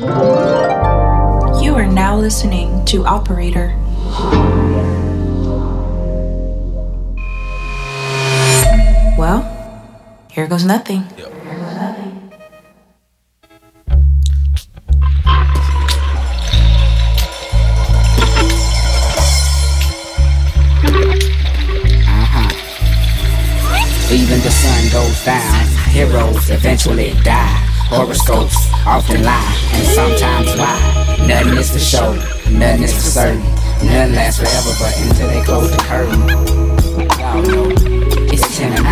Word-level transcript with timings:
You 0.00 1.74
are 1.74 1.88
now 1.88 2.16
listening 2.16 2.84
to 2.84 3.04
Operator. 3.04 3.74
Well, 9.18 9.42
here 10.30 10.46
goes 10.46 10.64
nothing. 10.64 11.02
Yep. 11.16 11.32
Uh-huh. 22.06 22.48
Even 24.14 24.38
the 24.42 24.50
sun 24.50 24.92
goes 24.92 25.24
down, 25.24 25.66
heroes 25.90 26.50
eventually 26.50 27.14
die. 27.24 27.77
Horoscopes 27.90 28.54
often 28.86 29.22
lie, 29.22 29.56
and 29.72 29.86
sometimes 29.86 30.54
lie. 30.56 31.26
Nothing 31.26 31.56
is 31.56 31.72
for 31.72 31.78
show, 31.78 32.14
nothing 32.50 32.82
is 32.82 32.92
for 32.92 33.00
certain. 33.00 33.40
Nothing 33.82 34.14
lasts 34.14 34.40
forever, 34.40 34.72
but 34.78 34.94
until 35.00 35.28
they 35.28 35.42
close 35.42 35.70
the 35.70 35.78
curtain. 35.78 36.20
Y'all 37.18 37.42
know, 37.42 37.68
it's 38.30 38.56
Tim 38.56 38.72
and 38.74 38.84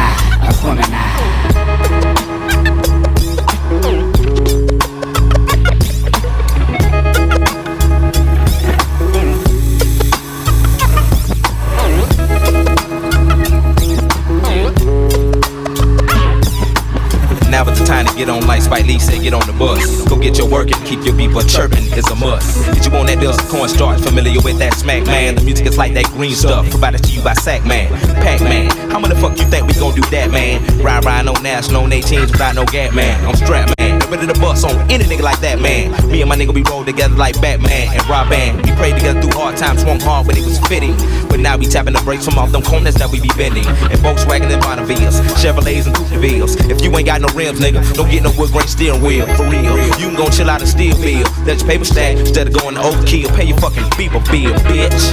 time 17.86 18.04
to 18.04 18.14
get 18.16 18.28
on 18.28 18.44
like 18.46 18.62
Spike 18.62 18.86
Lee 18.86 18.98
said, 18.98 19.22
get 19.22 19.32
on 19.32 19.46
the 19.46 19.52
bus. 19.52 20.02
Go 20.08 20.18
get 20.18 20.36
your 20.36 20.48
work 20.50 20.70
and 20.70 20.84
keep 20.84 21.04
your 21.04 21.16
people 21.16 21.40
chirping 21.42 21.86
is 21.94 22.06
a 22.10 22.16
must. 22.16 22.66
Get 22.74 22.84
you 22.84 22.90
want 22.90 23.06
that 23.08 23.20
Dust 23.20 23.40
cornstarch, 23.48 24.00
familiar 24.00 24.40
with 24.42 24.58
that 24.58 24.74
smack 24.74 25.06
man. 25.06 25.36
The 25.36 25.42
music 25.42 25.66
is 25.66 25.78
like 25.78 25.94
that 25.94 26.06
green 26.06 26.34
stuff, 26.34 26.68
provided 26.68 27.04
to 27.04 27.12
you 27.12 27.22
by 27.22 27.34
Sack 27.34 27.64
Man. 27.64 27.88
Pac 28.22 28.40
Man, 28.40 28.70
how 28.90 28.98
many 28.98 29.14
fuck 29.14 29.38
you 29.38 29.46
think 29.46 29.66
we 29.68 29.74
gon' 29.74 29.94
do 29.94 30.02
that, 30.10 30.30
man? 30.30 30.60
Ride, 30.82 31.04
ride, 31.04 31.24
no 31.24 31.32
national, 31.34 31.86
18s 31.86 32.32
without 32.32 32.54
no 32.56 32.64
gap, 32.66 32.92
man. 32.92 33.24
I'm 33.24 33.36
strapped, 33.36 33.78
man. 33.78 33.98
Ready 34.10 34.26
to 34.26 34.38
bust 34.38 34.64
on 34.64 34.78
any 34.88 35.02
nigga 35.04 35.22
like 35.22 35.40
that, 35.40 35.58
man. 35.58 35.90
Me 36.08 36.22
and 36.22 36.28
my 36.28 36.36
nigga, 36.36 36.54
we 36.54 36.62
roll 36.70 36.84
together 36.84 37.16
like 37.16 37.40
Batman 37.40 37.90
and 37.90 38.06
Robin. 38.08 38.56
We 38.62 38.70
prayed 38.78 38.94
together 38.94 39.20
through 39.20 39.34
hard 39.34 39.56
times, 39.56 39.82
swung 39.82 39.98
hard 39.98 40.28
when 40.28 40.36
it 40.36 40.44
was 40.44 40.60
fitting. 40.70 40.94
But 41.26 41.40
now 41.40 41.56
we 41.56 41.66
tapping 41.66 41.94
the 41.94 42.02
brakes 42.02 42.24
from 42.24 42.38
off 42.38 42.52
them 42.52 42.62
corners 42.62 42.94
that 43.02 43.10
we 43.10 43.20
be 43.20 43.30
bending. 43.36 43.66
And 43.66 43.98
Volkswagen 43.98 44.46
and 44.46 44.62
Bonnevilles, 44.62 45.18
Chevrolets 45.42 45.86
and 45.86 45.94
Coupe 45.96 46.70
If 46.70 46.82
you 46.82 46.94
ain't 46.94 47.06
got 47.06 47.20
no 47.20 47.28
rims, 47.34 47.58
nigga, 47.58 47.75
don't 47.94 48.10
get 48.10 48.22
no 48.22 48.32
wood 48.38 48.50
grain 48.52 48.66
steering 48.66 49.02
wheel, 49.02 49.26
for 49.36 49.44
real. 49.48 49.76
You 49.98 50.08
can 50.08 50.16
go 50.16 50.28
chill 50.28 50.50
out 50.50 50.60
and 50.60 50.68
steal 50.68 50.96
bill. 50.96 51.24
That's 51.44 51.62
your 51.62 51.70
paper 51.70 51.84
stack 51.84 52.16
instead 52.16 52.48
of 52.48 52.54
going 52.54 52.74
to 52.74 52.80
overkill. 52.80 53.34
Pay 53.36 53.44
your 53.44 53.58
fucking 53.58 53.90
people 53.96 54.20
bill, 54.20 54.54
bitch. 54.66 55.12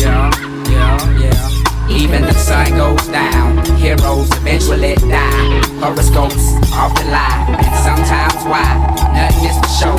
Yeah, 0.00 0.30
yeah, 0.70 0.98
yeah. 1.18 1.96
Even 1.96 2.22
the 2.22 2.34
sun 2.34 2.70
goes 2.76 3.06
down, 3.08 3.64
heroes 3.76 4.30
eventually 4.38 4.94
die. 4.94 5.60
Horoscopes 5.80 6.54
often 6.72 7.10
lie, 7.10 7.46
and 7.48 7.76
sometimes 7.84 8.44
why? 8.44 8.76
Nothing 9.14 9.44
is 9.50 9.56
for 9.58 9.68
show, 9.80 9.96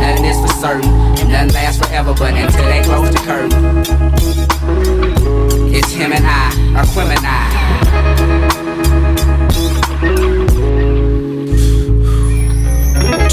nothing 0.00 0.24
is 0.24 0.38
for 0.40 0.48
certain, 0.48 0.90
and 1.20 1.28
nothing 1.28 1.52
lasts 1.52 1.78
forever. 1.84 2.14
But 2.14 2.34
until 2.34 2.64
they 2.64 2.82
close 2.82 3.10
the 3.10 3.18
curtain, 3.18 3.52
it's 5.74 5.92
him 5.92 6.12
and 6.12 6.24
I, 6.26 6.50
Aquemini. 6.82 7.64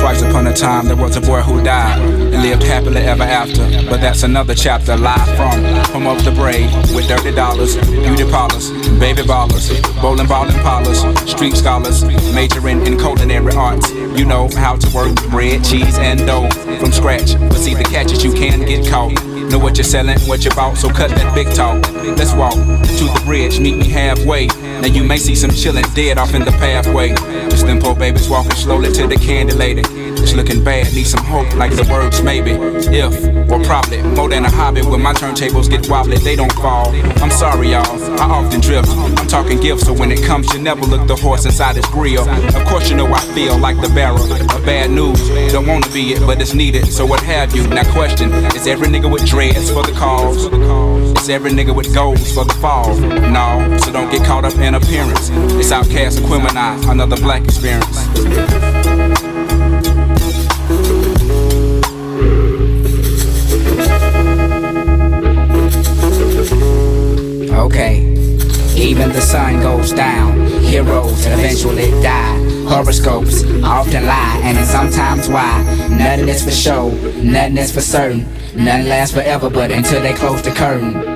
Twice 0.02 0.24
upon 0.24 0.48
a 0.48 0.54
time, 0.54 0.88
there 0.88 0.96
was 0.96 1.16
a 1.16 1.22
boy 1.22 1.42
who 1.42 1.64
died 1.64 2.02
and 2.02 2.42
lived 2.42 2.64
happily 2.64 3.02
ever 3.02 3.22
after. 3.22 3.62
But 3.88 4.02
that's 4.02 4.24
another 4.24 4.56
chapter. 4.56 4.98
Live 4.98 5.28
from 5.38 5.64
home 5.94 6.08
of 6.08 6.26
the 6.26 6.32
brave 6.32 6.74
with 6.96 7.08
dirty 7.08 7.32
dollars, 7.32 7.76
beauty 7.76 8.28
parlors, 8.28 8.72
baby 9.00 9.22
ballers, 9.22 9.70
bowling 10.02 10.26
ball 10.26 10.48
parlors, 10.64 11.02
street 11.30 11.56
scholars, 11.56 12.04
majoring 12.34 12.84
in 12.88 12.98
culinary 12.98 13.54
arts. 13.54 13.92
You 13.92 14.26
know 14.26 14.50
how 14.56 14.76
to 14.76 14.90
work 14.90 15.16
bread, 15.30 15.64
cheese, 15.64 16.00
and 16.00 16.26
dough 16.26 16.50
from 16.80 16.92
scratch. 16.92 17.38
But 17.38 17.58
see, 17.58 17.76
the 17.76 17.84
catch 17.84 18.12
is 18.12 18.24
you 18.24 18.34
can 18.34 18.62
get 18.62 18.90
caught. 18.90 19.14
Know 19.52 19.60
what 19.60 19.78
you're 19.78 19.84
selling, 19.84 20.20
what 20.22 20.44
you 20.44 20.50
bought, 20.52 20.78
so 20.78 20.90
cut 20.90 21.12
that 21.12 21.36
big 21.36 21.54
talk. 21.54 21.80
Let's 22.18 22.34
walk 22.34 22.54
to 22.54 23.04
the 23.06 23.22
bridge, 23.24 23.60
meet 23.60 23.78
me 23.78 23.88
halfway. 23.88 24.48
Now 24.48 24.88
you 24.88 25.04
may 25.04 25.18
see 25.18 25.36
some 25.36 25.52
chillin' 25.52 25.94
dead 25.94 26.18
off 26.18 26.34
in 26.34 26.44
the 26.44 26.52
pathway. 26.52 27.14
Just 27.62 27.70
them 27.70 27.80
poor 27.80 27.94
babies 27.94 28.28
walking 28.28 28.54
slowly 28.54 28.92
to 28.94 29.06
the 29.06 29.18
candy 29.18 29.54
lady. 29.54 29.84
It's 29.86 30.34
looking 30.34 30.64
bad, 30.64 30.92
need 30.96 31.06
some 31.06 31.24
hope, 31.24 31.56
like 31.56 31.70
the 31.76 31.84
words 31.92 32.24
maybe. 32.24 32.54
If, 32.90 33.14
or 33.52 33.64
probably, 33.64 34.02
more 34.02 34.28
than 34.30 34.46
a 34.46 34.50
hobby. 34.50 34.82
When 34.82 35.00
my 35.00 35.14
turntables 35.14 35.70
get 35.70 35.88
wobbly, 35.88 36.18
they 36.18 36.36
don't 36.36 36.52
fall. 36.54 36.90
I'm 37.22 37.30
sorry, 37.30 37.70
y'all, 37.70 37.86
I 38.20 38.26
often 38.26 38.62
drift. 38.62 38.90
I'm 38.90 39.28
talking 39.28 39.60
gifts, 39.60 39.86
so 39.86 39.94
when 39.94 40.12
it 40.12 40.24
comes, 40.24 40.52
you 40.52 40.60
never 40.60 40.82
look 40.88 41.08
the 41.08 41.16
horse 41.16 41.46
inside 41.46 41.76
his 41.76 41.86
grill. 41.86 42.28
Of 42.28 42.66
course, 42.66 42.90
you 42.90 42.96
know 42.96 43.06
I 43.14 43.20
feel 43.36 43.60
like 43.60 43.80
the 43.80 43.90
barrel 43.90 44.24
of 44.24 44.66
bad 44.66 44.90
news. 44.90 45.30
Don't 45.52 45.68
wanna 45.68 45.88
be 45.94 46.14
it, 46.14 46.26
but 46.26 46.42
it's 46.42 46.56
needed, 46.56 46.88
so 46.88 47.06
what 47.06 47.22
have 47.22 47.56
you? 47.56 47.68
Now, 47.68 47.84
question 47.94 48.34
is 48.56 48.66
every 48.66 48.88
nigga 48.88 49.12
with 49.12 49.28
dreads 49.28 49.70
for 49.70 49.84
the 49.84 49.92
cause? 49.92 50.50
Is 51.22 51.30
every 51.30 51.52
nigga 51.52 51.76
with 51.76 51.94
goals 51.94 52.34
for 52.34 52.46
the 52.46 52.54
fall? 52.56 52.96
No, 52.98 53.78
so 53.78 53.92
don't 53.92 54.10
get 54.12 54.26
caught 54.26 54.44
up 54.44 54.56
in 54.56 54.74
appearance. 54.74 55.30
It's 55.54 55.70
Outkast 55.70 56.18
Aquemini, 56.18 56.90
another 56.90 57.16
black 57.16 57.44
experience. 57.44 58.00
Okay. 67.54 68.02
Even 68.76 69.10
the 69.12 69.22
sun 69.22 69.62
goes 69.62 69.92
down, 69.92 70.40
heroes 70.64 71.28
eventually 71.28 71.92
die. 72.02 72.36
Horoscopes 72.68 73.44
often 73.64 74.08
lie, 74.08 74.40
and 74.44 74.58
it's 74.58 74.72
sometimes 74.72 75.30
why. 75.30 75.62
Nothing 75.92 76.30
is 76.30 76.44
for 76.44 76.50
show, 76.50 76.90
nothing 77.22 77.58
is 77.58 77.72
for 77.72 77.82
certain. 77.82 78.26
Nothing 78.56 78.88
lasts 78.88 79.14
forever, 79.14 79.50
but 79.50 79.72
until 79.72 80.02
they 80.02 80.14
close 80.14 80.42
the 80.42 80.52
curtain. 80.52 81.11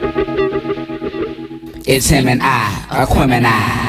It's 1.88 2.10
him 2.10 2.28
and 2.28 2.42
I, 2.42 3.06
Aquemini. 3.06 3.85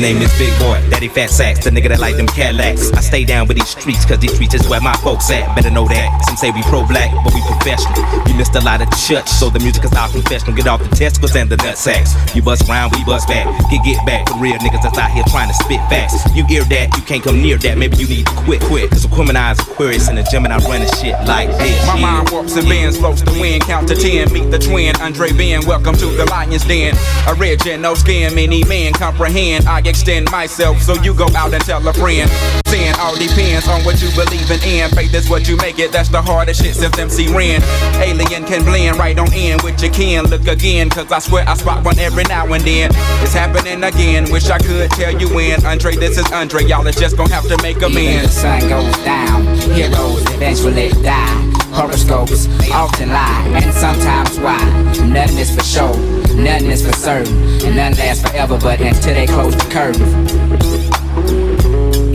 Name 0.00 0.22
is 0.22 0.30
Big 0.38 0.56
Boy, 0.60 0.78
Daddy 0.90 1.08
Fat 1.08 1.28
Sacks, 1.28 1.64
the 1.64 1.70
nigga 1.70 1.88
that 1.88 1.98
like 1.98 2.14
them 2.14 2.28
Cadillacs. 2.28 2.92
I 2.92 3.00
stay 3.00 3.24
down 3.24 3.48
with 3.48 3.56
these 3.58 3.68
streets, 3.68 4.06
cause 4.06 4.20
these 4.20 4.32
streets 4.32 4.54
is 4.54 4.68
where 4.68 4.80
my 4.80 4.94
folks 5.02 5.28
at. 5.30 5.50
Better 5.56 5.70
know 5.70 5.88
that. 5.88 6.22
Some 6.22 6.36
say 6.36 6.52
we 6.52 6.62
pro 6.70 6.86
black, 6.86 7.10
but 7.24 7.34
we 7.34 7.42
professional. 7.42 7.98
We 8.22 8.32
missed 8.38 8.54
a 8.54 8.62
lot 8.62 8.78
of 8.80 8.86
church, 8.94 9.26
so 9.26 9.50
the 9.50 9.58
music 9.58 9.82
is 9.82 9.92
our 9.94 10.08
confessional. 10.08 10.54
Get 10.54 10.68
off 10.68 10.78
the 10.78 10.94
testicles 10.94 11.34
and 11.34 11.50
the 11.50 11.56
nut 11.58 11.76
sacks. 11.76 12.14
You 12.32 12.42
bust 12.42 12.68
round, 12.68 12.94
we 12.94 13.02
bust 13.02 13.26
back. 13.26 13.50
Get 13.70 13.82
get 13.82 13.98
back 14.06 14.28
for 14.28 14.38
real 14.38 14.54
niggas 14.62 14.86
that's 14.86 14.98
out 14.98 15.10
here 15.10 15.24
trying 15.26 15.48
to 15.48 15.54
spit 15.54 15.82
facts. 15.90 16.14
You 16.30 16.46
hear 16.46 16.62
that, 16.70 16.94
you 16.94 17.02
can't 17.02 17.24
come 17.24 17.42
near 17.42 17.58
that. 17.58 17.76
Maybe 17.76 17.96
you 17.96 18.06
need 18.06 18.26
to 18.26 18.34
quit, 18.46 18.62
quit. 18.62 18.90
Cause 18.90 19.04
Aquemini 19.04 19.50
is 19.50 19.58
Aquarius 19.58 20.08
in 20.08 20.14
the 20.14 20.22
gym 20.30 20.44
and 20.44 20.54
I 20.54 20.58
run 20.62 20.86
shit 21.02 21.18
like 21.26 21.50
this. 21.58 21.86
My 21.88 21.98
mind 21.98 22.30
warps 22.30 22.54
and 22.54 22.68
bends, 22.68 22.96
floats 22.96 23.22
the 23.22 23.32
wind, 23.32 23.62
count 23.64 23.88
to 23.88 23.96
ten, 23.96 24.32
meet 24.32 24.50
the 24.50 24.60
twin, 24.60 24.94
Andre 25.02 25.32
Ben, 25.32 25.66
welcome 25.66 25.96
to 25.96 26.06
the 26.06 26.24
lion's 26.26 26.64
den. 26.64 26.94
A 27.26 27.34
red 27.34 27.58
no 27.80 27.94
skin, 27.94 28.34
many 28.34 28.62
men 28.64 28.92
comprehend. 28.92 29.66
I 29.66 29.87
extend 29.88 30.30
myself, 30.30 30.80
so 30.82 30.94
you 31.02 31.14
go 31.14 31.26
out 31.34 31.52
and 31.54 31.64
tell 31.64 31.86
a 31.86 31.92
friend. 31.92 32.30
Sin 32.66 32.94
all 33.00 33.16
depends 33.16 33.66
on 33.68 33.82
what 33.84 34.00
you 34.02 34.10
believe 34.12 34.50
in. 34.64 34.90
Faith 34.90 35.14
is 35.14 35.28
what 35.30 35.48
you 35.48 35.56
make 35.56 35.78
it, 35.78 35.90
that's 35.90 36.08
the 36.08 36.20
hardest 36.20 36.62
shit 36.62 36.74
since 36.74 36.98
MC 36.98 37.28
Ren. 37.34 37.62
Alien 37.96 38.44
can 38.44 38.64
blend 38.64 38.98
right 38.98 39.18
on 39.18 39.32
in 39.32 39.58
with 39.64 39.80
your 39.82 39.92
kin. 39.92 40.24
Look 40.26 40.46
again, 40.46 40.90
cause 40.90 41.10
I 41.10 41.18
swear 41.18 41.48
I 41.48 41.54
spot 41.54 41.84
one 41.84 41.98
every 41.98 42.24
now 42.24 42.46
and 42.52 42.62
then. 42.62 42.90
It's 43.22 43.32
happening 43.32 43.82
again, 43.82 44.30
wish 44.30 44.50
I 44.50 44.58
could 44.58 44.90
tell 44.90 45.18
you 45.18 45.28
when. 45.34 45.64
Andre, 45.64 45.96
this 45.96 46.18
is 46.18 46.30
Andre, 46.32 46.64
y'all 46.64 46.86
is 46.86 46.96
just 46.96 47.16
gonna 47.16 47.32
have 47.32 47.48
to 47.48 47.56
make 47.62 47.76
Even 47.78 47.94
the 47.94 48.00
amends. 48.00 48.34
sun 48.34 48.60
goes 48.68 48.96
down, 49.04 49.44
heroes 49.72 50.22
eventually 50.34 50.90
die. 51.02 51.44
Horoscopes 51.72 52.46
often 52.72 53.08
lie, 53.10 53.44
and 53.54 53.72
sometimes 53.74 54.38
why. 54.40 54.58
Nothing 55.06 55.38
is 55.38 55.54
for 55.54 55.62
show, 55.62 55.92
nothing 56.38 56.70
is 56.70 56.86
for 56.86 56.92
certain, 56.92 57.36
and 57.64 57.76
none 57.76 57.94
lasts 57.94 58.22
forever. 58.28 58.58
But 58.58 58.80
until 58.80 59.14
they 59.14 59.26
close 59.26 59.56
the 59.56 59.68
curtain, 59.70 60.02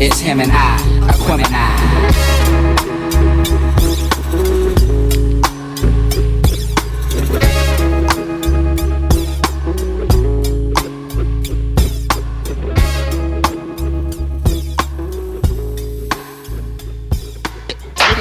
it's 0.01 0.19
him 0.19 0.39
and 0.39 0.51
I, 0.51 0.77
Aquemini. 1.11 1.83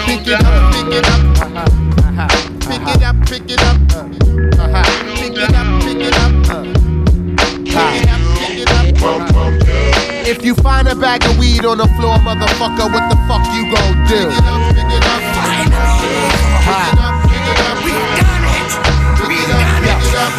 Pick 0.07 0.27
it 0.27 0.45
up, 0.45 0.75
pick 0.75 0.95
it 0.95 1.07
up. 1.09 1.32
If 10.33 10.43
you 10.43 10.55
find 10.55 10.89
a 10.89 10.97
bag 10.97 11.23
of 11.29 11.37
weed 11.39 11.67
on 11.67 11.77
the 11.77 11.87
floor, 12.01 12.17
motherfucker, 12.25 12.89
what 12.89 13.05
the 13.13 13.21
fuck 13.29 13.45
you 13.53 13.69
gon' 13.69 14.01
do? 14.09 14.33
Pick 14.33 14.41
it 14.41 14.49
up, 14.49 14.65
pick 14.73 14.89
it 14.89 15.05
up. 15.05 15.21
Pick 16.65 16.89
it 16.89 17.05
up, 17.05 17.21
pick 17.29 17.45
it 17.45 17.61
up. 17.61 17.73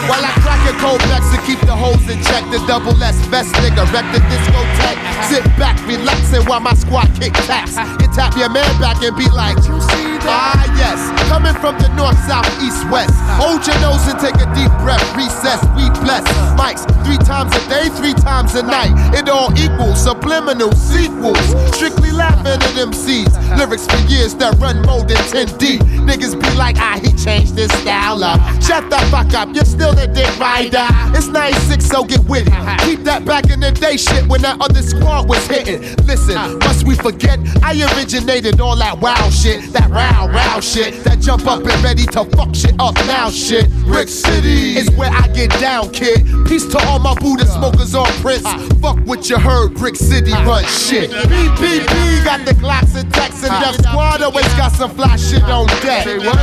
While 0.09 0.25
I 0.25 0.33
crack 0.41 0.65
a 0.65 0.73
cold 0.81 0.99
backs 1.09 1.29
to 1.29 1.39
keep 1.45 1.59
the 1.61 1.75
hoes 1.75 2.01
in 2.09 2.17
check, 2.25 2.41
the 2.49 2.57
double 2.65 2.97
S 3.03 3.21
best 3.27 3.53
nigga 3.61 3.85
wreck 3.93 4.05
the 4.13 4.19
discotheque. 4.33 4.97
Sit 5.29 5.45
back, 5.61 5.77
relaxing 5.85 6.43
while 6.49 6.59
my 6.59 6.73
squad 6.73 7.07
kick 7.19 7.33
taps. 7.45 7.77
You 8.01 8.09
tap 8.13 8.35
your 8.35 8.49
man 8.49 8.67
back 8.81 9.01
and 9.03 9.15
be 9.15 9.29
like, 9.29 9.57
you 9.63 9.79
see 9.93 10.17
that? 10.25 10.57
Ah, 10.57 10.63
yes. 10.75 10.99
Coming 11.29 11.55
from 11.61 11.77
the 11.79 11.89
north, 11.95 12.17
south, 12.25 12.49
east, 12.61 12.83
west. 12.89 13.13
Hold 13.39 13.65
your 13.65 13.77
nose 13.79 14.03
and 14.09 14.19
take 14.19 14.35
a 14.41 14.47
deep 14.57 14.73
breath. 14.81 15.03
Recess, 15.15 15.61
we 15.77 15.85
bless. 16.03 16.25
Mics 16.59 16.83
three 17.03 17.19
times 17.19 17.55
a 17.55 17.62
day, 17.73 17.89
three 17.89 18.13
times 18.13 18.53
a 18.55 18.63
night. 18.63 18.93
It 19.17 19.29
all 19.29 19.49
equals 19.57 20.03
subliminal 20.03 20.71
sequels. 20.73 21.45
Strictly 21.75 22.11
laughing 22.11 22.47
at 22.47 22.75
MCs. 22.89 23.57
Lyrics 23.57 23.87
for 23.87 24.01
years 24.11 24.35
that 24.35 24.55
run 24.59 24.81
more 24.83 25.03
than 25.03 25.17
10 25.17 25.57
deep. 25.57 25.81
Niggas 26.07 26.39
be 26.39 26.49
like, 26.57 26.77
ah, 26.77 26.99
he 27.01 27.11
changed 27.13 27.57
his 27.57 27.71
style 27.81 28.23
up. 28.23 28.39
Shut 28.61 28.89
the 28.89 28.99
fuck 29.09 29.33
up, 29.33 29.49
you're 29.55 29.65
still 29.65 29.97
a 29.97 30.07
dick 30.07 30.29
rider. 30.39 30.87
It's 31.17 31.27
96, 31.27 31.85
so 31.85 32.03
get 32.03 32.23
with 32.25 32.47
it. 32.47 32.79
Keep 32.85 33.03
that 33.05 33.25
back 33.25 33.49
in 33.49 33.59
the 33.59 33.71
day 33.71 33.97
shit 33.97 34.27
when 34.27 34.41
that 34.41 34.61
other 34.61 34.81
squad 34.81 35.27
was 35.27 35.45
hitting. 35.47 35.81
Listen, 36.05 36.59
must 36.59 36.85
we 36.85 36.95
forget? 36.95 37.39
I 37.63 37.73
originated 37.95 38.59
all 38.59 38.75
that 38.77 38.99
wow 38.99 39.29
shit, 39.29 39.73
that 39.73 39.89
row, 39.89 40.27
row 40.31 40.59
shit, 40.61 41.03
that 41.03 41.19
jump 41.19 41.47
up 41.47 41.65
and 41.65 41.83
ready 41.83 42.05
to 42.07 42.25
fuck 42.35 42.53
shit 42.53 42.75
up 42.79 42.95
now 43.07 43.29
shit. 43.29 43.69
Brick 43.85 44.09
City 44.09 44.77
is 44.77 44.89
where 44.91 45.11
I 45.11 45.27
get 45.29 45.49
down, 45.59 45.91
kid. 45.91 46.25
Peace 46.47 46.65
to 46.67 46.77
all 46.87 46.99
my 46.99 47.15
Buddha 47.15 47.45
smokers 47.63 47.95
on 47.95 48.05
Prince. 48.21 48.43
Fuck 48.81 48.99
what 49.05 49.29
you 49.29 49.37
heard, 49.37 49.73
Brick 49.75 49.95
City 49.95 50.31
run 50.31 50.65
shit. 50.65 51.09
BPP 51.11 52.23
got 52.25 52.45
the 52.45 52.53
Glocks 52.53 52.95
and 52.99 53.11
Tex 53.13 53.43
and 53.43 53.53
Def 53.63 53.75
Squad 53.85 54.21
always 54.21 54.47
got 54.55 54.71
some 54.71 54.91
fly 54.91 55.15
shit 55.15 55.43
on 55.43 55.67
deck. 55.81 56.03
Say 56.03 56.17
what? 56.17 56.35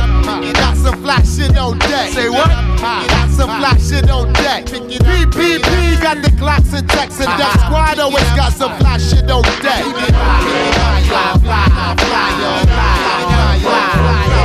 Got 0.55 0.77
some 0.77 1.01
fly 1.01 1.21
shit 1.21 1.55
on 1.57 1.77
deck. 1.79 2.11
Say 2.11 2.29
what? 2.29 2.49
Got 2.79 3.29
some 3.29 3.49
fly 3.59 3.77
shit 3.77 4.09
on 4.09 4.33
deck. 4.33 4.65
PPP 4.65 6.01
got 6.01 6.21
the 6.23 6.31
Glocks 6.41 6.73
and 6.73 6.89
Tex 6.89 7.19
and 7.19 7.29
Def 7.37 7.51
Squad 7.65 7.99
always 7.99 8.29
got 8.35 8.53
some 8.53 8.75
fly 8.79 8.97
shit 8.97 9.29
on 9.29 9.43
deck. 9.61 9.83
First 13.61 13.95
of 13.95 14.05
all, 14.05 14.40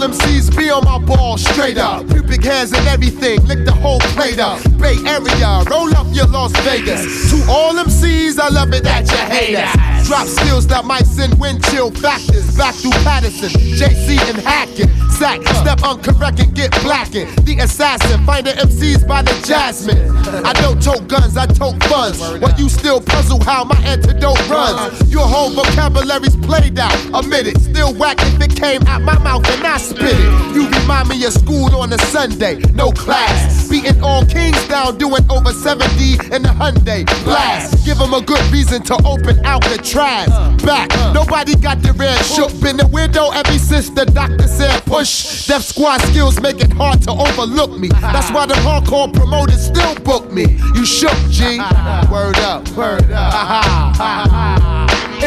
MCs 0.00 0.56
be 0.56 0.70
on 0.70 0.84
my 0.84 0.98
ball 0.98 1.36
straight 1.36 1.76
up. 1.76 2.06
Pubic 2.08 2.42
hairs 2.42 2.72
and 2.72 2.86
everything, 2.88 3.44
lick 3.46 3.64
the 3.66 3.72
whole 3.72 4.00
plate 4.16 4.38
up. 4.38 4.58
Bay 4.78 4.96
Area, 5.06 5.62
roll 5.70 5.94
up 5.94 6.06
your 6.10 6.26
Las 6.26 6.52
Vegas. 6.60 7.30
To 7.30 7.50
all 7.50 7.74
MCs, 7.74 8.38
I 8.38 8.48
love 8.48 8.72
it 8.72 8.82
that 8.84 9.10
you 9.10 9.16
hate 9.16 9.56
us. 9.56 10.08
Drop 10.08 10.26
skills 10.26 10.66
that 10.68 10.84
might 10.84 11.06
send 11.06 11.38
wind 11.38 11.62
chill 11.66 11.90
factors 11.90 12.56
back 12.56 12.74
through 12.74 12.96
Paterson, 13.04 13.50
JC 13.50 14.18
and 14.28 14.38
Hackett. 14.38 14.88
Sack, 15.12 15.42
step 15.60 15.78
uncorrect 15.80 16.42
and 16.42 16.54
get 16.54 16.70
blackened. 16.82 17.28
The 17.44 17.58
assassin, 17.60 18.24
find 18.24 18.46
the 18.46 18.52
MCs 18.52 19.06
by 19.06 19.20
the 19.20 19.36
jasmine. 19.46 20.16
I 20.46 20.54
don't 20.54 20.82
tote 20.82 21.08
guns, 21.08 21.36
I 21.36 21.44
tote 21.46 21.82
funds. 21.84 22.18
But 22.40 22.58
you 22.58 22.70
still 22.70 23.02
puzzle 23.02 23.42
how 23.44 23.64
my 23.64 23.78
antidote 23.84 24.48
runs. 24.48 25.12
Your 25.12 25.26
whole 25.26 25.50
vocabulary's 25.50 26.36
played 26.36 26.78
out, 26.78 26.96
admit 27.12 27.48
it. 27.48 27.60
Still 27.60 27.94
whack 27.94 28.16
if 28.20 28.40
it 28.40 28.56
came 28.56 28.82
out 28.86 29.02
my 29.02 29.18
mouth 29.18 29.46
and 29.50 29.66
I 29.66 29.76
spit 29.90 30.14
it. 30.14 30.54
You 30.54 30.68
remind 30.68 31.08
me 31.08 31.24
of 31.24 31.32
school 31.32 31.74
on 31.76 31.92
a 31.92 31.98
Sunday, 32.06 32.56
no 32.74 32.90
class. 32.92 33.68
Beating 33.68 34.02
all 34.02 34.24
kings 34.24 34.60
down, 34.68 34.98
doing 34.98 35.24
over 35.30 35.52
70 35.52 36.34
in 36.34 36.42
the 36.42 36.54
Hyundai 36.60 37.04
blast. 37.24 37.84
Give 37.84 37.98
them 37.98 38.14
a 38.14 38.20
good 38.20 38.42
reason 38.52 38.82
to 38.84 38.94
open 39.04 39.44
out 39.44 39.62
the 39.62 39.78
trash. 39.82 40.28
Back, 40.64 40.88
nobody 41.12 41.54
got 41.56 41.82
the 41.82 41.92
red 41.92 42.18
shook. 42.24 42.50
Been 42.60 42.76
the 42.76 42.86
window 42.86 43.30
ever 43.30 43.58
since 43.58 43.90
the 43.90 44.06
doctor 44.06 44.46
said 44.46 44.84
push. 44.86 45.46
Def 45.46 45.62
squad 45.62 46.00
skills 46.02 46.40
make 46.40 46.60
it 46.60 46.72
hard 46.72 47.02
to 47.02 47.10
overlook 47.10 47.78
me. 47.78 47.88
That's 47.88 48.30
why 48.30 48.46
the 48.46 48.54
hardcore 48.54 49.12
promoters 49.12 49.64
still 49.64 49.94
book 49.96 50.32
me. 50.32 50.58
You 50.74 50.84
shook, 50.86 51.16
G. 51.30 51.58
Word 52.10 52.38
up, 52.38 52.68
word 52.70 53.10
up. 53.12 54.59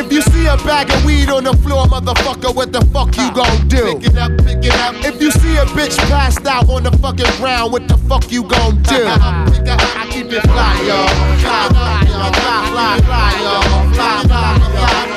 If 0.03 0.11
you 0.11 0.21
see 0.21 0.45
a 0.47 0.57
bag 0.57 0.91
of 0.91 1.05
weed 1.05 1.29
on 1.29 1.45
the 1.45 1.55
floor, 1.63 1.85
motherfucker, 1.85 2.53
what 2.53 2.73
the 2.73 2.81
fuck 2.91 3.15
you 3.15 3.31
gon' 3.31 3.67
do? 3.69 3.95
Pick 3.95 4.11
it 4.11 4.17
up, 4.17 4.31
pick 4.43 4.59
it 4.59 4.75
up. 4.75 4.95
If 4.99 5.21
you 5.21 5.31
see 5.31 5.55
a 5.55 5.63
bitch 5.71 5.97
passed 6.09 6.45
out 6.45 6.67
on 6.69 6.83
the 6.83 6.91
fucking 6.91 7.31
ground, 7.39 7.71
what 7.71 7.87
the 7.87 7.97
fuck 7.97 8.29
you 8.29 8.43
gon' 8.43 8.83
do? 8.83 8.99
I 9.07 10.07
keep 10.11 10.27
it 10.27 10.43
fly, 10.43 10.75
yo. 10.83 11.07
Fly, 11.39 11.69
fly, 11.71 12.03
yo. 12.03 12.19
Fly, 12.35 12.67
fly, 12.67 12.99
fly, 12.99 13.31
yo. 13.39 13.55
Fly, 13.95 14.27
fly. 14.27 14.59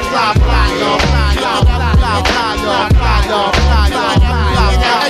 Fly, 0.06 0.34
fly, 0.38 0.70
yo. 0.78 0.98
Fly, 1.02 1.34
yo. 1.34 1.66
Fly, 1.66 1.90
yo. 1.98 2.22
Fly, 2.22 2.54
yo. 3.26 3.50
Fly, 3.50 3.80
yo. 3.82 3.85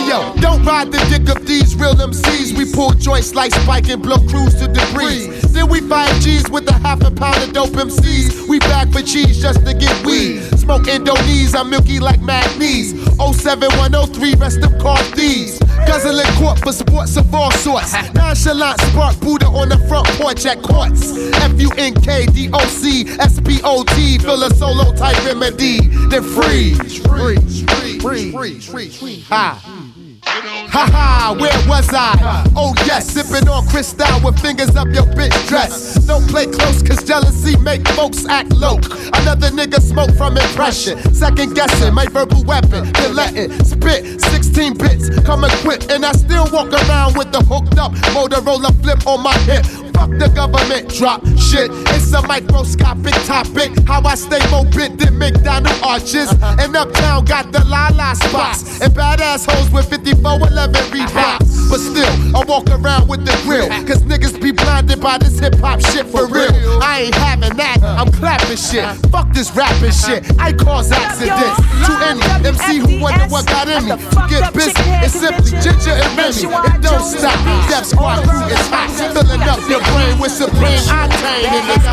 Yo, 0.06 0.32
don't 0.36 0.64
ride 0.64 0.92
the 0.92 0.98
dick 1.10 1.28
of 1.34 1.44
these 1.46 1.74
real 1.74 1.94
MCs. 1.94 2.56
We 2.56 2.72
pull 2.72 2.90
joints 2.90 3.34
like 3.34 3.52
Spike 3.52 3.88
and 3.88 4.00
blow 4.00 4.18
crews 4.28 4.54
to 4.60 4.68
debris. 4.68 5.26
Then 5.50 5.68
we 5.68 5.80
find 5.80 6.22
G's 6.22 6.48
with 6.48 6.68
a 6.70 6.74
half 6.74 7.00
a 7.02 7.10
pound 7.10 7.42
of 7.42 7.52
dope 7.52 7.70
MCs. 7.70 8.48
We 8.48 8.60
back 8.60 8.88
for 8.92 9.02
cheese 9.02 9.42
just 9.42 9.66
to 9.66 9.74
get 9.74 10.06
weed. 10.06 10.42
Smoke 10.58 10.86
Indonese, 10.86 11.56
I'm 11.56 11.70
milky 11.70 11.98
like 11.98 12.20
Magnes. 12.20 12.92
07103, 13.18 14.34
rest 14.36 14.62
of 14.62 14.78
car 14.78 15.02
thieves. 15.16 15.58
Guzzling 15.88 16.32
court 16.36 16.60
for 16.60 16.72
sports 16.72 17.16
of 17.16 17.34
all 17.34 17.50
sorts. 17.50 17.92
Nonchalant 18.14 18.80
spark 18.82 19.18
Buddha 19.18 19.46
on 19.46 19.68
the 19.68 19.78
front 19.88 20.06
porch 20.18 20.46
at 20.46 20.62
courts. 20.62 21.16
F 21.34 21.60
U 21.60 21.70
N 21.76 21.94
K 21.94 22.26
D 22.26 22.48
O 22.52 22.64
C 22.66 23.08
S 23.18 23.40
P 23.40 23.60
O 23.64 23.82
T. 23.82 24.18
Feel 24.18 24.40
a 24.44 24.54
solo 24.54 24.94
type 24.94 25.18
remedy. 25.24 25.80
Then 26.06 26.22
freeze, 26.22 26.98
freeze, 26.98 27.64
freeze, 27.64 28.02
freeze, 28.02 28.68
freeze, 28.68 28.98
freeze. 29.00 29.28
Ha. 29.28 29.60
Ha 29.62 29.92
ha, 30.26 31.36
where 31.38 31.68
was 31.68 31.88
I? 31.92 32.44
Oh 32.56 32.74
yes, 32.84 33.08
sipping 33.10 33.48
on 33.48 33.66
crystal 33.68 34.06
with 34.24 34.38
fingers 34.40 34.76
up 34.76 34.88
your 34.88 35.04
bitch 35.04 35.48
dress. 35.48 35.94
Don't 36.06 36.26
play 36.28 36.46
close, 36.46 36.82
cause 36.82 37.02
jealousy 37.04 37.56
make 37.58 37.86
folks 37.88 38.26
act 38.26 38.52
low. 38.52 38.76
Another 39.14 39.50
nigga 39.50 39.80
smoke 39.80 40.10
from 40.16 40.36
impression. 40.36 40.98
Second 41.14 41.54
guessing, 41.54 41.94
my 41.94 42.06
verbal 42.06 42.44
weapon. 42.44 42.92
Then 42.92 43.14
letting 43.14 43.52
spit 43.64 44.20
16 44.20 44.76
bits, 44.78 45.10
come 45.20 45.44
equipped. 45.44 45.90
And 45.90 46.04
I 46.04 46.12
still 46.12 46.46
walk 46.52 46.72
around 46.72 47.16
with 47.16 47.32
the 47.32 47.40
hooked 47.40 47.78
up 47.78 47.92
Motorola 48.14 48.74
flip 48.82 49.06
on 49.06 49.22
my 49.22 49.36
hip. 49.48 49.64
Fuck 49.96 50.10
the 50.10 50.28
government, 50.28 50.92
drop 50.92 51.24
shit. 51.40 51.70
It's 51.96 52.12
a 52.12 52.20
microscopic 52.20 53.14
topic. 53.24 53.72
How 53.86 54.02
I 54.04 54.14
stay 54.14 54.44
more 54.50 54.66
bit 54.66 54.98
than 54.98 55.16
McDonald 55.18 55.80
arches. 55.82 56.30
And 56.42 56.76
uptown 56.76 57.24
got 57.24 57.50
the 57.50 57.64
la 57.64 57.88
la 57.94 58.12
spots. 58.12 58.80
And 58.82 58.92
badass 58.92 59.48
hoes 59.50 59.70
with 59.72 59.88
5411 59.88 60.92
Reeboks. 60.92 61.70
But 61.70 61.80
still, 61.80 62.12
I 62.36 62.44
walk 62.44 62.68
around 62.68 63.08
with 63.08 63.24
the 63.24 63.32
grill. 63.42 63.68
Cause 63.88 64.02
niggas 64.04 64.40
be 64.40 64.52
blinded 64.52 65.00
by 65.00 65.16
this 65.16 65.38
hip 65.38 65.54
hop 65.56 65.80
shit 65.80 66.06
for 66.06 66.28
real. 66.28 66.52
I 66.82 67.08
ain't 67.08 67.14
having 67.14 67.56
that, 67.56 67.82
I'm 67.82 68.12
clapping 68.12 68.56
shit. 68.56 68.84
Fuck 69.10 69.32
this 69.32 69.50
rapping 69.56 69.96
shit. 69.96 70.28
I 70.38 70.52
cause 70.52 70.92
accidents. 70.92 71.56
To 71.88 71.92
any 72.04 72.20
MC 72.44 72.84
who 72.84 73.00
wonder 73.00 73.24
what 73.32 73.46
got 73.46 73.66
in 73.68 73.88
me. 73.88 73.96
To 73.96 74.20
get 74.28 74.52
busy, 74.52 74.76
it's 75.00 75.16
simply 75.16 75.56
Ginger 75.64 75.96
and 75.96 76.12
Remy. 76.20 76.44
It 76.68 76.82
don't 76.84 77.02
stop. 77.02 77.40
Def 77.72 77.86
Squad 77.86 78.28
crew 78.28 78.44
is 78.46 78.68
hot. 78.68 78.92
Filling 78.96 79.42
up 79.42 79.60
your 79.70 79.80
brain 79.92 80.18
with 80.18 80.32
supreme 80.32 80.82
octane 80.90 81.50
in 81.52 81.64
this. 81.68 81.84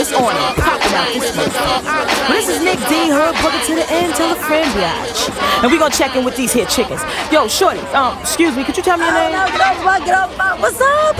It's 0.00 0.12
on 0.12 0.34
out 0.34 0.56
this. 1.12 1.36
Well, 1.36 2.38
this 2.38 2.48
is 2.48 2.62
Nick 2.62 2.78
D. 2.88 3.10
Herb 3.10 3.34
Booker 3.42 3.60
to 3.66 3.74
the 3.74 3.86
end, 3.92 4.14
tell 4.14 4.32
a 4.32 4.36
friend 4.36 4.68
biatch. 4.72 5.30
And 5.62 5.70
we 5.70 5.78
gonna 5.78 5.94
check 5.94 6.16
in 6.16 6.24
with 6.24 6.36
these 6.36 6.52
here 6.52 6.66
chickens. 6.66 7.02
Yo, 7.30 7.48
Shorty, 7.48 7.80
um, 7.92 8.18
excuse 8.18 8.56
me, 8.56 8.64
could 8.64 8.76
you 8.76 8.82
tell 8.82 8.96
me 8.96 9.04
your 9.04 9.14
name? 9.14 9.32
Get 9.32 9.60
up, 9.60 10.04
get 10.04 10.14
up, 10.14 10.60
what's 10.60 10.80
up? 10.80 11.16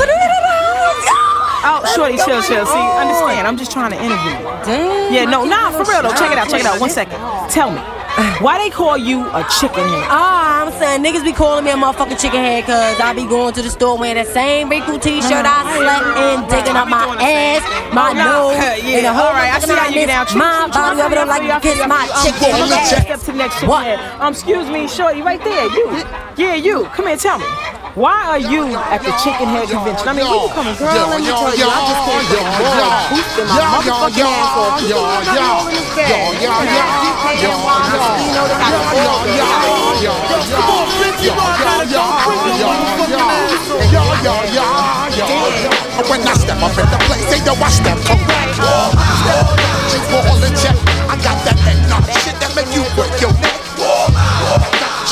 Oh, 1.64 1.78
Shorty, 1.94 2.16
chill, 2.16 2.42
chill. 2.42 2.66
See, 2.66 2.86
understand, 2.98 3.46
I'm 3.46 3.56
just 3.56 3.70
trying 3.70 3.92
to 3.92 3.96
interview. 3.96 4.34
Damn. 4.66 5.14
Yeah, 5.14 5.24
no, 5.26 5.44
nah, 5.44 5.70
for 5.70 5.84
real 5.90 6.02
though. 6.02 6.14
Check 6.14 6.32
it 6.32 6.38
out, 6.38 6.50
check 6.50 6.60
it 6.60 6.66
out. 6.66 6.80
One 6.80 6.90
second. 6.90 7.18
Tell 7.50 7.70
me, 7.70 7.80
why 8.44 8.58
they 8.62 8.70
call 8.70 8.96
you 8.96 9.24
a 9.30 9.42
chicken 9.58 9.82
head? 9.88 10.06
Ah, 10.12 10.62
I'm 10.62 10.72
saying 10.78 11.02
niggas 11.02 11.24
be 11.24 11.32
calling 11.32 11.64
me 11.64 11.70
a 11.72 11.74
motherfucking 11.74 12.20
chicken 12.20 12.40
head 12.40 12.64
cause 12.64 13.00
I 13.00 13.12
be 13.14 13.26
going 13.26 13.54
to 13.54 13.62
the 13.62 13.70
store 13.70 13.98
wearing 13.98 14.16
that 14.16 14.28
same 14.28 14.68
big 14.68 14.82
cool 14.84 14.98
t-shirt 14.98 15.44
I 15.48 15.64
slept 15.80 16.06
in, 16.20 16.36
digging 16.48 16.76
up 16.76 16.88
my 16.88 17.16
ass, 17.18 17.62
my 17.94 18.12
nose, 18.12 18.54
yeah, 18.84 18.98
and 19.02 19.06
the 19.06 19.12
whole 19.12 19.22
all 19.22 19.38
right, 19.38 19.54
I 19.54 19.58
see 19.60 19.72
how 19.72 19.86
you 19.88 19.94
get 19.94 20.06
down. 20.08 20.26
My 20.36 20.68
body 20.68 21.00
up 21.00 21.12
and 21.12 21.28
like 21.28 21.42
to 21.42 21.60
kiss 21.68 21.78
my 21.86 22.04
chicken 22.22 22.68
Let's 22.68 22.90
head. 22.90 23.04
step 23.04 23.20
to 23.20 23.26
the 23.26 23.32
next 23.38 23.54
chicken 23.54 23.68
What? 23.68 23.84
head. 23.86 24.20
Um, 24.20 24.32
excuse 24.32 24.68
me, 24.68 24.88
Shorty, 24.88 25.22
right 25.22 25.42
there. 25.42 25.66
You. 25.72 26.04
Yeah, 26.36 26.54
you. 26.54 26.84
Come 26.92 27.06
here, 27.06 27.16
tell 27.16 27.38
me. 27.38 27.46
Why 27.92 28.24
are 28.24 28.40
you 28.40 28.72
at 28.88 29.04
the 29.04 29.12
chicken 29.20 29.52
head 29.52 29.68
convention? 29.68 30.08
I 30.08 30.16
mean, 30.16 30.24
where 30.24 30.40
you 30.40 30.48
coming, 30.56 30.72
girl? 30.80 31.12
Let 31.12 31.20
me 31.20 31.28
tell 31.28 31.52
you, 31.52 31.68
I 31.68 31.76
just 31.84 32.08
came 32.08 32.24
from 32.24 32.40
boosting 33.12 33.44
my 33.52 33.68
motherfucking 33.68 34.32
ass 34.32 34.56
off. 34.56 34.80
You 34.80 34.96
know 34.96 35.04
what 35.04 35.28
I'm 35.28 35.68
in 35.68 35.76
this 35.76 35.92
bag. 35.92 36.40
You 36.40 36.48
know 36.48 38.48
that 38.48 38.64
I 38.64 38.72
got 38.72 38.96
all 38.96 39.28
this. 39.28 39.44
Come 40.56 40.72
on, 40.72 40.88
bitch, 41.04 41.20
you 41.20 41.36
I 41.36 41.52
gotta 41.60 41.84
go 41.84 42.00
bring 42.24 42.56
your 42.56 42.72
motherfucking 42.80 43.28
ass 43.28 43.76
off. 43.76 43.84
When 46.08 46.24
I 46.24 46.32
step 46.32 46.64
up 46.64 46.72
in 46.72 46.88
the 46.88 46.96
place, 47.04 47.28
they 47.28 47.44
know 47.44 47.60
I 47.60 47.68
step 47.68 48.00
correct. 48.08 48.56
You 48.56 50.16
all 50.16 50.40
in 50.40 50.56
check. 50.56 50.80
I 51.12 51.20
got 51.20 51.44
that 51.44 51.60
knock 51.92 52.08
shit 52.08 52.40
that 52.40 52.56
make 52.56 52.72
you 52.72 52.88
break 52.96 53.12
your 53.20 53.36
neck. 53.36 53.51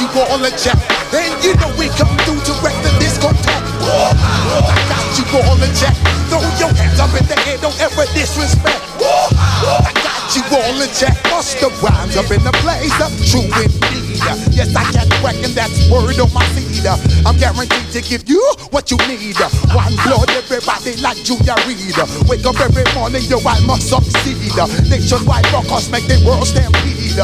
You 0.00 0.09
all 0.16 0.42
in 0.42 0.57
check. 0.57 0.80
And 1.12 1.45
you 1.45 1.52
know 1.61 1.69
we 1.76 1.88
come 1.92 2.09
through 2.25 2.40
to 2.40 2.52
wreck 2.64 2.73
the 2.80 2.88
discotheque. 2.97 3.69
I 3.85 4.73
got 4.88 5.12
you 5.12 5.25
all 5.45 5.61
in 5.61 5.75
check. 5.76 5.95
Throw 6.33 6.40
your 6.57 6.73
hands 6.73 6.99
up 7.00 7.12
in 7.21 7.26
the 7.28 7.37
air, 7.47 7.59
don't 7.61 7.78
ever 7.83 8.07
disrespect. 8.16 8.80
I 8.97 9.92
got 9.92 10.00
you 10.37 10.43
all 10.53 10.77
in 10.81 10.91
check. 10.95 11.17
Bust 11.25 11.59
the 11.61 11.69
rhymes 11.83 12.17
up 12.17 12.31
in 12.31 12.43
the 12.45 12.53
place 12.63 12.95
of 13.01 13.11
true 13.27 13.47
indeed. 13.59 14.21
Yes, 14.53 14.75
I 14.77 14.85
can't 14.93 15.11
reckon 15.25 15.55
that's 15.55 15.89
word 15.91 16.19
on 16.21 16.33
my 16.33 16.45
feed. 16.53 16.85
I'm 17.27 17.37
guaranteed 17.37 17.91
to 17.93 18.01
give 18.01 18.29
you 18.29 18.41
what 18.71 18.91
you 18.91 18.99
need. 19.09 19.37
One 19.73 19.95
blood, 20.05 20.31
everybody 20.31 20.97
like 21.01 21.19
Junior 21.25 21.57
Reid. 21.67 21.97
Wake 22.29 22.45
up 22.45 22.61
every 22.61 22.85
morning, 22.95 23.23
yo, 23.27 23.41
I 23.43 23.61
must 23.65 23.89
succeed. 23.89 24.53
Nationwide 24.89 25.49
rockers 25.53 25.91
make 25.91 26.07
the 26.07 26.21
world 26.27 26.47
stampede. 26.47 27.17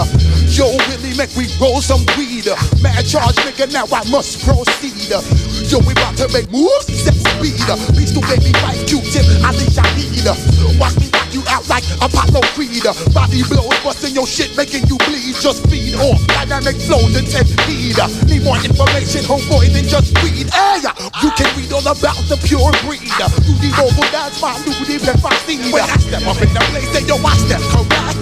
Yo, 0.52 0.72
Willie, 0.88 1.16
make 1.16 1.34
we 1.36 1.46
roll 1.60 1.80
some 1.80 2.04
weed. 2.16 2.48
Mad 2.80 3.04
charge, 3.04 3.36
nigga, 3.44 3.70
now 3.72 3.84
I 3.92 4.08
must 4.08 4.40
proceed. 4.44 5.12
Yo, 5.68 5.78
we 5.84 5.92
about 5.92 6.16
to 6.16 6.28
make 6.32 6.50
moves, 6.50 6.88
set 6.88 7.14
speed. 7.14 7.60
Please 7.92 8.12
do 8.12 8.20
baby 8.24 8.52
fight 8.64 8.80
Q-tip, 8.88 9.26
I 9.44 9.52
think 9.52 9.76
I 9.76 9.84
need. 9.96 10.24
Watch 10.80 10.96
me 10.96 11.08
knock 11.12 11.28
you 11.32 11.42
out 11.48 11.68
like 11.68 11.84
Apollo 12.00 12.40
Creed. 12.56 12.84
Body 13.12 13.42
blows, 13.44 13.76
busting 13.84 14.14
your 14.14 14.26
shit, 14.26 14.56
making 14.56 14.86
you 14.88 14.96
bleed. 15.04 15.36
Just 15.40 15.66
feed 15.68 15.94
off 15.96 16.20
dynamic 16.28 16.76
flows 16.76 17.16
and 17.16 17.26
heed. 17.68 17.96
Need 18.26 18.42
more 18.44 18.56
information, 18.58 19.22
homeboy, 19.24 19.68
than 19.72 19.84
just 19.84 20.16
weed. 20.22 20.48
Hey, 20.50 20.80
you 21.22 21.30
can 21.36 21.48
read 21.56 21.72
all 21.72 21.84
about 21.84 22.16
the 22.28 22.36
pure 22.44 22.72
breed. 22.84 23.04
You 23.44 23.54
need 23.60 23.76
over, 23.78 24.06
that's 24.10 24.40
my 24.40 24.56
new 24.64 24.74
deep 24.84 25.02
if 25.04 25.24
I. 25.24 25.36
When 25.46 25.82
I 25.82 25.96
step 25.98 26.22
up 26.26 26.40
in 26.42 26.52
the 26.52 26.60
place, 26.70 26.90
then 26.92 27.06
yo, 27.06 27.16
I 27.16 27.36
step 27.36 27.60
correct. 27.70 28.18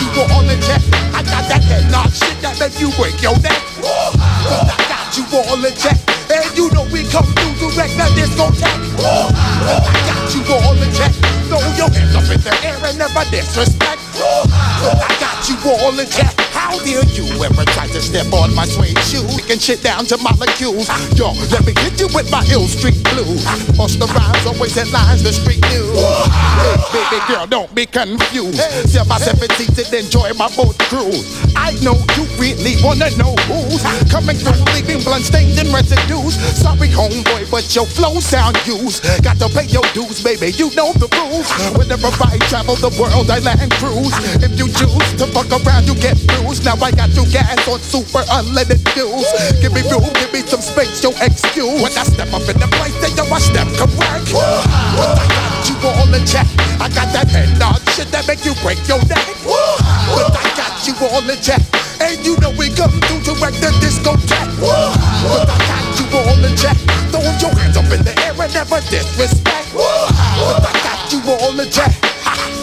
You 0.00 0.06
go 0.14 0.22
all 0.34 0.48
in 0.48 0.60
check. 0.60 0.82
I 1.14 1.22
got 1.22 1.48
that 1.48 1.62
head 1.64 1.90
knock 1.90 2.12
shit 2.12 2.40
that 2.42 2.58
make 2.60 2.78
you 2.80 2.90
break 2.98 3.20
your 3.22 3.38
neck. 3.40 3.62
Cause 3.80 4.68
I 4.70 4.84
got 4.88 5.16
you 5.16 5.24
all 5.36 5.64
in 5.64 5.74
check. 5.76 6.09
You 6.54 6.70
know 6.72 6.84
we 6.92 7.04
come 7.08 7.26
through 7.36 7.54
to 7.60 7.66
wreck 7.76 7.90
the 7.96 8.06
discotheque. 8.16 8.80
Cause 8.96 9.84
I 9.86 9.98
got 10.08 10.34
you 10.34 10.42
all 10.54 10.76
in 10.80 10.90
check. 10.94 11.12
Throw 11.50 11.60
your 11.76 11.90
hands 11.90 12.14
up 12.14 12.28
in 12.30 12.40
the 12.40 12.54
air 12.64 12.78
and 12.84 12.98
never 12.98 13.24
disrespect. 13.30 14.00
I 14.20 15.16
got 15.18 15.48
you 15.48 15.56
all 15.70 15.98
in 15.98 16.08
check. 16.08 16.34
How 16.52 16.78
dare 16.84 17.04
you 17.16 17.26
ever 17.42 17.64
try 17.72 17.88
to 17.88 18.00
step 18.00 18.32
on 18.32 18.54
my 18.54 18.64
suede 18.66 18.98
shoe? 19.00 19.26
Picking 19.36 19.58
shit 19.58 19.82
down 19.82 20.06
to 20.06 20.16
molecules. 20.18 20.88
Yo, 21.18 21.32
let 21.50 21.66
me 21.66 21.72
hit 21.82 21.98
you 21.98 22.08
with 22.14 22.30
my 22.30 22.44
ill 22.52 22.68
street 22.68 23.02
blues. 23.10 23.42
Bust 23.76 23.98
the 23.98 24.06
rhymes, 24.06 24.46
always 24.46 24.74
headlines, 24.74 25.22
the 25.22 25.32
street 25.32 25.62
news. 25.72 25.98
Hey, 25.98 26.76
baby 26.92 27.18
girl, 27.26 27.46
don't 27.46 27.74
be 27.74 27.86
confused. 27.86 28.60
Sell 28.88 29.04
my 29.06 29.18
seven 29.18 29.48
seats 29.58 29.78
and 29.82 30.04
enjoy 30.04 30.30
my 30.34 30.48
boat 30.54 30.78
cruise. 30.86 31.26
I 31.56 31.72
know 31.82 31.98
you 32.14 32.24
really 32.38 32.76
wanna 32.84 33.10
know 33.16 33.34
who's 33.82 34.04
coming 34.10 34.36
through, 34.36 34.60
leaving 34.74 35.02
blood 35.02 35.22
stains 35.22 35.58
and 35.58 35.72
residues. 35.72 36.36
Sorry, 36.56 36.88
homeboy, 36.88 37.50
but 37.50 37.64
your 37.74 37.86
flow 37.86 38.20
sound 38.20 38.56
used. 38.66 39.02
Got 39.22 39.38
to 39.40 39.48
pay 39.48 39.66
your 39.66 39.84
dues, 39.92 40.22
baby. 40.22 40.52
You 40.56 40.70
know 40.74 40.92
the 40.94 41.08
rules. 41.16 41.48
Whenever 41.76 42.10
I 42.22 42.38
travel 42.48 42.76
the 42.76 42.92
world, 43.00 43.30
I 43.30 43.40
land 43.40 43.72
cruise. 43.80 44.14
If 44.42 44.56
you 44.58 44.68
choose 44.68 45.08
to 45.20 45.26
fuck 45.32 45.50
around, 45.50 45.86
you 45.86 45.94
get 45.96 46.20
bruised. 46.26 46.64
Now 46.64 46.76
I 46.80 46.90
got 46.92 47.10
you 47.16 47.24
gas 47.32 47.66
on 47.68 47.80
super 47.80 48.22
unleaded 48.36 48.82
fuels. 48.92 49.28
Give 49.60 49.72
me 49.72 49.82
room, 49.88 50.08
give 50.20 50.32
me 50.32 50.40
some 50.44 50.60
space, 50.60 51.02
yo, 51.02 51.10
excuse. 51.20 51.80
When 51.80 51.92
I 51.96 52.04
step 52.04 52.32
up 52.32 52.46
in 52.48 52.58
the 52.60 52.68
place, 52.76 52.96
then 53.00 53.16
yo, 53.16 53.24
I 53.28 53.38
step 53.40 53.68
correct. 53.76 54.32
But 54.32 55.16
I 55.18 55.26
got 55.28 55.68
you 55.68 55.76
all 55.88 56.14
in 56.14 56.24
check. 56.26 56.46
I 56.80 56.88
got 56.88 57.12
that 57.12 57.28
head 57.28 57.58
nod 57.58 57.80
shit 57.90 58.10
that 58.12 58.26
make 58.26 58.44
you 58.44 58.54
break 58.62 58.80
your 58.88 59.00
neck. 59.04 59.28
But 59.44 60.32
I 60.36 60.59
you 60.86 60.94
all 61.00 61.28
in 61.28 61.40
check. 61.40 61.60
And 62.00 62.24
you 62.24 62.36
know 62.40 62.50
we 62.56 62.70
come 62.70 62.92
through 63.04 63.20
to 63.28 63.32
wreck 63.42 63.54
the 63.60 63.68
discotheque. 63.80 64.48
But 64.60 65.48
I 65.48 65.58
got 65.68 65.98
you 66.00 66.06
all 66.16 66.44
in 66.44 66.56
check. 66.56 66.76
Throw 67.12 67.20
your 67.20 67.52
hands 67.58 67.76
up 67.76 67.90
in 67.92 68.04
the 68.04 68.14
air 68.24 68.32
and 68.32 68.52
never 68.54 68.80
disrespect. 68.88 69.68
But 69.74 70.64
I 70.64 70.72
got 70.80 71.12
you 71.12 71.20
all 71.28 71.60
in 71.60 71.70
check. 71.70 71.92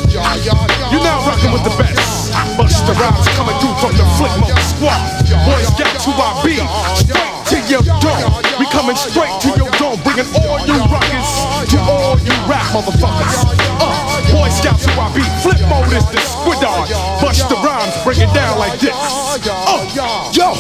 You're 0.10 1.04
now 1.04 1.22
rocking 1.28 1.52
with 1.52 1.64
the 1.64 1.76
best. 1.78 2.34
Busta 2.58 2.96
Rhymes 2.98 3.28
coming 3.38 3.54
through 3.62 3.78
from 3.78 3.94
the 3.94 4.06
Flip 4.18 4.34
Mode 4.42 4.58
Squad. 4.66 4.98
Boys, 5.46 5.70
get 5.78 5.94
to 6.02 6.12
our 6.18 6.42
beat. 6.42 6.66
Straight 6.98 7.38
to 7.54 7.58
your 7.70 7.84
door. 8.02 8.18
We 8.58 8.66
coming 8.74 8.96
straight 8.98 9.30
to 9.46 9.50
your 9.54 9.70
door, 9.78 9.94
bringing 10.02 10.26
all 10.42 10.58
you 10.66 10.74
rockers 10.90 11.30
to 11.70 11.78
all 11.86 12.18
you 12.26 12.34
rap 12.50 12.66
motherfuckers. 12.74 13.46
Uh, 13.78 14.34
Boy 14.34 14.50
Scouts 14.50 14.90
to 14.90 14.92
our 14.98 15.14
beat. 15.14 15.30
Flip 15.46 15.62
Mode 15.70 15.94
is 15.94 16.06
the 16.10 16.18
squidard. 16.18 16.90
Busta 17.22 17.54
Rhymes 17.62 17.77
bring 18.08 18.22
it 18.22 18.34
down 18.34 18.58
like 18.58 18.80
this. 18.80 18.96
Oh, 18.96 20.32
yo, 20.32 20.56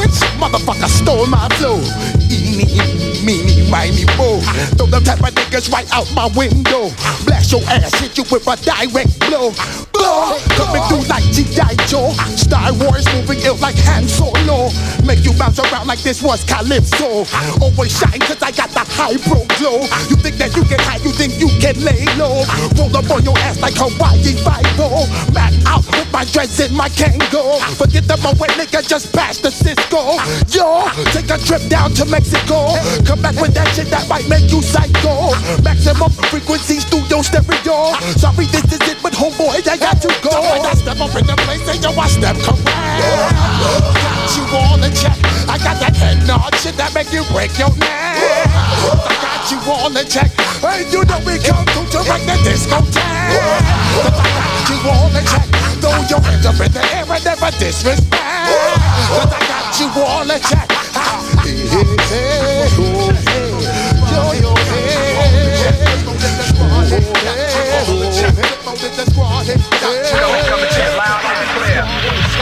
which 0.00 0.16
motherfucker 0.40 0.88
stole 0.88 1.26
my 1.26 1.46
flow? 1.56 1.76
Eeny, 2.32 2.80
meeny, 3.22 3.70
miny, 3.70 4.06
mo. 4.16 4.40
Throw 4.76 4.86
them 4.86 5.04
type 5.04 5.20
of 5.20 5.34
niggas 5.34 5.70
right 5.70 5.86
out 5.92 6.10
my 6.14 6.28
window. 6.34 6.88
Blast 7.26 7.52
your 7.52 7.60
ass, 7.68 7.92
hit 8.00 8.16
you 8.16 8.24
with 8.32 8.48
a 8.48 8.56
direct 8.64 9.20
blow. 9.20 9.52
Coming 10.56 10.82
through 10.88 11.04
like 11.08 11.24
G.I. 11.32 11.74
Joe. 11.86 12.12
Star 12.36 12.72
Wars 12.74 13.06
moving 13.14 13.40
ill 13.44 13.56
like 13.56 13.76
Han 13.88 14.08
Solo. 14.08 14.70
Make 15.04 15.24
you 15.24 15.32
bounce 15.34 15.58
around 15.58 15.86
like 15.86 16.00
this 16.00 16.22
was 16.22 16.44
Calypso. 16.44 17.24
Always 17.60 17.92
shine 17.96 18.20
cause 18.20 18.40
I 18.42 18.50
got 18.50 18.70
the 18.70 18.84
high 18.84 19.16
pro 19.26 19.44
glow. 19.58 19.86
You 20.10 20.16
think 20.18 20.36
that 20.36 20.54
you 20.56 20.64
can 20.64 20.80
hide, 20.80 21.02
you 21.02 21.12
think 21.12 21.38
you 21.38 21.48
can 21.60 21.76
lay 21.82 22.04
low. 22.16 22.44
Roll 22.76 22.94
up 22.96 23.10
on 23.10 23.24
your 23.24 23.36
ass 23.38 23.60
like 23.60 23.74
Hawaii 23.76 24.34
Five-O. 24.42 25.06
Back 25.32 25.54
out 25.66 25.86
with 25.86 26.10
my 26.12 26.24
dreads 26.24 26.60
in 26.60 26.74
my 26.74 26.88
Kangol. 26.88 27.60
Forget 27.76 28.08
the 28.08 28.16
moment, 28.18 28.52
nigga, 28.58 28.86
just 28.86 29.12
pass 29.12 29.38
the 29.38 29.50
Cisco. 29.50 30.18
Yo, 30.50 30.88
take 31.12 31.30
a 31.30 31.38
trip 31.38 31.62
down 31.68 31.92
to 31.94 32.04
Mexico. 32.06 32.74
Come 33.04 33.22
back 33.22 33.36
with 33.36 33.54
that 33.54 33.68
shit 33.74 33.88
that 33.90 34.08
might 34.08 34.28
make 34.28 34.50
you 34.50 34.62
psycho. 34.62 35.32
Maximum 35.62 36.10
frequencies 36.30 36.56
frequency 36.56 36.80
studio 36.80 37.22
stereo. 37.22 37.92
Sorry, 38.16 38.46
this 38.46 38.64
is 38.72 38.80
it, 38.88 38.98
but 39.02 39.12
homeboy, 39.12 39.66
I 39.66 39.76
got 39.86 40.02
to 40.02 40.10
go. 40.18 40.34
I 40.34 40.74
step 40.74 40.98
up 40.98 41.14
in 41.14 41.26
the 41.26 41.36
place, 41.46 41.62
and 41.70 41.78
yo, 41.78 41.94
I 41.94 42.08
step 42.10 42.34
correct. 42.42 42.66
Got 44.02 44.34
you 44.34 44.44
all 44.50 44.82
in 44.82 44.90
check. 44.90 45.14
I 45.46 45.58
got 45.62 45.78
that 45.78 45.94
head 45.94 46.26
nod 46.26 46.50
shit 46.58 46.74
that 46.74 46.90
make 46.90 47.14
you 47.14 47.22
break 47.30 47.54
your 47.54 47.70
neck. 47.78 48.18
I 48.18 49.14
got 49.22 49.46
you 49.46 49.58
all 49.70 49.94
in 49.94 50.06
check. 50.10 50.34
Hey, 50.58 50.90
you 50.90 51.06
know 51.06 51.22
we 51.22 51.38
come 51.38 51.62
through 51.70 51.86
to 51.94 52.00
wreck 52.10 52.22
the 52.26 52.34
discotheque. 52.42 52.98
I 52.98 54.26
got 54.26 54.66
you 54.66 54.78
all 54.90 55.14
in 55.14 55.22
check. 55.22 55.46
Throw 55.78 55.94
your 56.10 56.22
hands 56.26 56.46
up 56.50 56.58
in 56.58 56.72
the 56.74 56.82
air 56.90 57.06
and 57.06 57.22
never 57.22 57.50
disrespect. 57.54 58.26
Cause 59.06 59.30
I 59.30 59.40
got 59.46 59.70
you 59.78 59.86
all 60.02 60.26
in 60.26 60.40
check. 60.42 60.66
Hey, 61.46 61.62
hey, 61.62 61.86
hey, 62.10 62.74
hey. 63.22 63.46
Yo, 64.10 64.34
yo, 64.34 64.65
hey. 67.86 69.54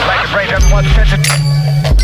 Like 0.07 0.25
to 0.25 0.33
bring 0.33 0.49
everyone's 0.49 0.87
attention. 0.91 1.94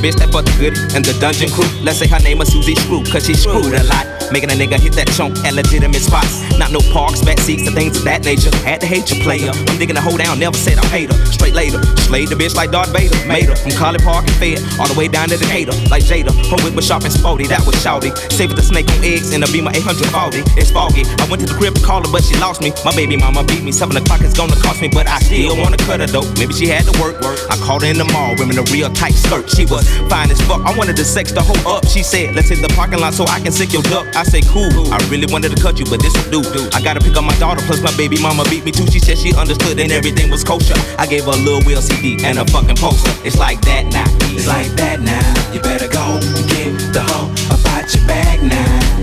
Bitch 0.00 0.16
that 0.16 0.32
fucked 0.32 0.48
the 0.48 0.56
goodie 0.58 0.80
and 0.96 1.04
the 1.04 1.14
dungeon 1.20 1.52
crew? 1.52 1.68
Let's 1.84 1.98
say 2.00 2.08
her 2.08 2.18
name 2.20 2.38
was 2.38 2.48
Susie 2.48 2.74
Screw, 2.74 3.04
cause 3.04 3.26
she 3.26 3.34
screwed 3.34 3.72
a 3.76 3.84
lot. 3.84 4.08
Making 4.32 4.50
a 4.50 4.56
nigga 4.56 4.78
hit 4.78 4.94
that 4.94 5.10
chunk 5.12 5.36
at 5.44 5.54
legitimate 5.54 6.00
spots. 6.00 6.46
Not 6.56 6.70
no 6.70 6.78
parks, 6.94 7.20
back 7.20 7.38
seats, 7.40 7.66
and 7.66 7.74
things 7.74 7.98
of 7.98 8.04
that 8.04 8.24
nature. 8.24 8.54
Had 8.62 8.80
to 8.80 8.86
hate 8.86 9.10
your 9.10 9.18
player. 9.26 9.50
I'm 9.50 9.76
digging 9.76 9.98
the 9.98 10.00
hoe 10.00 10.16
down, 10.16 10.38
never 10.38 10.56
said 10.56 10.78
I 10.78 10.86
hate 10.86 11.10
her. 11.10 11.18
Straight 11.26 11.54
later, 11.54 11.82
slayed 12.06 12.28
the 12.28 12.38
bitch 12.38 12.54
like 12.54 12.70
Darth 12.70 12.94
Vader. 12.94 13.18
Made 13.26 13.50
her 13.50 13.56
from 13.56 13.72
College 13.74 14.02
Park 14.02 14.24
and 14.30 14.36
Fed, 14.38 14.62
all 14.78 14.86
the 14.86 14.94
way 14.94 15.08
down 15.08 15.28
to 15.28 15.36
Decatur. 15.36 15.74
Like 15.90 16.06
Jada, 16.06 16.30
her 16.30 16.58
whip 16.62 16.74
was 16.78 16.86
sharp 16.86 17.02
and 17.02 17.12
sporty, 17.12 17.46
that 17.50 17.66
was 17.66 17.74
shouty. 17.82 18.14
Saved 18.30 18.54
the 18.54 18.62
snake 18.62 18.86
on 18.94 19.02
eggs 19.02 19.34
in 19.34 19.42
a 19.42 19.48
Beamer 19.50 19.74
840. 19.74 20.46
It's 20.54 20.70
foggy. 20.70 21.02
I 21.18 21.26
went 21.26 21.42
to 21.42 21.50
the 21.50 21.56
crib 21.58 21.74
to 21.74 21.82
call 21.82 22.06
her, 22.06 22.10
but 22.14 22.22
she 22.22 22.38
lost 22.38 22.62
me. 22.62 22.70
My 22.86 22.94
baby 22.94 23.16
mama 23.18 23.42
beat 23.42 23.66
me. 23.66 23.72
Seven 23.74 23.96
o'clock 23.98 24.22
is 24.22 24.34
gonna 24.34 24.54
cost 24.62 24.80
me, 24.80 24.88
but 24.88 25.10
I 25.10 25.18
still 25.26 25.58
wanna 25.58 25.76
cut 25.76 25.98
her 25.98 26.06
though. 26.06 26.26
Maybe 26.38 26.54
she 26.54 26.70
had 26.70 26.86
to 26.86 26.94
work. 27.02 27.18
I 27.50 27.58
called 27.58 27.82
her 27.82 27.90
in 27.90 27.98
the 27.98 28.06
mall, 28.14 28.38
wearing 28.38 28.56
a 28.56 28.66
real 28.70 28.90
tight 28.94 29.18
skirt. 29.18 29.50
She 29.50 29.66
was 29.66 29.89
fine 30.08 30.30
as 30.30 30.40
fuck. 30.42 30.60
I 30.66 30.76
wanted 30.76 30.96
to 30.96 31.04
sex 31.04 31.32
the 31.32 31.42
hoe 31.42 31.76
up. 31.76 31.86
She 31.86 32.02
said, 32.02 32.34
Let's 32.34 32.48
hit 32.48 32.60
the 32.62 32.72
parking 32.74 33.00
lot 33.00 33.14
so 33.14 33.24
I 33.24 33.40
can 33.40 33.52
sick 33.52 33.72
your 33.72 33.82
duck. 33.82 34.06
I 34.16 34.22
say, 34.24 34.40
Cool. 34.50 34.92
I 34.92 34.98
really 35.08 35.26
wanted 35.30 35.54
to 35.54 35.60
cut 35.62 35.78
you, 35.78 35.86
but 35.86 36.00
this 36.00 36.14
will 36.30 36.42
do. 36.42 36.68
I 36.72 36.82
gotta 36.82 37.00
pick 37.00 37.16
up 37.16 37.24
my 37.24 37.36
daughter, 37.38 37.62
plus 37.66 37.80
my 37.82 37.94
baby 37.96 38.20
mama 38.20 38.44
beat 38.50 38.64
me 38.64 38.72
too. 38.72 38.86
She 38.90 38.98
said 39.00 39.18
she 39.18 39.34
understood 39.34 39.78
and 39.78 39.92
everything 39.92 40.30
was 40.30 40.44
kosher. 40.44 40.78
I 40.98 41.06
gave 41.06 41.24
her 41.24 41.32
a 41.32 41.42
little 41.42 41.62
wheel 41.62 41.82
CD 41.82 42.22
and 42.24 42.38
a 42.38 42.44
fucking 42.46 42.76
poster. 42.76 43.12
It's 43.24 43.38
like 43.38 43.60
that 43.62 43.86
now. 43.92 44.08
It's 44.34 44.46
like 44.46 44.72
that 44.76 45.00
now. 45.00 45.52
You 45.52 45.60
better 45.60 45.88
go 45.88 46.18
and 46.18 46.48
get 46.48 46.72
the 46.92 47.02
hoe 47.02 47.30
about 47.54 47.86
your 47.94 48.06
bag 48.06 48.42
now. 48.42 49.00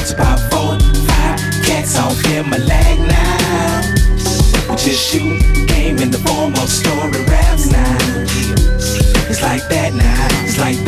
It's 0.00 0.12
about 0.12 0.38
four, 0.50 0.78
five 1.08 1.38
cats 1.64 1.98
off 1.98 2.18
in 2.32 2.48
my 2.48 2.58
leg 2.58 2.98
now. 3.00 4.76
Just 4.76 5.10
shoot 5.10 5.66
game 5.66 5.98
in 5.98 6.10
the 6.10 6.18
form 6.18 6.52
of 6.54 6.68
story 6.68 7.24
now. 7.26 7.57
It's 9.40 9.44
like 9.44 9.68
that 9.68 9.94
now. 9.94 10.44
It's 10.44 10.58
like 10.58 10.87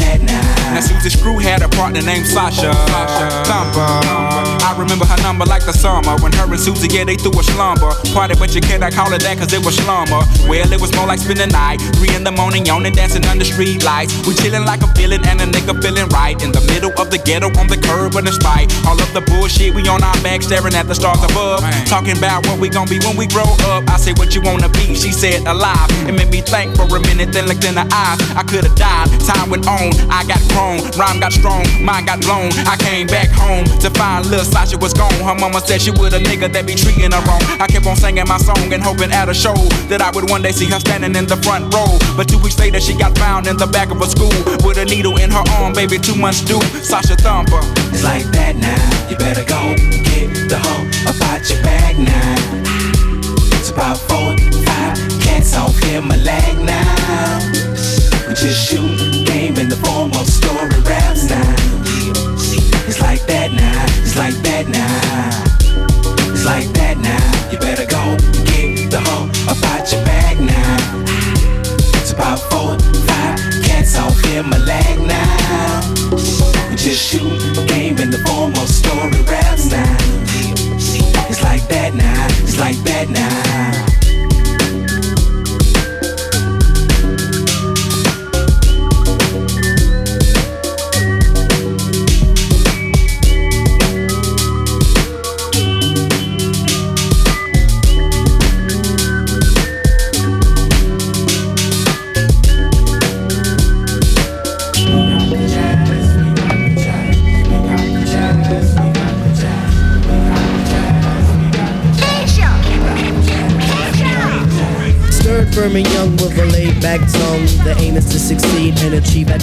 Now 0.80 0.86
Susie 0.86 1.10
Screw 1.10 1.36
had 1.36 1.60
a 1.60 1.68
partner 1.68 2.00
named 2.00 2.26
Sasha. 2.26 2.72
Thumper. 3.44 3.84
I 4.64 4.74
remember 4.78 5.04
her 5.04 5.20
number 5.20 5.44
like 5.44 5.66
the 5.66 5.74
summer 5.76 6.16
when 6.22 6.32
her 6.32 6.48
and 6.48 6.60
Susie, 6.60 6.88
yeah, 6.88 7.04
they 7.04 7.16
threw 7.16 7.36
a 7.36 7.42
slumber. 7.42 7.92
Party, 8.16 8.32
but 8.38 8.54
you 8.54 8.62
cannot 8.62 8.92
call 8.92 9.12
it 9.12 9.20
that 9.20 9.36
cause 9.36 9.52
it 9.52 9.60
was 9.60 9.76
slumber. 9.76 10.24
Well, 10.48 10.72
it 10.72 10.80
was 10.80 10.94
more 10.96 11.04
like 11.04 11.18
spending 11.18 11.52
the 11.52 11.52
night. 11.52 11.84
Three 12.00 12.14
in 12.16 12.24
the 12.24 12.32
morning, 12.32 12.64
yawning, 12.64 12.94
dancing 12.94 13.26
under 13.26 13.44
street 13.44 13.84
lights. 13.84 14.14
We 14.24 14.32
chilling 14.40 14.64
like 14.64 14.80
a 14.80 14.88
villain 14.96 15.20
and 15.26 15.42
a 15.42 15.46
nigga 15.52 15.76
feeling 15.82 16.08
right. 16.16 16.40
In 16.40 16.52
the 16.52 16.64
middle 16.72 16.94
of 16.96 17.10
the 17.10 17.18
ghetto 17.18 17.52
on 17.60 17.66
the 17.66 17.76
curb 17.76 18.16
and 18.16 18.24
despite 18.24 18.72
all 18.86 18.96
of 18.96 19.10
the 19.12 19.20
bullshit, 19.20 19.74
we 19.74 19.84
on 19.88 20.00
our 20.02 20.16
back 20.22 20.40
staring 20.40 20.72
at 20.72 20.86
the 20.86 20.94
stars 20.94 21.20
above. 21.20 21.60
Talking 21.90 22.16
about 22.16 22.46
what 22.46 22.60
we 22.60 22.70
gon' 22.70 22.88
be 22.88 23.02
when 23.04 23.16
we 23.16 23.26
grow 23.26 23.48
up. 23.74 23.84
I 23.90 23.98
say 23.98 24.12
what 24.14 24.34
you 24.34 24.40
wanna 24.40 24.70
be, 24.70 24.94
she 24.94 25.12
said 25.12 25.44
alive. 25.44 25.90
It 26.06 26.14
made 26.14 26.30
me 26.30 26.40
think 26.40 26.76
for 26.76 26.86
a 26.88 27.00
minute, 27.04 27.32
then 27.34 27.50
looked 27.50 27.64
in 27.64 27.74
her 27.74 27.88
eyes. 27.90 28.22
I 28.32 28.46
could've 28.46 28.76
died, 28.76 29.10
time 29.26 29.50
went 29.50 29.66
on, 29.66 29.90
I 30.08 30.22
got 30.30 30.40
grown, 30.54 30.69
rhyme 30.94 31.18
got 31.18 31.32
strong, 31.32 31.64
mind 31.82 32.06
got 32.06 32.20
blown. 32.20 32.52
I 32.68 32.76
came 32.76 33.06
back 33.06 33.30
home 33.30 33.64
to 33.80 33.90
find 33.90 34.26
little 34.26 34.44
Sasha 34.44 34.78
was 34.78 34.92
gone. 34.92 35.12
Her 35.24 35.34
mama 35.34 35.60
said 35.60 35.80
she 35.80 35.90
would 35.90 36.12
a 36.12 36.20
nigga 36.20 36.52
that 36.52 36.66
be 36.66 36.74
treating 36.74 37.10
her 37.10 37.22
wrong. 37.26 37.42
I 37.58 37.66
kept 37.66 37.86
on 37.86 37.96
singing 37.96 38.28
my 38.28 38.38
song 38.38 38.72
and 38.72 38.82
hoping 38.82 39.10
at 39.10 39.28
a 39.28 39.34
show 39.34 39.54
that 39.88 40.00
I 40.00 40.10
would 40.10 40.28
one 40.30 40.42
day 40.42 40.52
see 40.52 40.66
her 40.66 40.80
standing 40.80 41.16
in 41.16 41.26
the 41.26 41.36
front 41.36 41.72
row. 41.74 41.98
But 42.16 42.28
two 42.28 42.38
weeks 42.38 42.58
later, 42.58 42.80
she 42.80 42.94
got 42.94 43.16
found 43.16 43.46
in 43.46 43.56
the 43.56 43.66
back 43.66 43.90
of 43.90 44.00
a 44.00 44.06
school 44.06 44.34
with 44.62 44.78
a 44.78 44.84
needle 44.84 45.16
in 45.16 45.30
her 45.30 45.44
arm, 45.58 45.72
baby, 45.72 45.98
two 45.98 46.14
months 46.14 46.42
due. 46.42 46.60
Sasha 46.82 47.16
Thumper. 47.16 47.60
It's 47.90 48.04
like 48.04 48.26
that 48.36 48.56
now. 48.56 49.08
You 49.08 49.16
better 49.16 49.44
go 49.44 49.74
get 50.04 50.48
the 50.48 50.58
hoe 50.58 50.86
about 51.10 51.48
your 51.48 51.62
bag 51.62 51.79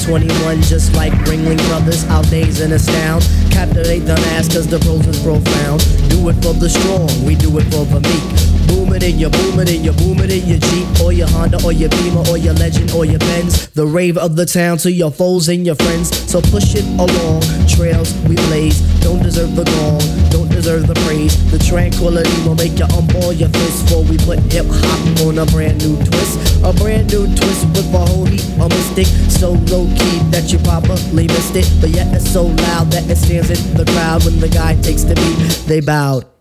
21, 0.07 0.61
just 0.61 0.95
like 0.95 1.11
Ringling 1.27 1.57
Brothers. 1.67 2.05
Our 2.05 2.23
days 2.23 2.61
in 2.61 2.71
astound. 2.71 3.23
Captivate 3.51 3.99
the 3.99 4.15
mass 4.15 4.47
cause 4.47 4.65
the 4.65 4.79
pros 4.79 5.05
is 5.05 5.21
profound. 5.21 5.81
Do 6.09 6.29
it 6.29 6.35
for 6.35 6.53
the 6.53 6.69
strong, 6.69 7.09
we 7.25 7.35
do 7.35 7.57
it 7.57 7.65
for 7.65 7.83
the 7.83 7.99
meek. 7.99 8.46
Booming 8.67 9.01
in 9.01 9.19
your 9.19 9.29
booming 9.29 9.67
in 9.67 9.83
your 9.83 9.93
booming 9.93 10.31
in 10.31 10.47
your 10.47 10.59
Jeep 10.59 10.87
or 11.03 11.11
your 11.13 11.27
Honda 11.27 11.63
or 11.63 11.71
your 11.71 11.89
Beamer 11.89 12.23
or 12.29 12.37
your 12.37 12.53
Legend 12.53 12.91
or 12.91 13.05
your 13.05 13.19
Benz. 13.19 13.67
The 13.69 13.85
rave 13.85 14.17
of 14.17 14.35
the 14.35 14.45
town 14.45 14.77
to 14.79 14.91
your 14.91 15.11
foes 15.11 15.49
and 15.49 15.65
your 15.65 15.75
friends. 15.75 16.15
So 16.29 16.41
push 16.41 16.75
it 16.75 16.85
along. 16.99 17.41
Trails 17.67 18.13
we 18.27 18.35
blaze. 18.47 18.79
Don't 19.01 19.21
deserve 19.21 19.55
the 19.55 19.63
gong. 19.63 20.01
Don't 20.29 20.49
deserve 20.49 20.87
the 20.87 20.95
praise. 21.05 21.35
The 21.51 21.59
tranquility 21.59 22.31
will 22.43 22.55
make 22.55 22.77
you 22.79 22.85
unball 22.85 23.37
your 23.37 23.49
fist 23.49 23.85
before 23.85 24.03
we 24.03 24.17
put 24.17 24.39
hip 24.51 24.65
hop 24.67 25.27
on 25.27 25.37
a 25.39 25.45
brand 25.45 25.79
new 25.79 25.95
twist. 26.05 26.63
A 26.63 26.73
brand 26.73 27.11
new 27.11 27.25
twist 27.35 27.65
with 27.67 27.93
a 27.93 28.05
whole 28.05 28.25
heap 28.25 28.45
of 28.59 28.69
mystic. 28.69 29.07
So 29.29 29.51
low 29.71 29.85
key 29.95 30.19
that 30.31 30.51
you 30.51 30.59
probably 30.59 31.27
missed 31.27 31.55
it. 31.55 31.67
But 31.79 31.91
yet 31.91 32.07
it's 32.13 32.29
so 32.29 32.43
loud 32.43 32.91
that 32.91 33.09
it 33.09 33.17
stands 33.17 33.49
in 33.49 33.77
the 33.77 33.85
crowd 33.93 34.25
when 34.25 34.39
the 34.39 34.49
guy 34.49 34.75
takes 34.81 35.03
the 35.03 35.15
beat. 35.15 35.67
They 35.67 35.79
bowed. 35.79 36.36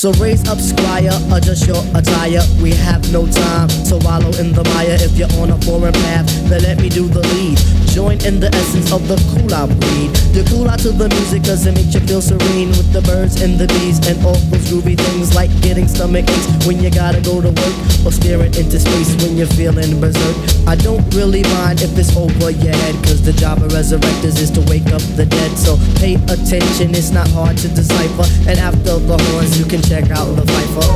So 0.00 0.12
raise 0.12 0.48
up, 0.48 0.56
squire, 0.56 1.12
adjust 1.28 1.66
your 1.66 1.84
attire. 1.92 2.40
We 2.62 2.72
have 2.72 3.04
no 3.12 3.28
time 3.28 3.68
to 3.92 4.00
wallow 4.00 4.32
in 4.40 4.56
the 4.56 4.64
mire. 4.72 4.96
If 4.96 5.12
you're 5.20 5.28
on 5.36 5.50
a 5.52 5.60
foreign 5.60 5.92
path, 5.92 6.24
then 6.48 6.62
let 6.62 6.80
me 6.80 6.88
do 6.88 7.06
the 7.06 7.20
lead. 7.20 7.60
Join 7.92 8.16
in 8.24 8.40
the 8.40 8.48
essence 8.56 8.96
of 8.96 9.04
the 9.12 9.20
cool 9.28 9.52
out 9.52 9.68
breed. 9.68 10.08
You 10.32 10.40
cool 10.48 10.72
out 10.72 10.78
to 10.88 10.92
the 10.96 11.04
music 11.20 11.44
cause 11.44 11.66
it 11.66 11.76
makes 11.76 11.92
you 11.92 12.00
feel 12.08 12.22
serene 12.24 12.72
with 12.80 12.96
the 12.96 13.02
birds 13.02 13.42
and 13.42 13.60
the 13.60 13.68
bees 13.76 14.00
and 14.08 14.16
all 14.24 14.40
those 14.48 14.64
groovy 14.72 14.96
things 14.96 15.34
like 15.34 15.52
getting 15.60 15.84
stomach 15.84 16.24
aches 16.24 16.48
when 16.64 16.80
you 16.80 16.88
gotta 16.88 17.20
go 17.20 17.44
to 17.44 17.52
work 17.52 17.76
or 18.00 18.12
staring 18.14 18.54
into 18.56 18.80
space 18.80 19.12
when 19.20 19.36
you're 19.36 19.52
feeling 19.52 20.00
berserk. 20.00 20.36
I 20.64 20.80
don't 20.80 21.04
really 21.12 21.44
mind 21.60 21.84
if 21.84 21.92
it's 22.00 22.16
over 22.16 22.48
your 22.48 22.72
head 22.72 22.96
cause 23.04 23.20
the 23.20 23.36
job 23.36 23.60
of 23.60 23.76
resurrectors 23.76 24.40
is 24.40 24.48
to 24.56 24.64
wake 24.64 24.88
up 24.96 25.04
the 25.20 25.28
dead. 25.28 25.52
So 25.60 25.76
pay 26.00 26.16
attention, 26.32 26.96
it's 26.96 27.12
not 27.12 27.28
hard 27.36 27.60
to 27.60 27.68
decipher. 27.68 28.24
And 28.48 28.56
after 28.56 28.96
the 28.96 29.18
horns, 29.18 29.60
you 29.60 29.68
can 29.68 29.82
check 29.90 30.08
out 30.12 30.36
the 30.36 30.42
Viper. 30.42 30.86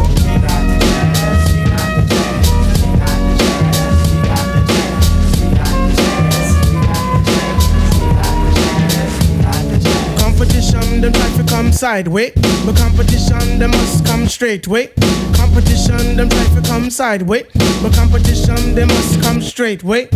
Competition, 10.17 11.01
them 11.01 11.13
try 11.13 11.29
to 11.37 11.43
come 11.51 11.73
sideways. 11.73 12.35
But 12.65 12.77
competition, 12.77 13.59
them 13.59 13.73
must 13.73 14.07
come 14.07 14.29
straight 14.29 14.69
way. 14.69 14.93
Competition, 15.35 16.17
them 16.17 16.29
try 16.29 16.45
to 16.55 16.63
come 16.63 16.89
sideways. 16.89 17.47
But 17.83 17.95
competition, 17.95 18.77
they 18.77 18.85
must 18.85 19.21
come 19.21 19.43
straight 19.43 19.83
way. 19.83 20.07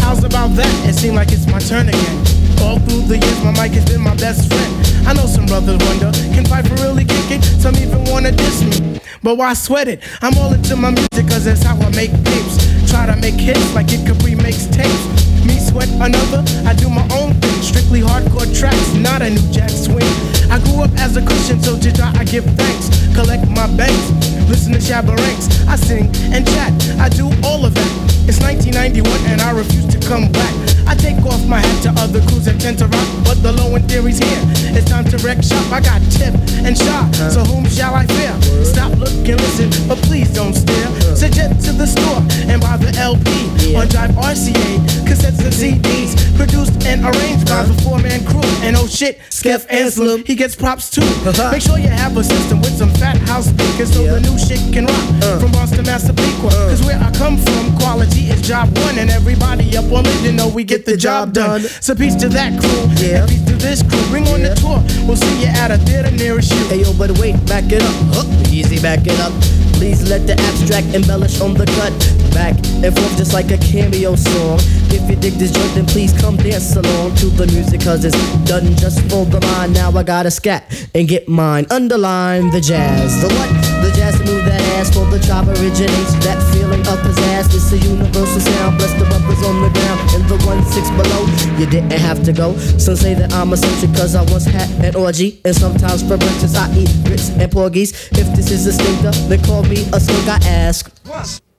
How's 0.00 0.24
about 0.24 0.56
that? 0.56 0.88
It 0.88 0.94
seems 0.94 1.14
like 1.14 1.30
it's 1.30 1.46
my 1.46 1.60
turn 1.60 1.88
again. 1.88 2.39
All 2.62 2.78
through 2.78 3.08
the 3.08 3.18
years, 3.18 3.40
my 3.44 3.52
mic 3.52 3.72
has 3.72 3.84
been 3.84 4.00
my 4.00 4.14
best 4.16 4.48
friend. 4.48 4.72
I 5.08 5.14
know 5.14 5.26
some 5.26 5.46
brothers 5.46 5.78
wonder, 5.88 6.12
can 6.34 6.44
Piper 6.44 6.74
really 6.82 7.04
kick 7.04 7.30
it? 7.30 7.42
Some 7.42 7.76
even 7.76 8.04
wanna 8.04 8.32
diss 8.32 8.62
me. 8.62 9.00
But 9.22 9.36
why 9.36 9.54
sweat 9.54 9.88
it? 9.88 10.00
I'm 10.22 10.36
all 10.38 10.52
into 10.52 10.76
my 10.76 10.90
music, 10.90 11.28
cause 11.28 11.44
that's 11.44 11.62
how 11.62 11.76
I 11.76 11.90
make 11.90 12.12
tapes. 12.24 12.56
Try 12.90 13.06
to 13.06 13.16
make 13.16 13.34
hits 13.34 13.74
like 13.74 13.92
it 13.92 14.06
Capri 14.06 14.34
makes 14.34 14.66
tapes. 14.66 15.04
Me 15.44 15.58
sweat 15.58 15.88
another, 16.00 16.44
I 16.68 16.74
do 16.74 16.88
my 16.88 17.06
own 17.16 17.34
thing. 17.40 17.49
Strictly 17.62 18.00
hardcore 18.00 18.48
tracks, 18.58 18.94
not 18.94 19.22
a 19.22 19.30
new 19.30 19.52
jack 19.52 19.70
swing. 19.70 20.08
I 20.50 20.58
grew 20.64 20.82
up 20.82 20.90
as 20.98 21.16
a 21.16 21.22
Christian, 21.24 21.62
so 21.62 21.78
to 21.78 21.90
God 21.92 22.16
I 22.16 22.24
give 22.24 22.44
thanks. 22.56 22.88
Collect 23.14 23.48
my 23.50 23.66
banks, 23.76 24.10
listen 24.48 24.72
to 24.72 24.78
Shabba 24.78 25.16
Ranks. 25.16 25.46
I 25.68 25.76
sing 25.76 26.10
and 26.32 26.46
chat, 26.46 26.72
I 26.98 27.08
do 27.08 27.30
all 27.44 27.64
of 27.64 27.74
that. 27.74 28.10
It's 28.30 28.40
1991 28.40 29.10
and 29.26 29.40
I 29.40 29.50
refuse 29.50 29.86
to 29.90 29.98
come 30.06 30.30
back. 30.30 30.54
I 30.86 30.94
take 30.94 31.18
off 31.26 31.42
my 31.46 31.58
hat 31.58 31.82
to 31.84 31.90
other 32.02 32.20
crews 32.30 32.46
that 32.46 32.60
tend 32.60 32.78
to 32.78 32.86
rock, 32.86 33.08
but 33.22 33.42
the 33.42 33.52
low 33.52 33.74
end 33.74 33.90
theory's 33.90 34.18
here. 34.18 34.42
It's 34.74 34.88
time 34.88 35.04
to 35.10 35.18
wreck 35.18 35.42
shop. 35.42 35.66
I 35.70 35.80
got 35.80 36.02
tip 36.14 36.34
and 36.66 36.78
shot, 36.78 37.10
so 37.30 37.42
whom 37.42 37.66
shall 37.66 37.94
I 37.94 38.06
fear? 38.06 38.34
Stop, 38.64 38.98
look, 38.98 39.10
and 39.26 39.38
listen, 39.38 39.70
but 39.86 39.98
please 40.06 40.30
don't 40.34 40.54
stare. 40.54 40.90
Suggest 41.14 41.62
to 41.66 41.72
the 41.72 41.86
store 41.86 42.22
and 42.46 42.62
buy 42.62 42.76
the 42.78 42.94
LP 42.98 43.74
on 43.74 43.86
Jive 43.86 44.14
RCA, 44.14 44.70
cassettes 45.06 45.42
and 45.42 45.54
CDs, 45.54 46.14
produced 46.36 46.74
and 46.86 47.02
arranged 47.02 47.49
by 47.50 47.64
the 47.64 47.74
four 47.82 47.98
man 47.98 48.24
crew. 48.24 48.40
And 48.62 48.76
oh 48.76 48.86
shit, 48.86 49.18
Skeff 49.28 49.66
Anselm, 49.70 50.24
he 50.24 50.34
gets 50.34 50.54
props 50.54 50.88
too. 50.88 51.02
Uh-huh. 51.02 51.50
Make 51.50 51.62
sure 51.62 51.78
you 51.78 51.88
have 51.88 52.16
a 52.16 52.22
system 52.22 52.60
with 52.62 52.78
some 52.78 52.90
fat 52.94 53.18
house 53.26 53.46
speakers 53.46 53.92
so 53.92 54.06
the 54.06 54.20
new 54.20 54.38
shit 54.38 54.62
can 54.72 54.86
rock 54.86 55.06
uh. 55.22 55.40
from 55.40 55.52
Boston, 55.52 55.84
Massapequa. 55.84 56.48
Uh. 56.48 56.70
Cause 56.70 56.84
where 56.86 56.98
I 56.98 57.10
come 57.12 57.36
from, 57.36 57.76
quality 57.76 58.30
is 58.30 58.40
job 58.42 58.70
one, 58.78 58.98
and 58.98 59.10
everybody 59.10 59.76
up 59.76 59.90
on 59.90 60.06
it, 60.06 60.22
you 60.22 60.32
know 60.32 60.48
we 60.48 60.62
get 60.62 60.86
the 60.86 60.96
job 60.96 61.32
done. 61.32 61.60
So 61.82 61.94
peace 61.94 62.14
to 62.22 62.28
that 62.30 62.54
crew, 62.60 62.86
and 63.04 63.28
peace 63.28 63.44
to 63.46 63.56
this 63.56 63.82
crew. 63.82 64.04
Bring 64.08 64.26
on 64.28 64.42
the 64.42 64.54
tour, 64.54 64.78
we'll 65.06 65.16
see 65.16 65.42
you 65.42 65.48
at 65.48 65.70
a 65.70 65.78
theater 65.78 66.10
nearest 66.12 66.52
you. 66.52 66.64
Hey 66.70 66.82
yo, 66.82 66.92
but 66.94 67.10
wait, 67.18 67.34
back 67.46 67.64
it 67.66 67.82
up. 67.82 67.96
Huh, 68.14 68.26
easy, 68.50 68.80
back 68.80 69.00
it 69.02 69.18
up. 69.18 69.59
Please 69.80 70.10
let 70.10 70.26
the 70.26 70.34
abstract 70.34 70.88
embellish 70.94 71.40
on 71.40 71.54
the 71.54 71.64
cut. 71.64 71.88
Back 72.36 72.52
and 72.84 72.92
forth 72.92 73.16
just 73.16 73.32
like 73.32 73.50
a 73.50 73.56
cameo 73.56 74.14
song. 74.14 74.60
If 74.92 75.08
you 75.08 75.16
dig 75.16 75.34
this 75.40 75.52
joint, 75.52 75.74
then 75.74 75.86
please 75.86 76.12
come 76.20 76.36
dance 76.36 76.76
along 76.76 77.16
to 77.16 77.26
the 77.32 77.46
music, 77.46 77.80
cause 77.80 78.04
it's 78.04 78.14
done 78.44 78.76
just 78.76 79.00
for 79.08 79.24
the 79.24 79.40
mind. 79.40 79.72
Now 79.72 79.90
I 79.90 80.02
gotta 80.02 80.30
scat 80.30 80.68
and 80.94 81.08
get 81.08 81.28
mine. 81.28 81.64
Underline 81.70 82.50
the 82.50 82.60
jazz. 82.60 83.22
The 83.22 83.28
what? 83.32 83.48
The 83.80 83.90
jazz 83.96 84.20
to 84.20 84.24
move 84.28 84.44
that 84.44 84.60
ass 84.76 84.92
for 84.92 85.08
the 85.08 85.18
chop 85.24 85.48
originates. 85.48 86.12
That 86.28 86.36
feeling 86.52 86.84
of 86.84 87.00
pizzazz. 87.00 87.48
It's 87.56 87.72
a 87.72 87.78
universal 87.78 88.40
sound. 88.40 88.76
Bless 88.76 88.92
the 89.00 89.08
brothers 89.08 89.42
on 89.48 89.64
the 89.64 89.72
ground 89.72 90.00
and 90.12 90.24
the 90.28 90.36
one 90.44 90.60
six 90.68 90.92
below. 90.92 91.24
You 91.56 91.64
didn't 91.64 91.96
have 91.96 92.22
to 92.24 92.32
go. 92.32 92.52
Some 92.76 92.96
say 92.96 93.14
that 93.14 93.32
I'm 93.32 93.50
eccentric 93.52 93.96
cause 93.96 94.14
I 94.14 94.22
once 94.30 94.44
had 94.44 94.68
an 94.84 94.94
orgy. 94.94 95.40
And 95.44 95.56
sometimes 95.56 96.02
for 96.02 96.18
breakfast 96.20 96.54
I 96.54 96.68
eat 96.76 96.92
grits 97.08 97.30
and 97.30 97.50
porgies. 97.50 97.96
If 98.12 98.28
this 98.36 98.50
is 98.52 98.66
a 98.66 98.72
stinker, 98.72 99.10
then 99.26 99.42
call 99.42 99.64
a 99.78 100.00
skunk. 100.00 100.28
I 100.28 100.48
ask. 100.48 101.49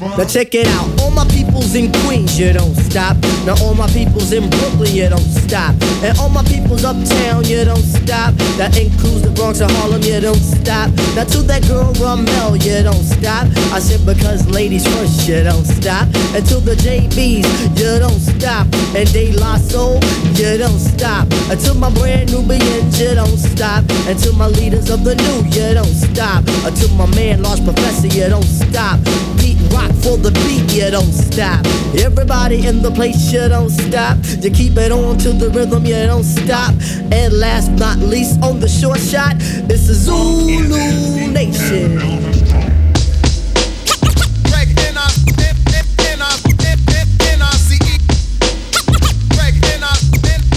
Now 0.00 0.24
check 0.24 0.54
it 0.54 0.68
out, 0.68 0.86
all 1.00 1.10
my 1.10 1.26
peoples 1.26 1.74
in 1.74 1.90
Queens, 2.06 2.38
you 2.38 2.52
don't 2.52 2.74
stop. 2.76 3.16
Now 3.44 3.58
all 3.60 3.74
my 3.74 3.88
peoples 3.88 4.32
in 4.32 4.48
Brooklyn, 4.48 4.94
you 4.94 5.08
don't 5.08 5.26
stop. 5.42 5.74
And 6.06 6.16
all 6.20 6.28
my 6.28 6.44
peoples 6.44 6.84
uptown, 6.84 7.44
you 7.44 7.64
don't 7.64 7.82
stop. 7.82 8.34
That 8.62 8.78
includes 8.78 9.22
the 9.22 9.30
Bronx 9.34 9.58
and 9.58 9.70
Harlem, 9.72 10.02
you 10.02 10.20
don't 10.20 10.38
stop. 10.38 10.90
Now 11.18 11.24
to 11.24 11.42
that 11.50 11.66
girl 11.66 11.90
Ramel, 11.98 12.56
you 12.62 12.82
don't 12.84 13.02
stop. 13.02 13.50
I 13.74 13.80
said 13.80 14.06
because 14.06 14.46
ladies 14.46 14.86
first, 14.86 15.26
you 15.26 15.42
don't 15.42 15.66
stop. 15.66 16.06
And 16.30 16.46
to 16.46 16.62
the 16.62 16.78
JBs, 16.78 17.50
you 17.74 17.98
don't 17.98 18.22
stop. 18.22 18.70
And 18.94 19.10
De 19.10 19.32
La 19.32 19.56
Soul, 19.58 19.98
you 20.38 20.58
don't 20.58 20.78
stop. 20.78 21.26
And 21.50 21.58
to 21.66 21.74
my 21.74 21.90
brand 21.90 22.30
new 22.30 22.42
Nubians, 22.42 23.00
you 23.00 23.14
don't 23.18 23.36
stop. 23.36 23.82
And 24.06 24.16
to 24.20 24.32
my 24.34 24.46
leaders 24.46 24.90
of 24.90 25.02
the 25.02 25.16
new, 25.16 25.42
you 25.50 25.74
don't 25.74 25.90
stop. 25.90 26.46
And 26.62 26.76
to 26.76 26.86
my 26.94 27.06
man, 27.16 27.42
Large 27.42 27.64
Professor, 27.64 28.06
you 28.06 28.28
don't 28.28 28.46
stop. 28.46 29.02
Beat 29.42 29.58
rock 29.74 29.87
for 30.02 30.16
the 30.16 30.30
beat, 30.44 30.72
you 30.74 30.90
don't 30.90 31.12
stop. 31.12 31.64
Everybody 31.98 32.66
in 32.66 32.82
the 32.82 32.90
place, 32.90 33.32
you 33.32 33.48
don't 33.48 33.70
stop. 33.70 34.18
You 34.42 34.50
keep 34.50 34.76
it 34.76 34.92
on 34.92 35.18
to 35.18 35.32
the 35.32 35.50
rhythm, 35.50 35.84
you 35.86 36.06
don't 36.06 36.24
stop. 36.24 36.74
And 37.12 37.32
last 37.32 37.70
but 37.72 37.96
not 37.96 37.98
least, 37.98 38.42
on 38.42 38.60
the 38.60 38.68
short 38.68 39.00
shot, 39.00 39.36
it's 39.38 39.86
the 39.86 39.94
Zulu 39.94 41.32
Nation. 41.32 41.98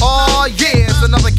Oh 0.04 0.48
yeah, 0.58 0.90
it's 0.90 1.04
another 1.04 1.32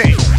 Hey, 0.00 0.29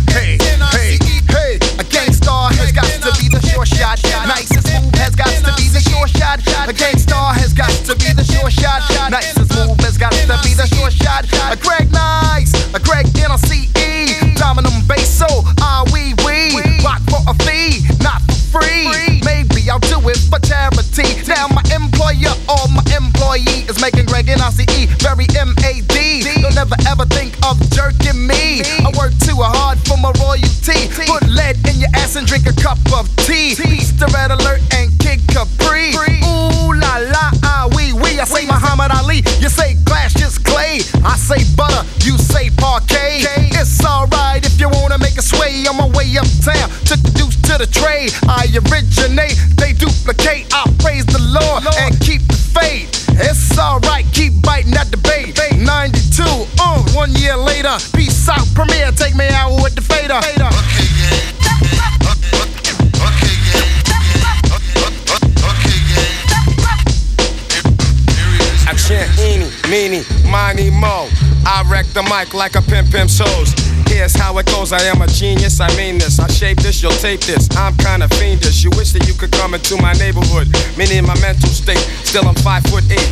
goes. 74.72 74.82
I 74.82 74.86
am 74.86 75.02
a 75.02 75.08
genius. 75.08 75.60
I 75.60 75.68
mean 75.76 75.98
this. 75.98 76.20
I 76.20 76.28
shape 76.28 76.60
this. 76.60 76.82
You'll 76.82 76.92
tape 76.92 77.22
this. 77.22 77.48
I'm 77.56 77.76
kinda 77.78 78.08
fiendish. 78.16 78.64
You 78.64 78.70
wish 78.72 78.92
that 78.94 79.08
you 79.08 79.14
could 79.14 79.32
come 79.32 79.54
into 79.54 79.78
my 79.78 79.94
neighborhood. 79.94 80.48
Meaning 80.78 81.06
my 81.06 81.20
mental 81.20 81.50
state. 81.50 81.84
Still 82.04 82.28
I'm 82.28 82.36
five 82.36 82.64
foot 82.68 82.84
eight. 82.90 83.10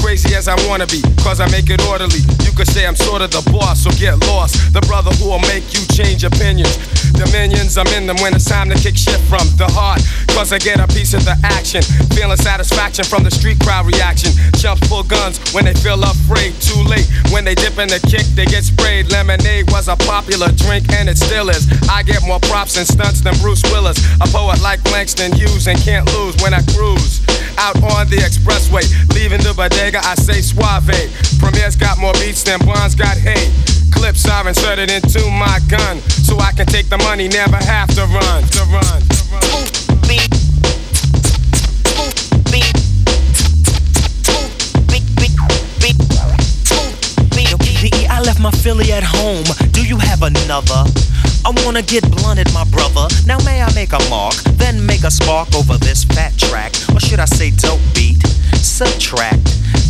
Crazy 0.00 0.34
as 0.34 0.48
I 0.48 0.56
wanna 0.66 0.86
be, 0.86 1.02
cause 1.20 1.40
I 1.40 1.46
make 1.50 1.68
it 1.68 1.84
orderly. 1.86 2.24
You 2.40 2.52
could 2.56 2.66
say 2.66 2.86
I'm 2.86 2.96
sort 2.96 3.20
of 3.20 3.30
the 3.30 3.44
boss, 3.52 3.84
so 3.84 3.90
get 4.00 4.16
lost. 4.26 4.72
The 4.72 4.80
brother 4.88 5.12
who 5.20 5.28
will 5.28 5.44
make 5.44 5.74
you 5.76 5.84
change 5.92 6.24
opinions. 6.24 6.72
Dominions, 7.12 7.76
I'm 7.76 7.86
in 7.88 8.06
them 8.06 8.16
when 8.24 8.32
it's 8.34 8.48
time 8.48 8.70
to 8.70 8.76
kick 8.80 8.96
shit 8.96 9.20
from 9.28 9.44
the 9.60 9.68
heart. 9.68 10.00
Cause 10.34 10.52
I 10.52 10.58
get 10.58 10.80
a 10.80 10.86
piece 10.88 11.14
of 11.14 11.24
the 11.24 11.36
action. 11.44 11.82
Feeling 12.16 12.36
satisfaction 12.36 13.04
from 13.04 13.24
the 13.24 13.30
street 13.30 13.58
crowd 13.60 13.86
reaction. 13.86 14.32
Chumps 14.58 14.86
pull 14.88 15.02
guns 15.02 15.38
when 15.52 15.64
they 15.64 15.74
feel 15.74 16.02
afraid. 16.02 16.54
Too 16.60 16.80
late 16.84 17.06
when 17.30 17.44
they 17.44 17.54
dip 17.54 17.78
in 17.78 17.88
the 17.88 18.00
kick, 18.08 18.24
they 18.34 18.46
get 18.46 18.64
sprayed. 18.64 19.10
Lemonade 19.10 19.70
was 19.70 19.88
a 19.88 19.96
popular 19.96 20.48
drink 20.56 20.88
and 20.92 21.08
it 21.08 21.18
still 21.18 21.48
is. 21.50 21.68
I 21.88 22.02
get 22.02 22.22
more 22.26 22.40
props 22.40 22.76
and 22.76 22.86
stunts 22.86 23.20
than 23.20 23.36
Bruce 23.38 23.62
Willis. 23.70 23.98
A 24.20 24.26
poet 24.28 24.60
like 24.62 24.82
Langston 24.90 25.32
Hughes 25.32 25.66
and 25.66 25.78
can't 25.80 26.06
lose 26.14 26.36
when 26.42 26.54
I 26.54 26.62
cruise. 26.72 27.20
Out 27.58 27.76
on 27.92 28.08
the 28.08 28.16
expressway, 28.24 28.88
leaving 29.14 29.40
the 29.40 29.52
bodega, 29.52 30.00
I 30.02 30.14
say 30.14 30.40
suave. 30.40 30.88
Premier's 31.38 31.76
got 31.76 31.98
more 31.98 32.14
beats 32.14 32.42
than 32.42 32.58
Bonds 32.64 32.94
got 32.94 33.16
hate. 33.16 33.52
Clips 33.92 34.26
I've 34.26 34.46
inserted 34.46 34.90
into 34.90 35.20
my 35.30 35.60
gun, 35.68 36.00
so 36.00 36.38
I 36.38 36.52
can 36.52 36.66
take 36.66 36.88
the 36.88 36.98
money, 36.98 37.28
never 37.28 37.56
have 37.56 37.88
to 37.94 38.06
run. 38.06 38.42
To 38.42 38.64
run. 38.64 39.00
To 39.02 39.24
run. 39.32 39.89
Yo, 47.50 47.56
KVE, 47.58 48.06
I 48.08 48.20
left 48.20 48.38
my 48.38 48.52
Philly 48.62 48.92
at 48.92 49.02
home. 49.02 49.42
Do 49.72 49.84
you 49.84 49.98
have 49.98 50.22
another? 50.22 50.86
I 51.44 51.50
wanna 51.64 51.82
get 51.82 52.08
blunted, 52.10 52.52
my 52.54 52.62
brother. 52.70 53.08
Now 53.26 53.38
may 53.44 53.60
I 53.60 53.74
make 53.74 53.92
a 53.92 53.98
mark, 54.08 54.34
then 54.54 54.86
make 54.86 55.02
a 55.02 55.10
spark 55.10 55.52
over 55.54 55.76
this 55.78 56.04
fat 56.04 56.38
track, 56.38 56.72
or 56.94 57.00
should 57.00 57.18
I 57.18 57.24
say 57.24 57.50
dope 57.50 57.80
beat? 57.92 58.22
Subtract, 58.62 59.42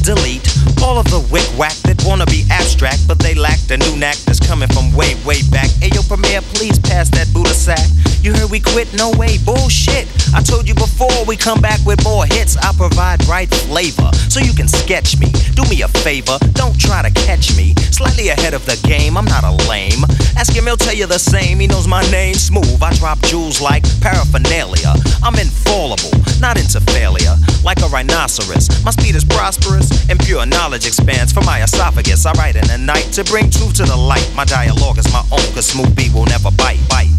delete 0.05 0.49
all 0.83 0.97
of 0.97 1.05
the 1.11 1.21
wick 1.31 1.45
whack 1.59 1.75
that 1.85 2.03
wanna 2.07 2.25
be 2.27 2.47
abstract, 2.51 3.07
but 3.07 3.19
they 3.19 3.35
lack 3.35 3.59
the 3.69 3.77
new 3.77 3.97
knack 3.97 4.17
that's 4.25 4.41
coming 4.41 4.69
from 4.69 4.91
way, 4.95 5.17
way 5.27 5.43
back. 5.51 5.69
Ayo, 5.85 6.01
Premier, 6.09 6.41
please 6.55 6.79
pass 6.79 7.11
that 7.11 7.31
Buddha 7.35 7.53
sack. 7.53 7.85
You 8.23 8.35
heard 8.35 8.51
we 8.51 8.61
quit? 8.61 8.93
No 8.95 9.11
way, 9.17 9.39
bullshit. 9.39 10.07
I 10.35 10.43
told 10.43 10.69
you 10.69 10.75
before 10.75 11.25
we 11.27 11.37
come 11.37 11.61
back 11.61 11.81
with 11.87 12.05
more 12.05 12.27
hits. 12.27 12.57
I 12.57 12.73
provide 12.77 13.25
right 13.27 13.49
flavor, 13.49 14.11
so 14.29 14.41
you 14.41 14.53
can 14.53 14.69
sketch 14.69 15.19
me. 15.19 15.33
Do 15.55 15.65
me 15.71 15.81
a 15.83 15.89
favor, 15.89 16.37
don't 16.53 16.79
try 16.79 17.01
to 17.03 17.11
catch 17.11 17.57
me. 17.57 17.75
Slightly 17.91 18.29
ahead 18.29 18.53
of 18.53 18.65
the 18.67 18.77
game, 18.87 19.17
I'm 19.17 19.25
not 19.25 19.45
a 19.45 19.53
lame. 19.69 20.05
Ask 20.37 20.55
him, 20.55 20.65
he'll 20.65 20.77
tell 20.77 20.95
you 20.95 21.07
the 21.07 21.19
same. 21.19 21.61
He 21.61 21.67
knows 21.67 21.89
my 21.89 22.03
name, 22.11 22.35
smooth. 22.35 22.83
I 22.83 22.93
drop 22.95 23.19
jewels 23.21 23.61
like 23.61 23.85
paraphernalia. 24.01 24.95
I'm 25.23 25.37
infallible, 25.37 26.13
not 26.41 26.59
into 26.59 26.81
failure. 26.93 27.37
Like 27.65 27.81
a 27.83 27.89
rhinoceros, 27.89 28.69
my 28.85 28.91
speed 28.91 29.15
is 29.15 29.25
prosperous, 29.25 29.91
and 30.09 30.19
pure 30.19 30.47
knowledge 30.47 30.87
expands 30.87 31.33
from 31.33 31.45
my 31.45 31.63
esophagus. 31.63 32.25
I 32.25 32.33
write 32.33 32.57
in 32.57 32.67
the 32.67 32.79
night 32.79 33.13
to 33.13 33.25
bring 33.25 33.51
truth 33.51 33.75
to 33.75 33.85
the 33.85 33.97
light. 33.97 34.31
My 34.35 34.45
dialogue 34.45 34.99
is 34.99 35.13
my 35.13 35.25
own, 35.31 35.45
cause 35.55 35.67
smooth 35.67 35.95
beat 35.95 36.13
will 36.13 36.27
never 36.27 36.51
bite. 36.51 36.81
bite. 36.89 37.11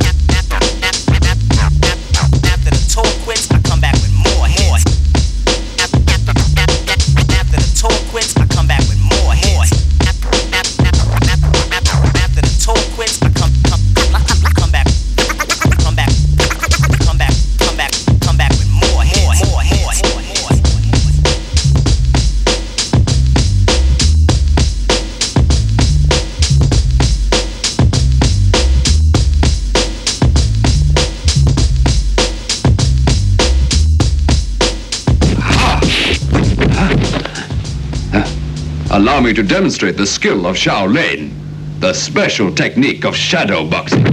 Allow 38.94 39.22
me 39.22 39.34
to 39.34 39.42
demonstrate 39.42 39.96
the 39.96 40.06
skill 40.06 40.46
of 40.46 40.58
Shaolin, 40.58 41.32
the 41.80 41.94
special 41.94 42.54
technique 42.54 43.06
of 43.06 43.16
shadow 43.16 43.66
boxing. 43.66 44.04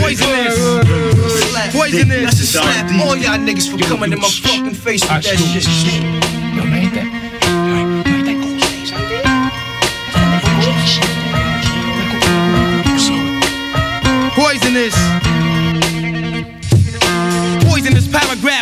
Poisonous. 0.00 0.56
Poisonous. 1.70 2.52
Slap 2.52 2.90
all 3.04 3.18
y'all 3.18 3.36
niggas 3.36 3.70
for 3.70 3.76
coming 3.86 4.14
in 4.14 4.20
my 4.20 4.28
fucking 4.28 4.72
face 4.72 5.02
with 5.02 5.22
that 5.22 5.36
shit. 5.36 6.39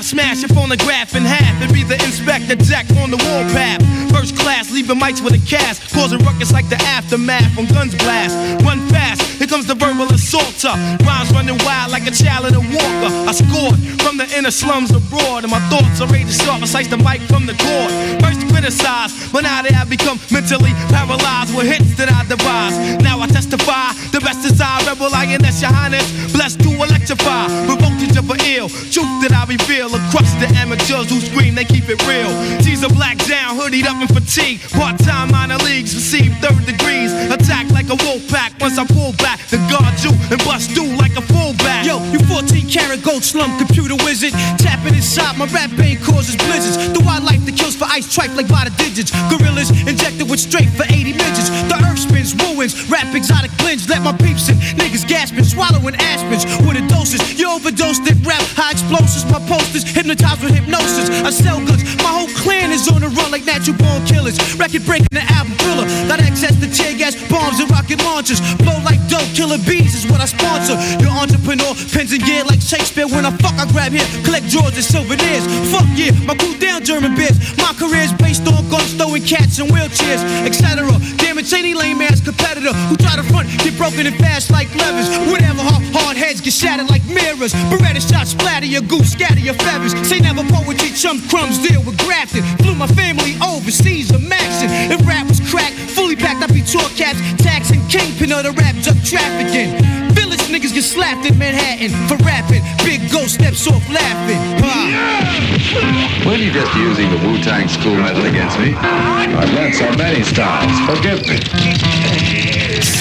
Smash 0.08 0.40
your 0.40 0.48
phonograph 0.56 1.14
in 1.14 1.22
half 1.22 1.60
and 1.60 1.70
be 1.70 1.84
the 1.84 1.96
Inspectah 1.96 2.56
Deck 2.66 2.88
on 2.96 3.10
the 3.10 3.20
warpath. 3.28 3.84
First 4.10 4.38
class, 4.38 4.72
leaving 4.72 4.96
mics 4.96 5.20
with 5.22 5.34
a 5.34 5.42
cast, 5.46 5.92
causing 5.92 6.18
ruckus 6.24 6.50
like 6.50 6.66
the 6.70 6.80
aftermath 6.96 7.54
when 7.58 7.66
guns 7.66 7.94
blast. 7.94 8.32
Run 8.64 8.80
fast, 8.88 9.20
here 9.38 9.46
comes 9.46 9.66
the 9.66 9.74
verbal 9.74 10.10
assaulter. 10.10 10.74
Uh. 10.74 10.98
Rhymes 11.06 11.30
running 11.30 11.58
wild 11.62 11.92
like 11.92 12.06
a 12.06 12.10
child 12.10 12.50
in 12.50 12.54
a 12.58 12.60
walker. 12.60 13.10
I 13.30 13.32
scored 13.32 13.78
from 14.02 14.18
the 14.18 14.26
inner 14.36 14.50
slums 14.50 14.90
abroad, 14.90 15.46
and 15.46 15.50
my 15.50 15.62
thoughts 15.70 16.02
are 16.02 16.10
ready 16.10 16.26
to. 16.26 16.46
I 16.50 16.66
slice 16.66 16.88
the 16.88 16.98
mic 16.98 17.22
from 17.30 17.46
the 17.46 17.54
cord. 17.54 17.90
First 18.18 18.42
criticized, 18.50 19.32
but 19.32 19.46
now 19.46 19.62
they 19.62 19.70
have 19.70 19.88
become 19.88 20.18
mentally 20.34 20.74
paralyzed 20.90 21.54
with 21.54 21.70
hits 21.70 21.94
that 22.02 22.10
I 22.10 22.26
devise. 22.26 22.74
Now 22.98 23.20
I 23.20 23.26
testify, 23.28 23.94
the 24.10 24.18
best 24.18 24.42
is 24.42 24.58
I, 24.60 24.82
rebel 24.90 25.14
INS, 25.14 25.62
your 25.62 25.70
highness. 25.70 26.06
Blessed 26.34 26.58
to 26.66 26.70
electrify, 26.74 27.46
revoltage 27.70 28.18
of 28.18 28.26
an 28.30 28.42
ill. 28.42 28.68
Truth 28.90 29.22
that 29.22 29.30
I 29.30 29.46
reveal 29.46 29.86
across 29.94 30.34
the 30.42 30.50
amateurs 30.58 31.14
who 31.14 31.20
scream, 31.22 31.54
they 31.54 31.64
keep 31.64 31.86
it 31.86 32.02
real. 32.10 32.34
T's 32.58 32.82
are 32.82 32.90
black 32.90 33.18
down, 33.30 33.54
hoodied 33.54 33.86
up 33.86 34.02
in 34.02 34.10
fatigue. 34.10 34.58
Part 34.74 34.98
time 34.98 35.30
minor 35.30 35.58
leagues, 35.62 35.94
receive 35.94 36.34
third 36.42 36.58
degrees. 36.66 37.14
Attack 37.30 37.70
like 37.70 37.86
a 37.86 37.98
wolf 38.02 38.26
pack 38.28 38.52
once 38.58 38.78
I 38.78 38.84
pull 38.84 39.12
back. 39.22 39.27
The 39.28 39.60
guard 39.68 39.92
you 40.00 40.08
and 40.32 40.40
bust 40.48 40.72
through 40.72 40.96
like 40.96 41.12
a 41.20 41.20
fullback. 41.20 41.84
Yo, 41.84 42.00
you 42.08 42.20
14 42.32 42.48
karat 42.64 43.04
gold 43.04 43.20
slum 43.20 43.52
computer 43.60 43.92
wizard. 44.00 44.32
Tapping 44.56 44.96
inside, 44.96 45.36
my 45.36 45.44
rap 45.52 45.68
pain 45.76 46.00
causes 46.00 46.36
blizzards. 46.48 46.80
The 46.96 47.04
wildlife 47.04 47.44
that 47.44 47.52
kills 47.52 47.76
for 47.76 47.84
ice 47.92 48.08
tripe 48.08 48.32
like 48.36 48.48
by 48.48 48.64
the 48.64 48.72
digits. 48.80 49.12
Gorillas 49.28 49.68
injected 49.84 50.30
with 50.30 50.40
straight 50.40 50.72
for 50.72 50.88
80 50.88 51.12
midgets. 51.12 51.52
The 51.68 51.76
earth 51.84 52.08
spins, 52.08 52.32
ruins, 52.40 52.72
rap 52.88 53.12
exotic 53.12 53.52
blends. 53.60 53.84
Let 53.88 54.00
my 54.00 54.16
peeps 54.16 54.48
in, 54.48 54.56
niggas 54.80 55.04
gasping, 55.04 55.44
swallowing 55.44 55.96
aspens 56.00 56.48
with 56.64 56.80
a 56.80 56.84
doses. 56.88 57.20
You 57.36 57.52
overdosed 57.52 58.08
it, 58.08 58.16
rap 58.24 58.40
high 58.56 58.72
explosives. 58.72 59.28
My 59.28 59.44
posters 59.44 59.84
hypnotized 59.84 60.40
with 60.40 60.56
hypnosis. 60.56 61.12
I 61.20 61.28
sell 61.28 61.60
goods, 61.60 61.84
my 62.00 62.16
whole 62.16 62.32
clan 62.32 62.72
is 62.72 62.88
on 62.88 63.04
the 63.04 63.12
run 63.12 63.28
like 63.28 63.44
natural 63.44 63.76
born 63.76 64.08
killers. 64.08 64.40
Record 64.56 64.88
breaking 64.88 65.12
the 65.12 65.24
album 65.36 65.52
thriller. 65.60 65.84
Got 66.08 66.24
access 66.24 66.56
to 66.56 66.66
tear 66.72 66.96
gas, 66.96 67.12
bombs, 67.28 67.60
and 67.60 67.68
rocket 67.70 68.00
launchers. 68.08 68.40
Blow 68.64 68.80
like 68.88 69.00
killer 69.34 69.58
bees 69.66 69.94
is 69.94 70.04
what 70.10 70.20
I 70.20 70.26
sponsor. 70.26 70.76
Your 71.02 71.12
entrepreneur, 71.12 71.74
pens 71.92 72.12
and 72.12 72.22
gear 72.22 72.44
like 72.44 72.60
Shakespeare. 72.60 73.06
When 73.06 73.24
I 73.24 73.32
fuck, 73.38 73.56
I 73.58 73.66
grab 73.70 73.92
here, 73.92 74.06
collect 74.24 74.48
drawers 74.50 74.76
and 74.76 74.84
souvenirs. 74.84 75.44
Fuck 75.72 75.86
yeah, 75.94 76.12
my 76.26 76.34
cool 76.36 76.54
down 76.58 76.84
German 76.84 77.14
beers. 77.14 77.38
My 77.58 77.72
career's 77.74 78.12
based 78.14 78.46
on 78.46 78.68
guns, 78.68 78.94
throwing 78.94 79.22
cats 79.22 79.58
and 79.58 79.70
wheelchairs, 79.70 80.22
etc. 80.46 80.90
Damage 81.18 81.52
any 81.52 81.74
lame 81.74 82.00
ass 82.02 82.20
competitor 82.20 82.72
who 82.88 82.96
try 82.96 83.16
to 83.16 83.24
front, 83.24 83.48
get 83.64 83.76
broken 83.76 84.06
and 84.06 84.16
fast 84.16 84.50
like 84.50 84.68
levers. 84.74 85.08
Whatever, 85.30 85.62
hard, 85.62 85.84
hard 85.94 86.16
heads 86.16 86.40
get 86.40 86.52
shattered 86.52 86.88
like 86.88 87.04
mirrors. 87.06 87.52
Beretta 87.72 88.02
shots 88.02 88.30
splatter 88.30 88.66
your 88.66 88.82
goose, 88.82 89.12
scatter 89.12 89.40
your 89.40 89.54
feathers. 89.54 89.94
Say 90.06 90.20
never 90.20 90.44
poetry, 90.44 90.90
chum 90.90 91.20
crumbs, 91.28 91.58
deal 91.58 91.82
with 91.82 91.98
grafting. 91.98 92.42
Flew 92.62 92.74
my 92.74 92.88
family 92.88 93.36
overseas, 93.42 94.10
a 94.10 94.18
maxing. 94.18 94.70
If 94.92 95.06
rap 95.06 95.26
was 95.28 95.40
crack, 95.50 95.72
fully 95.72 96.16
packed, 96.16 96.42
I'd 96.42 96.52
be 96.52 96.62
tour 96.62 96.88
cats, 96.96 97.18
taxing 97.42 97.80
kingpin 97.88 98.32
of 98.32 98.44
the 98.44 98.52
rap 98.52 98.76
drug 98.82 98.98
trafficking. 99.10 99.72
Village 100.12 100.40
niggas 100.52 100.74
get 100.74 100.84
slapped 100.84 101.24
in 101.24 101.38
Manhattan 101.38 101.90
for 102.08 102.16
rapping. 102.24 102.62
Big 102.84 103.10
Ghost 103.10 103.34
steps 103.34 103.66
off 103.66 103.88
laughing. 103.88 104.38
Huh. 104.60 106.28
When 106.28 106.40
you 106.40 106.50
just 106.52 106.74
using 106.76 107.08
the 107.10 107.16
Wu-Tang 107.26 107.68
school 107.68 107.94
method 107.94 108.26
against 108.26 108.58
me? 108.58 108.74
I've 108.74 109.52
learned 109.54 109.74
so 109.74 109.90
many 109.96 110.22
styles. 110.22 110.72
Forgive 110.84 111.26
me. 111.26 111.38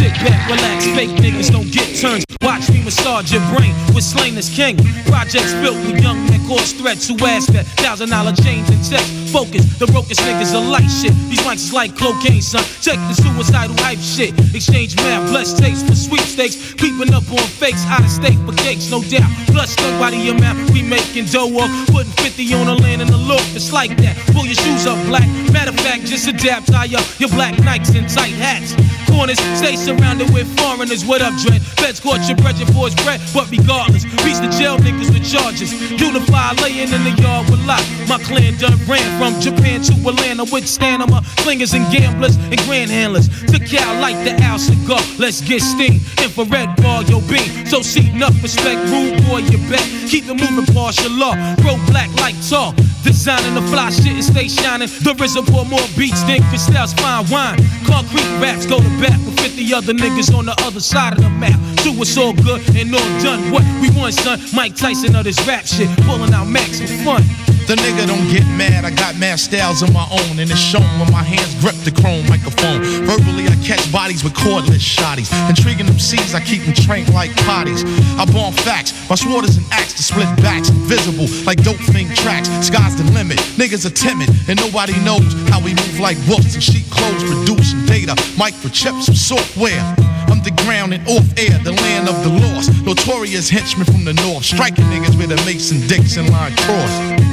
Sit 0.08 0.24
back, 0.24 0.48
relax, 0.48 0.86
fake 0.96 1.10
niggas 1.20 1.52
don't 1.52 1.70
get 1.70 2.00
turns. 2.00 2.24
Watch 2.42 2.70
me 2.72 2.82
massage 2.82 3.34
your 3.34 3.44
brain 3.52 3.76
with 3.94 4.06
Slain 4.06 4.38
as 4.38 4.48
King. 4.48 4.78
Projects 5.04 5.52
built 5.60 5.76
with 5.84 6.00
young 6.00 6.16
men 6.32 6.40
cause 6.48 6.72
threats 6.72 7.10
who 7.10 7.20
ask 7.26 7.52
that 7.52 7.66
thousand 7.84 8.12
dollar 8.12 8.32
change 8.32 8.70
and 8.70 8.80
text. 8.88 9.12
Focus, 9.36 9.68
the 9.80 9.86
brokest 9.88 10.22
niggas 10.22 10.56
are 10.56 10.64
light 10.64 10.88
shit. 10.88 11.12
These 11.28 11.44
mics 11.44 11.68
is 11.68 11.74
like 11.74 11.92
cocaine, 12.00 12.42
son. 12.42 12.64
Check 12.80 12.96
the 13.12 13.20
suicidal 13.20 13.76
hype 13.84 14.00
shit. 14.00 14.32
Exchange 14.56 14.96
mail, 14.96 15.28
blessed 15.28 15.58
tapes 15.58 15.84
for 15.84 15.96
sweepstakes. 15.96 16.56
Creeping 16.80 17.14
up 17.14 17.28
on 17.28 17.44
fakes, 17.60 17.84
out 17.88 18.00
of 18.00 18.10
state 18.10 18.40
for 18.48 18.56
cakes, 18.64 18.90
no 18.90 19.04
doubt. 19.04 19.28
Plus, 19.52 19.76
nobody 19.84 20.30
amount 20.30 20.72
we 20.72 20.82
making 20.84 21.26
dough 21.26 21.52
up. 21.60 21.68
Putting 21.92 22.16
50 22.24 22.54
on 22.54 22.68
the 22.68 22.76
land 22.80 23.02
in 23.02 23.10
the 23.12 23.18
look, 23.20 23.44
it's 23.52 23.74
like 23.74 23.92
that. 23.98 24.16
Pull 24.32 24.46
your 24.46 24.56
shoes 24.56 24.88
up, 24.88 24.96
black. 25.08 25.28
Matter 25.52 25.72
of 25.76 25.80
fact, 25.84 26.06
just 26.06 26.28
adapt, 26.30 26.72
tie 26.72 26.88
up 26.96 27.04
your 27.20 27.30
black 27.36 27.56
Nikes 27.68 27.92
and 27.92 28.08
tight 28.08 28.40
hats. 28.40 28.72
Corners, 29.12 29.40
stay 29.60 29.76
surrounded 29.98 30.34
with 30.34 30.48
foreigners. 30.60 31.06
What 31.06 31.22
up, 31.22 31.34
Dread? 31.38 31.62
Feds 31.62 32.00
caught 32.00 32.28
your 32.28 32.38
bread, 32.38 32.58
your 32.58 32.72
boy's 32.74 32.96
bread. 33.04 33.22
But 33.34 33.50
regardless, 33.50 34.06
reach 34.26 34.40
the 34.40 34.50
jail 34.58 34.78
niggas 34.78 35.14
with 35.14 35.26
charges. 35.26 35.74
Unify, 35.92 36.54
laying 36.62 36.92
in 36.92 37.04
the 37.04 37.14
yard 37.22 37.50
with 37.50 37.64
lot. 37.66 37.84
My 38.08 38.18
clan 38.20 38.58
done 38.58 38.78
ran 38.88 39.08
from 39.20 39.40
Japan 39.42 39.82
to 39.84 39.94
Atlanta 40.08 40.46
with 40.52 40.68
stamina, 40.68 41.24
slingers 41.44 41.74
and 41.74 41.86
gamblers 41.92 42.36
and 42.36 42.58
grand 42.66 42.92
handlers. 42.92 43.28
To 43.52 43.60
Cal, 43.60 44.00
like 44.02 44.18
the 44.24 44.34
Al 44.44 44.60
cigar. 44.60 45.02
Let's 45.18 45.42
get 45.42 45.62
steam. 45.62 46.02
Infrared 46.22 46.76
ball, 46.78 47.04
yo 47.04 47.22
beam. 47.22 47.66
So 47.66 47.82
see 47.82 48.10
enough 48.10 48.42
respect, 48.42 48.80
rude 48.92 49.18
boy, 49.28 49.40
you 49.50 49.58
bet. 49.70 49.86
Keep 50.08 50.26
it 50.30 50.36
moving, 50.36 50.74
partial 50.74 51.12
law. 51.12 51.36
Grow 51.62 51.78
black 51.88 52.10
like 52.22 52.36
tar. 52.48 52.74
Designing 53.04 53.56
the 53.56 53.62
fly 53.72 53.90
shit 53.90 54.14
and 54.20 54.24
stay 54.24 54.48
shining. 54.48 54.88
The 54.88 55.16
pour 55.48 55.66
more 55.66 55.88
beats 55.98 56.24
than 56.24 56.42
Cristal's 56.50 56.94
fine 56.94 57.26
wine. 57.30 57.58
Concrete 57.86 58.28
raps 58.40 58.66
go 58.66 58.80
to 58.80 58.90
bat 59.00 59.18
with 59.26 59.40
50 59.40 59.64
other 59.78 59.94
niggas 59.94 60.34
on 60.34 60.46
the 60.46 60.56
other 60.66 60.80
side 60.80 61.14
of 61.14 61.22
the 61.22 61.30
map. 61.30 61.60
Do 61.84 61.94
us 62.02 62.18
all 62.18 62.34
good 62.34 62.66
and 62.76 62.94
all 62.96 63.22
done. 63.22 63.52
What 63.52 63.64
we 63.80 63.92
want, 63.92 64.16
son? 64.16 64.42
Mike 64.52 64.76
Tyson 64.76 65.16
of 65.16 65.24
this 65.24 65.38
rap 65.46 65.68
shit. 65.68 65.88
Pulling 66.02 66.34
out 66.34 66.46
max 66.46 66.82
for 66.82 66.88
fun. 67.06 67.22
The 67.68 67.76
nigga 67.76 68.08
don't 68.08 68.24
get 68.32 68.48
mad, 68.56 68.86
I 68.86 68.92
got 68.96 69.20
mad 69.20 69.42
styles 69.42 69.84
of 69.84 69.92
my 69.92 70.08
own, 70.08 70.40
and 70.40 70.50
it's 70.50 70.56
shown 70.56 70.88
when 71.04 71.12
my 71.12 71.22
hands 71.22 71.52
grip 71.60 71.76
the 71.84 71.92
chrome 71.92 72.24
microphone. 72.32 72.80
Verbally, 73.04 73.44
I 73.44 73.60
catch 73.60 73.84
bodies 73.92 74.24
with 74.24 74.32
cordless 74.40 74.80
shotties. 74.80 75.28
Intriguing 75.50 75.86
them 75.86 76.00
seeds, 76.00 76.34
I 76.34 76.40
keep 76.40 76.64
them 76.64 76.74
trained 76.74 77.14
like 77.14 77.30
potties. 77.44 77.84
I 78.16 78.24
bomb 78.32 78.54
facts, 78.54 78.96
my 79.10 79.16
sword 79.16 79.44
is 79.44 79.58
an 79.58 79.66
axe 79.72 79.92
to 80.00 80.04
split 80.04 80.32
backs, 80.40 80.70
invisible 80.70 81.28
like 81.44 81.62
dope 81.62 81.76
thing 81.92 82.08
tracks. 82.16 82.48
Sky's 82.64 82.96
the 82.96 83.04
limit, 83.12 83.36
niggas 83.60 83.86
are 83.86 83.92
timid, 83.92 84.32
and 84.48 84.56
nobody 84.56 84.96
knows 85.04 85.28
how 85.52 85.60
we 85.60 85.76
move 85.76 86.00
like 86.00 86.16
wolves 86.24 86.56
in 86.56 86.62
sheep 86.62 86.88
clothes, 86.88 87.20
producing 87.28 87.84
data, 87.86 88.16
microchips 88.40 89.12
and 89.12 89.18
software. 89.68 90.06
Underground 90.30 90.94
and 90.94 91.08
off 91.08 91.26
air, 91.38 91.58
the 91.64 91.72
land 91.72 92.10
of 92.10 92.22
the 92.24 92.30
lost. 92.30 92.72
Notorious 92.86 93.50
henchmen 93.50 93.86
from 93.86 94.04
the 94.04 94.14
north, 94.14 94.46
striking 94.46 94.86
niggas 94.86 95.18
with 95.18 95.32
a 95.32 95.46
Mason 95.46 95.86
Dixon 95.88 96.28
line 96.28 96.56
cross. 96.58 97.27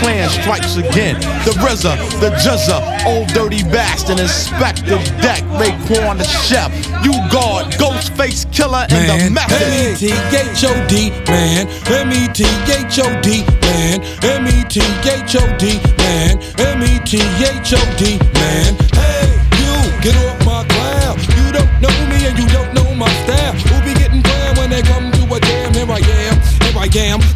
Clan 0.00 0.28
strikes 0.30 0.76
again. 0.76 1.20
The 1.44 1.52
RZA, 1.62 1.96
the 2.20 2.30
GZA, 2.42 3.06
old 3.06 3.28
dirty 3.28 3.62
bastard, 3.64 4.18
Inspectah 4.18 5.02
Deck, 5.20 5.42
Raekwon 5.58 6.18
the 6.18 6.24
Chef, 6.24 6.70
you 7.04 7.12
guard, 7.30 7.72
Ghostface 7.74 8.46
Killah, 8.46 8.90
and 8.90 9.08
the 9.08 9.30
Method. 9.30 9.62
M-E-T-H-O-D, 9.62 11.10
man. 11.28 11.66
M-E-T-H-O-D, 11.86 13.44
man. 13.62 14.00
M-E-T-H-O-D, 14.22 15.80
man. 15.98 16.38
M-E-T-H-O-D, 16.58 18.18
man. 18.34 18.74
Hey, 18.94 19.28
you, 19.58 20.00
get 20.02 20.16
off 20.16 20.33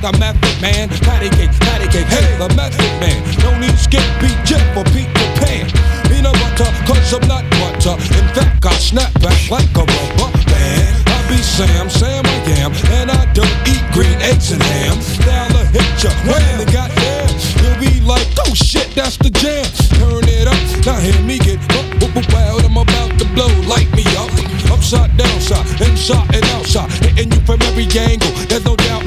the 0.00 0.12
method 0.18 0.54
man. 0.62 0.88
Patty 1.02 1.28
cake, 1.30 1.50
patty 1.61 1.88
cake, 1.88 2.06
hey, 2.06 2.37
the 2.38 2.48
method 2.54 2.90
man. 3.02 3.18
No 3.42 3.50
need 3.58 3.76
skip, 3.78 4.04
beat, 4.20 4.37
jet 4.44 4.62
for 4.74 4.84
Peter 4.94 5.28
Pan. 5.42 5.66
Peanut 6.06 6.34
butter, 6.38 6.70
cause 6.87 7.12
I'm 7.14 7.26
not 7.26 7.44
butter. 7.58 7.96
In 8.14 8.26
fact, 8.34 8.64
I 8.64 8.74
snap 8.78 9.12
back 9.20 9.38
like 9.50 9.70
a 9.74 9.84
rubber 9.84 10.30
band. 10.46 10.94
I 11.08 11.18
be 11.28 11.38
Sam, 11.42 11.90
Sam 11.90 12.24
I 12.26 12.38
am, 12.62 12.72
and 12.98 13.11
I 13.11 13.26
don't 13.34 13.50
eat 13.66 13.82
green 13.92 14.18
eggs 14.22 14.52
and 14.52 14.62
ham. 14.62 15.00
Style 15.00 15.50
to 15.50 15.64
hit 15.75 15.88
ya, 16.02 16.10
when 16.31 16.42
they 16.58 16.70
got 16.70 16.90
there, 16.94 17.29
you'll 17.62 17.81
be 17.83 18.00
like, 18.06 18.27
oh 18.46 18.54
shit, 18.54 18.90
that's 18.94 19.16
the 19.16 19.31
jam. 19.31 19.66
Turn 19.98 20.25
it 20.29 20.46
up, 20.46 20.62
now 20.87 20.98
hear 21.00 21.18
me 21.23 21.38
get 21.38 21.58
up, 21.75 21.87
up, 22.02 22.33
wild. 22.33 22.64
I'm 22.64 22.77
about 22.77 23.18
to 23.18 23.27
blow, 23.35 23.50
light 23.66 23.90
me 23.94 24.04
up. 24.16 24.31
Upside, 24.70 25.16
downside, 25.16 25.66
inside 25.81 26.35
and 26.35 26.44
outside, 26.56 26.90
hitting 27.02 27.33
you 27.33 27.40
from 27.40 27.60
every 27.62 27.88
angle. 27.98 28.31
There's 28.48 28.64
no 28.64 28.77
doubt 28.77 28.98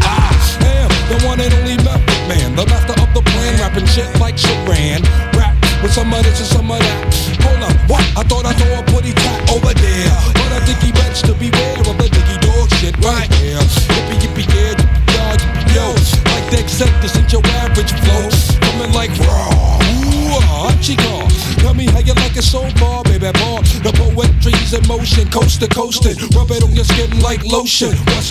coast 25.67 26.03
to 26.03 26.09
coast 26.09 26.21
it. 26.23 26.35
Rub 26.35 26.49
it 26.51 26.63
on 26.63 26.75
your 26.75 26.85
skin 26.85 27.19
like 27.19 27.43
lotion. 27.45 27.91
What's 28.07 28.30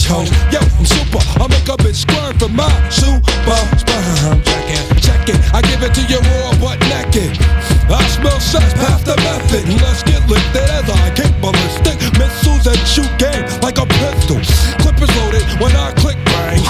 hoe. 0.00 0.24
Yo, 0.48 0.58
I'm 0.78 0.86
super. 0.86 1.20
I 1.36 1.46
make 1.52 1.68
a 1.68 1.76
bitch 1.76 2.08
squirm 2.08 2.32
for 2.38 2.48
my 2.48 2.72
super 2.88 3.60
sperm. 3.76 4.40
Check 4.40 4.64
it, 4.72 5.02
check 5.04 5.28
it. 5.28 5.36
I 5.52 5.60
give 5.60 5.82
it 5.84 5.92
to 5.92 6.02
you 6.08 6.16
raw 6.16 6.56
but 6.56 6.80
naked. 6.88 7.36
I 7.92 8.00
smell 8.08 8.40
says 8.40 8.72
pass 8.80 9.04
the 9.04 9.16
method. 9.20 9.68
Let's 9.84 10.02
get 10.02 10.24
lifted 10.28 10.64
as 10.64 10.88
I 10.88 11.12
kick 11.12 11.32
ballistic 11.44 12.00
missiles 12.16 12.64
and 12.66 12.80
shoot 12.88 13.12
game 13.20 13.44
like 13.60 13.76
a 13.76 13.84
pistol. 13.84 14.40
Clip 14.80 14.96
is 14.96 15.12
loaded 15.20 15.44
when 15.60 15.76
I 15.76 15.92
click 16.00 16.16
bang. 16.24 16.64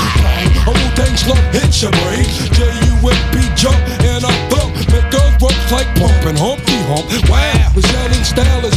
A 0.66 0.72
Wu-Tang 0.74 1.14
slug 1.14 1.38
hits 1.54 1.78
your 1.78 1.94
brain. 2.02 2.26
J-U-M-P 2.58 3.34
jump 3.54 3.78
and 4.02 4.26
I 4.26 4.34
thump. 4.50 4.74
Make 4.90 5.06
girls 5.14 5.38
ropes 5.38 5.70
like 5.70 5.86
pumping 5.94 6.34
Humpty 6.34 6.74
Hump. 6.90 7.06
Wow, 7.30 7.70
the 7.70 7.86
yelling 7.86 8.24
style 8.26 8.66
is 8.66 8.71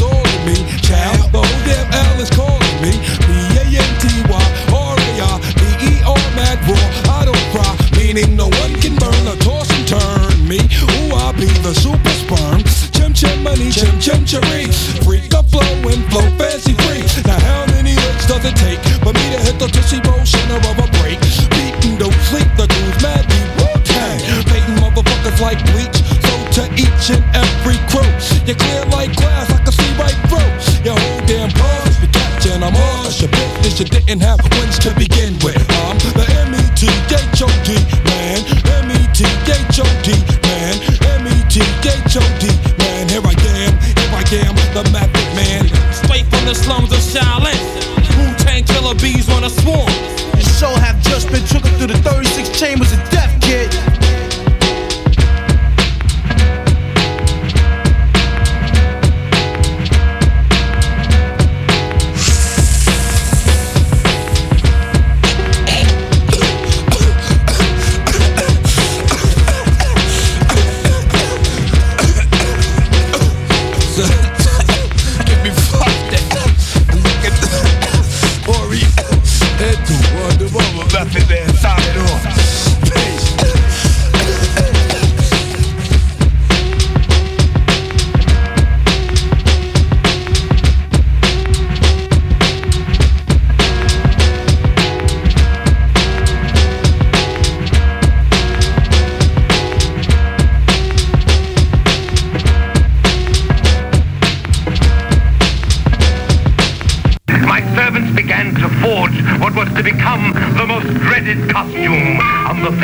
chim. 14.41 14.69
Freak 15.03 15.33
of 15.33 15.49
flow 15.49 15.61
and 15.61 16.03
flow 16.11 16.27
fancy 16.37 16.73
free. 16.83 17.03
Now 17.25 17.39
how 17.39 17.65
many 17.67 17.95
licks 17.95 18.27
does 18.27 18.43
it 18.45 18.55
take 18.55 18.79
for 19.03 19.13
me 19.13 19.25
to 19.31 19.39
hit 19.39 19.59
the 19.59 19.67
tushy 19.67 20.01
center 20.25 20.57
of 20.57 20.77
a 20.79 20.87
break? 20.99 21.19
Beating 21.51 21.97
don't 21.97 22.19
sleep, 22.29 22.47
the 22.57 22.67
dudes 22.67 23.01
mad 23.03 23.23
deep. 23.27 23.47
Wu-Tang, 23.59 24.19
painting 24.49 24.77
motherfuckers 24.81 25.39
like 25.39 25.59
bleach. 25.71 25.97
So 26.25 26.33
to 26.57 26.63
each 26.75 27.09
and 27.11 27.23
every 27.35 27.77
crew, 27.91 28.07
You're 28.45 28.55
clear 28.55 28.85
like 28.91 29.15
glass, 29.15 29.51
I 29.51 29.57
can 29.63 29.71
see 29.71 29.91
right 29.97 30.19
through. 30.29 30.51
Your 30.83 30.97
whole 30.97 31.21
damn 31.25 31.51
pause, 31.51 32.01
you 32.01 32.07
catching 32.09 32.63
I'm 32.63 32.75
all 32.75 33.03
that's 33.03 33.21
your 33.21 33.31
business. 33.31 33.79
You 33.79 33.85
didn't 33.85 34.21
have 34.21 34.39
wins 34.57 34.79
to 34.79 34.93
begin 34.95 35.34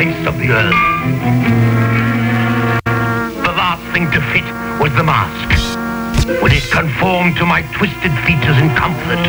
face 0.02 0.26
of 0.26 0.36
the 0.38 0.50
earth. 0.50 0.80
The 3.46 3.54
last 3.62 3.84
thing 3.92 4.10
to 4.10 4.20
fit 4.32 4.46
was 4.82 4.92
the 4.98 5.04
mask. 5.04 5.48
Would 6.42 6.52
it 6.52 6.66
conform 6.70 7.34
to 7.36 7.46
my 7.46 7.62
twisted 7.76 8.10
features 8.26 8.58
and 8.62 8.70
comfort? 8.76 9.22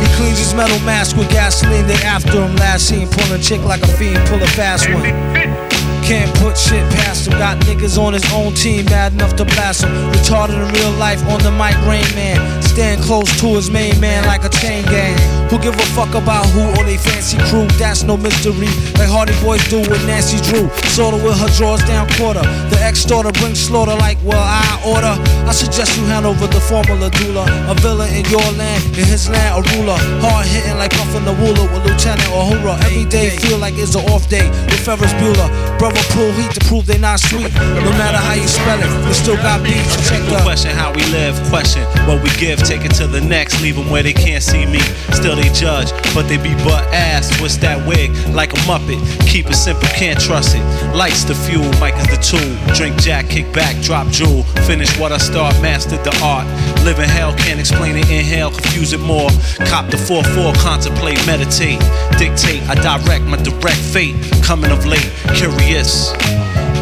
He 0.00 0.08
cleans 0.16 0.38
his 0.38 0.52
metal 0.54 0.78
mask 0.80 1.16
with 1.16 1.30
gasoline. 1.30 1.86
They 1.86 2.02
after 2.04 2.44
him. 2.44 2.56
Last 2.56 2.88
seen 2.88 3.08
pulling 3.08 3.40
a 3.40 3.42
chick 3.42 3.62
like 3.62 3.82
a 3.82 3.88
fiend, 3.88 4.28
pull 4.28 4.42
a 4.42 4.46
fast 4.48 4.88
one. 4.92 5.79
Can't 6.10 6.34
put 6.42 6.58
shit 6.58 6.82
past 6.90 7.28
him. 7.28 7.38
Got 7.38 7.58
niggas 7.58 7.96
on 7.96 8.14
his 8.14 8.26
own 8.32 8.52
team, 8.52 8.84
bad 8.86 9.12
enough 9.12 9.36
to 9.36 9.44
blast 9.44 9.84
him. 9.84 9.92
Retarded 10.10 10.58
in 10.58 10.66
real 10.74 10.90
life, 10.98 11.22
on 11.30 11.38
the 11.46 11.52
mic, 11.52 11.78
Rain 11.86 12.02
Man. 12.18 12.60
Stand 12.62 13.00
close 13.02 13.30
to 13.38 13.46
his 13.54 13.70
main 13.70 13.94
man 14.00 14.26
like 14.26 14.42
a 14.42 14.48
chain 14.48 14.82
gang. 14.86 15.14
Who 15.50 15.58
give 15.58 15.74
a 15.74 15.86
fuck 15.94 16.14
about 16.14 16.46
who 16.50 16.66
or 16.74 16.84
they 16.84 16.96
fancy 16.96 17.38
crew? 17.46 17.66
That's 17.78 18.02
no 18.02 18.16
mystery. 18.16 18.66
Like 18.98 19.06
Hardy 19.06 19.34
Boys 19.38 19.62
do 19.70 19.78
with 19.86 20.02
Nancy 20.06 20.42
Drew. 20.50 20.66
Sorta 20.90 21.14
with 21.14 21.38
her 21.38 21.50
drawers 21.54 21.82
down 21.86 22.10
quarter. 22.18 22.42
The 22.70 22.78
ex-daughter 22.82 23.30
brings 23.38 23.62
slaughter 23.62 23.94
like, 23.94 24.18
well, 24.24 24.42
I 24.42 24.82
order. 24.82 25.14
I 25.46 25.52
suggest 25.52 25.96
you 25.96 26.04
hand 26.06 26.26
over 26.26 26.46
the 26.46 26.60
formula 26.60 27.10
doula. 27.22 27.46
A 27.70 27.74
villain 27.78 28.10
in 28.14 28.26
your 28.26 28.46
land, 28.58 28.82
in 28.98 29.06
his 29.06 29.28
land, 29.30 29.58
a 29.58 29.62
ruler. 29.74 29.98
Hard 30.22 30.46
hitting 30.46 30.78
like 30.78 30.90
puffin' 30.90 31.24
the 31.24 31.34
ruler 31.38 31.70
with 31.70 31.86
Lieutenant 31.86 32.30
Uhura. 32.34 32.82
Every 32.82 33.06
day 33.06 33.30
feel 33.38 33.58
like 33.58 33.74
it's 33.78 33.94
an 33.94 34.02
off 34.10 34.28
day 34.28 34.50
with 34.66 34.82
Ferris 34.82 35.14
Bueller. 35.22 35.50
Brother 35.78 35.99
pull 36.12 36.32
heat 36.32 36.50
to 36.52 36.60
prove 36.66 36.86
they 36.86 36.98
not 36.98 37.20
sweet. 37.20 37.52
No 37.54 37.90
matter 37.98 38.18
how 38.18 38.34
you 38.34 38.48
spell 38.48 38.78
it, 38.78 38.90
they 39.06 39.12
still 39.12 39.36
got 39.36 39.62
beats. 39.62 40.08
Check 40.08 40.22
up. 40.32 40.42
question 40.42 40.70
how 40.70 40.92
we 40.92 41.04
live, 41.12 41.34
question 41.48 41.82
what 42.06 42.22
we 42.22 42.30
give, 42.38 42.62
take 42.62 42.84
it 42.84 42.94
to 42.94 43.06
the 43.06 43.20
next, 43.20 43.60
leave 43.62 43.76
them 43.76 43.90
where 43.90 44.02
they 44.02 44.12
can't 44.12 44.42
see 44.42 44.66
me. 44.66 44.80
Still 45.12 45.36
they 45.36 45.48
judge, 45.52 45.90
but 46.14 46.28
they 46.28 46.36
be 46.36 46.54
butt 46.64 46.84
ass. 46.92 47.40
What's 47.40 47.56
that 47.58 47.78
wig 47.86 48.10
like 48.34 48.52
a 48.52 48.60
muppet. 48.68 49.00
Keep 49.26 49.46
it 49.50 49.54
simple, 49.54 49.88
can't 49.88 50.20
trust 50.20 50.56
it. 50.56 50.64
Lights 50.94 51.24
the 51.24 51.34
fuel, 51.34 51.68
mic 51.80 51.94
is 51.96 52.08
the 52.08 52.20
tool. 52.20 52.74
Drink 52.74 52.96
jack, 53.00 53.28
kick 53.28 53.52
back, 53.52 53.80
drop 53.82 54.08
jewel. 54.08 54.42
Finish 54.66 54.98
what 54.98 55.12
I 55.12 55.18
start, 55.18 55.54
mastered 55.60 56.02
the 56.04 56.14
art. 56.22 56.46
Live 56.84 56.98
in 56.98 57.08
hell, 57.08 57.34
can't 57.34 57.60
explain 57.60 57.96
it. 57.96 58.08
Inhale, 58.10 58.50
confuse 58.50 58.92
it 58.92 59.00
more. 59.00 59.30
Cop 59.70 59.90
the 59.90 59.96
4-4, 59.96 60.54
contemplate, 60.56 61.24
meditate. 61.26 61.80
Dictate, 62.18 62.62
I 62.68 62.74
direct 62.76 63.24
my 63.24 63.36
direct 63.36 63.80
fate. 63.94 64.16
Coming 64.42 64.70
of 64.70 64.86
late, 64.86 65.10
curious. 65.34 65.89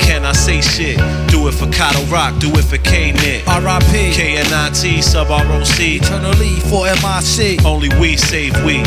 Can 0.01 0.25
I 0.25 0.33
say 0.33 0.61
shit? 0.61 0.97
Do 1.31 1.49
it 1.49 1.53
for 1.55 1.71
Kato 1.71 2.05
Rock, 2.13 2.39
do 2.41 2.51
it 2.53 2.65
for 2.65 2.79
K-Nit. 2.79 3.47
R.I.P. 3.47 4.13
K-N-I-T, 4.15 5.03
sub 5.03 5.31
R-O-C. 5.31 5.97
Eternally 5.97 6.61
for 6.69 6.85
MIC. 6.87 7.65
Only 7.65 7.89
we 8.01 8.17
save 8.17 8.55
we. 8.65 8.79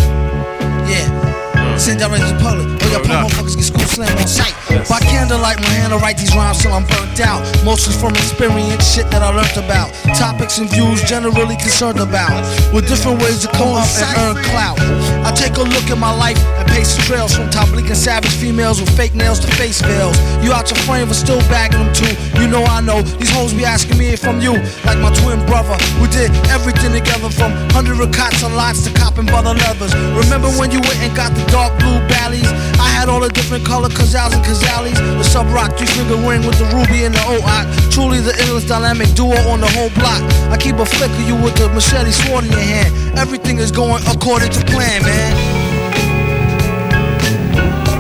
Yeah. 0.90 1.32
Mm. 1.54 1.80
Send 1.80 2.00
direct 2.00 2.28
to 2.28 2.34
the 2.34 2.40
public. 2.42 2.68
Oh, 2.68 2.86
or 2.86 2.90
your 2.92 3.04
poor 3.06 3.18
motherfuckers 3.24 3.56
get 3.56 3.66
school 3.66 3.88
slam 3.88 4.18
on 4.18 4.28
sight. 4.28 4.54
By 4.90 5.00
candlelight, 5.00 5.60
my 5.62 5.70
hand 5.70 5.94
to 5.94 6.00
write 6.00 6.18
these 6.18 6.34
rhymes 6.36 6.62
till 6.62 6.74
I'm 6.74 6.86
burnt 6.86 7.20
out. 7.22 7.42
Mostly 7.64 7.94
from 7.96 8.12
experience, 8.16 8.84
shit 8.84 9.10
that 9.12 9.22
I 9.22 9.30
learned 9.30 9.58
about. 9.58 9.94
Topics 10.18 10.58
and 10.58 10.70
views 10.70 11.04
generally 11.04 11.56
concerned 11.58 12.00
about. 12.00 12.44
With 12.74 12.88
different 12.88 13.22
ways 13.22 13.42
to 13.44 13.48
come 13.54 13.76
up 13.76 13.88
and 13.88 14.10
earn 14.20 14.44
clout. 14.44 14.80
I 15.22 15.32
take 15.32 15.56
a 15.58 15.64
look 15.64 15.86
at 15.94 15.98
my 15.98 16.10
life 16.10 16.38
and 16.58 16.68
pace 16.68 16.96
the 16.98 17.04
trails 17.04 17.36
from 17.36 17.50
top 17.50 17.70
bleak 17.70 17.88
and 17.88 17.98
savage 17.98 18.34
females 18.34 18.82
with 18.82 18.90
fake 18.98 19.14
nails 19.14 19.40
to 19.40 19.48
face 19.54 19.82
veils. 19.82 20.18
You 20.42 20.52
out 20.52 20.70
your 20.70 20.82
frame 20.90 21.08
but 21.08 21.16
still 21.16 21.40
bagging 21.46 21.78
them 21.78 21.94
too. 21.94 22.14
You 22.42 22.48
know 22.48 22.64
I 22.66 22.82
know 22.82 23.02
these 23.02 23.30
hoes 23.30 23.54
be 23.54 23.64
asking 23.64 23.98
me 23.98 24.10
if 24.10 24.26
I'm 24.26 24.42
you. 24.42 24.58
Like 24.82 24.98
my 24.98 25.14
twin 25.22 25.46
brother, 25.46 25.78
we 26.02 26.10
did 26.10 26.34
everything 26.50 26.94
together 26.98 27.30
from 27.30 27.54
hundred 27.70 28.02
cots 28.14 28.42
and 28.42 28.56
lots 28.56 28.82
to 28.86 28.92
copping 28.98 29.28
butter 29.28 29.54
leathers. 29.54 29.94
Remember 30.18 30.50
when 30.58 30.72
you 30.72 30.82
went 30.82 30.98
and 31.06 31.14
got 31.16 31.30
the 31.38 31.46
dark 31.54 31.78
blue 31.78 32.02
ballies? 32.10 32.50
I 32.82 32.90
had 32.90 33.08
all 33.08 33.22
the 33.22 33.30
different 33.30 33.64
color 33.66 33.90
Cazals 33.90 34.34
and 34.34 34.44
Kazalis. 34.44 34.98
The 35.22 35.24
sub 35.24 35.46
rock 35.54 35.78
three 35.78 35.88
finger 35.88 36.18
ring 36.18 36.42
with 36.50 36.58
the 36.58 36.66
ruby 36.74 37.06
and 37.06 37.14
the 37.14 37.24
OAC. 37.30 37.94
Truly 37.94 38.20
the 38.20 38.34
endless 38.42 38.66
dynamic 38.66 39.14
duo 39.14 39.38
on 39.54 39.62
the 39.62 39.70
whole 39.78 39.94
block. 40.02 40.22
I 40.50 40.58
keep 40.58 40.82
a 40.82 40.86
flick 40.86 41.12
of 41.12 41.22
you 41.30 41.36
with 41.36 41.56
the 41.62 41.70
machete 41.70 42.12
sword 42.12 42.46
in 42.46 42.52
your 42.52 42.66
hand. 42.66 42.92
Everything 43.18 43.60
is 43.60 43.72
going 43.72 44.02
according 44.10 44.50
to 44.50 44.66
plan, 44.66 45.04
man. 45.04 45.11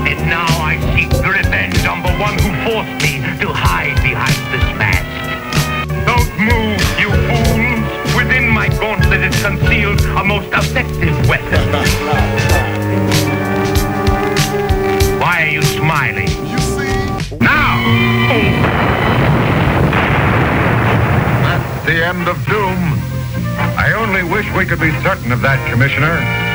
And 0.09 0.19
now 0.29 0.47
I 0.59 0.77
seek 0.93 1.11
revenge 1.23 1.85
on 1.85 2.01
the 2.03 2.13
one 2.17 2.35
who 2.39 2.51
forced 2.65 3.03
me 3.03 3.21
to 3.41 3.49
hide 3.53 3.95
behind 4.03 4.37
this 4.53 4.67
mask. 4.77 5.07
Don't 6.05 6.31
move, 6.39 6.81
you 6.99 7.09
fools! 7.27 8.15
Within 8.15 8.49
my 8.49 8.67
gauntlet 8.79 9.21
is 9.21 9.41
concealed 9.41 10.01
a 10.01 10.23
most 10.23 10.47
effective 10.53 11.15
weapon. 11.27 11.65
Why 15.19 15.43
are 15.43 15.49
you 15.49 15.61
smiling? 15.61 16.27
You 16.27 16.59
see? 16.59 17.37
Now! 17.39 17.81
That's 21.43 21.85
the 21.85 22.05
end 22.05 22.27
of 22.27 22.37
doom. 22.47 22.99
I 23.77 23.93
only 23.95 24.23
wish 24.23 24.45
we 24.53 24.65
could 24.65 24.79
be 24.79 24.91
certain 25.01 25.31
of 25.31 25.41
that, 25.41 25.59
Commissioner. 25.71 26.50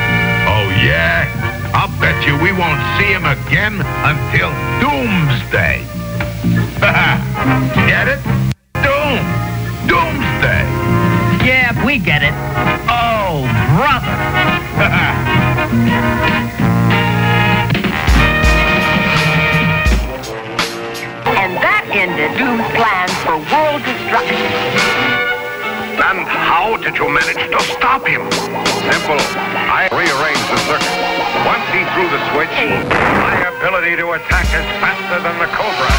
Yeah? 0.77 1.25
I'll 1.73 1.91
bet 1.99 2.25
you 2.25 2.37
we 2.41 2.51
won't 2.51 2.81
see 2.97 3.11
him 3.11 3.25
again 3.25 3.81
until 4.05 4.51
doomsday. 4.79 5.83
Get 7.87 8.07
it? 8.07 8.19
Doom. 8.85 9.25
Doomsday. 9.87 10.63
Yeah, 11.45 11.85
we 11.85 11.97
get 11.99 12.23
it. 12.23 12.33
Oh, 12.89 13.47
brother! 13.75 14.15
And 21.37 21.55
that 21.63 21.87
ended 21.91 22.35
Doom's 22.37 22.67
plans 22.75 23.13
for 23.23 23.39
world 23.51 23.83
destruction. 23.83 24.35
And 25.99 26.27
how 26.27 26.75
did 26.77 26.97
you 26.97 27.07
manage 27.07 27.39
to 27.51 27.59
stop 27.75 28.07
him? 28.07 28.31
Simple. 28.83 29.19
I 29.71 29.86
rearranged 30.07 30.47
the 30.47 30.57
circuit. 30.63 30.95
Once 31.43 31.67
he 31.75 31.83
threw 31.91 32.07
the 32.07 32.21
switch, 32.31 32.55
my 33.19 33.35
ability 33.59 33.95
to 33.95 34.11
attack 34.11 34.47
is 34.55 34.67
faster 34.79 35.19
than 35.19 35.35
the 35.39 35.49
Cobra. 35.51 35.89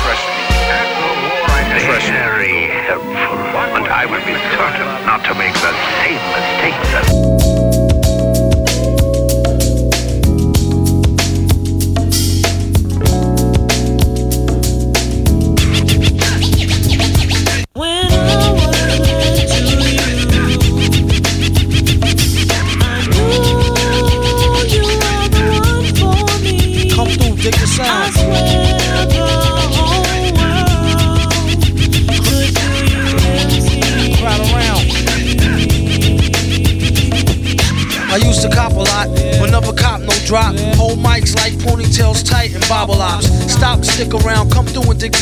After 0.73 1.05
the 1.05 1.17
war, 1.29 1.45
I 1.49 1.63
Very 2.09 2.69
helpful. 2.89 3.13
And 3.13 3.87
I 3.89 4.07
will 4.07 4.25
be 4.25 4.37
certain 4.57 4.89
not 5.05 5.25
to 5.29 5.35
make 5.35 5.55
the 5.55 5.73
same 6.01 6.23
mistake 6.33 7.58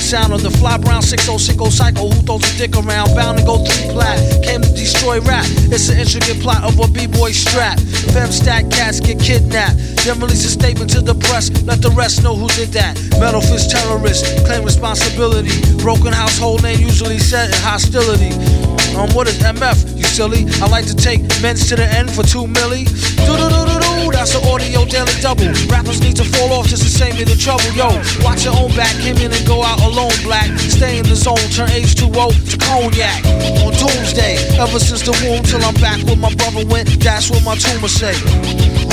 sound 0.07 0.33
of 0.33 0.41
the 0.41 0.51
fly 0.63 0.79
brown 0.79 1.03
6060 1.03 1.67
cycle 1.75 2.07
who 2.07 2.23
throws 2.23 2.47
a 2.47 2.55
dick 2.55 2.79
around. 2.79 3.11
Bound 3.19 3.39
to 3.39 3.45
go 3.45 3.59
three 3.59 3.91
plat, 3.91 4.15
came 4.47 4.63
to 4.63 4.71
destroy 4.71 5.19
rap. 5.27 5.43
It's 5.75 5.91
an 5.91 5.99
intricate 5.99 6.39
plot 6.39 6.63
of 6.63 6.79
a 6.79 6.87
b-boy 6.87 7.33
strap. 7.33 7.81
Fem 8.15 8.31
stack 8.31 8.71
cats 8.71 9.01
get 9.01 9.19
kidnapped. 9.19 9.75
Then 10.07 10.21
release 10.21 10.47
a 10.47 10.51
statement 10.55 10.93
to 10.95 11.01
the 11.01 11.19
press, 11.27 11.51
let 11.67 11.83
the 11.83 11.91
rest 11.91 12.23
know 12.23 12.37
who 12.37 12.47
did 12.55 12.71
that. 12.79 12.95
Metal 13.19 13.41
fist 13.41 13.75
terrorist, 13.75 14.47
claim 14.47 14.63
responsibility. 14.63 15.51
Broken 15.83 16.13
household 16.13 16.63
name 16.63 16.79
usually 16.79 17.19
set 17.19 17.51
in 17.51 17.59
hostility. 17.67 18.31
Um, 18.95 19.11
what 19.11 19.27
is 19.27 19.43
MF? 19.43 19.99
You 19.99 20.05
silly. 20.05 20.47
I 20.63 20.71
like 20.71 20.87
to 20.87 20.95
take 20.95 21.21
men's 21.43 21.69
to 21.69 21.75
the 21.75 21.85
end 21.85 22.15
for 22.15 22.23
two 22.23 22.47
milli. 22.47 22.87
Do. 23.97 24.11
That's 24.13 24.35
an 24.35 24.45
audio 24.49 24.85
daily 24.85 25.13
double. 25.21 25.49
Rappers 25.69 26.01
need 26.01 26.17
to 26.17 26.25
fall 26.25 26.53
off 26.53 26.69
just 26.69 26.83
to 26.83 26.91
save 26.91 27.17
me 27.17 27.25
the 27.25 27.37
trouble. 27.37 27.69
Yo, 27.73 27.89
watch 28.21 28.45
your 28.45 28.57
own 28.57 28.71
back. 28.77 28.93
Came 29.01 29.17
in 29.19 29.33
and 29.33 29.47
go 29.47 29.63
out 29.63 29.81
alone. 29.81 30.13
Black. 30.23 30.49
Stay 30.59 30.99
in 30.99 31.05
the 31.09 31.17
zone. 31.17 31.41
Turn 31.53 31.69
H2O 31.69 32.33
to 32.51 32.57
cognac. 32.61 33.25
On 33.65 33.73
doomsday. 33.73 34.37
Ever 34.61 34.79
since 34.79 35.03
the 35.03 35.15
womb 35.25 35.43
till 35.43 35.63
I'm 35.65 35.75
back 35.81 36.03
where 36.05 36.17
my 36.17 36.33
brother 36.35 36.65
went. 36.69 36.89
That's 37.01 37.31
what 37.31 37.43
my 37.45 37.57
tumor 37.57 37.89
say. 37.89 38.15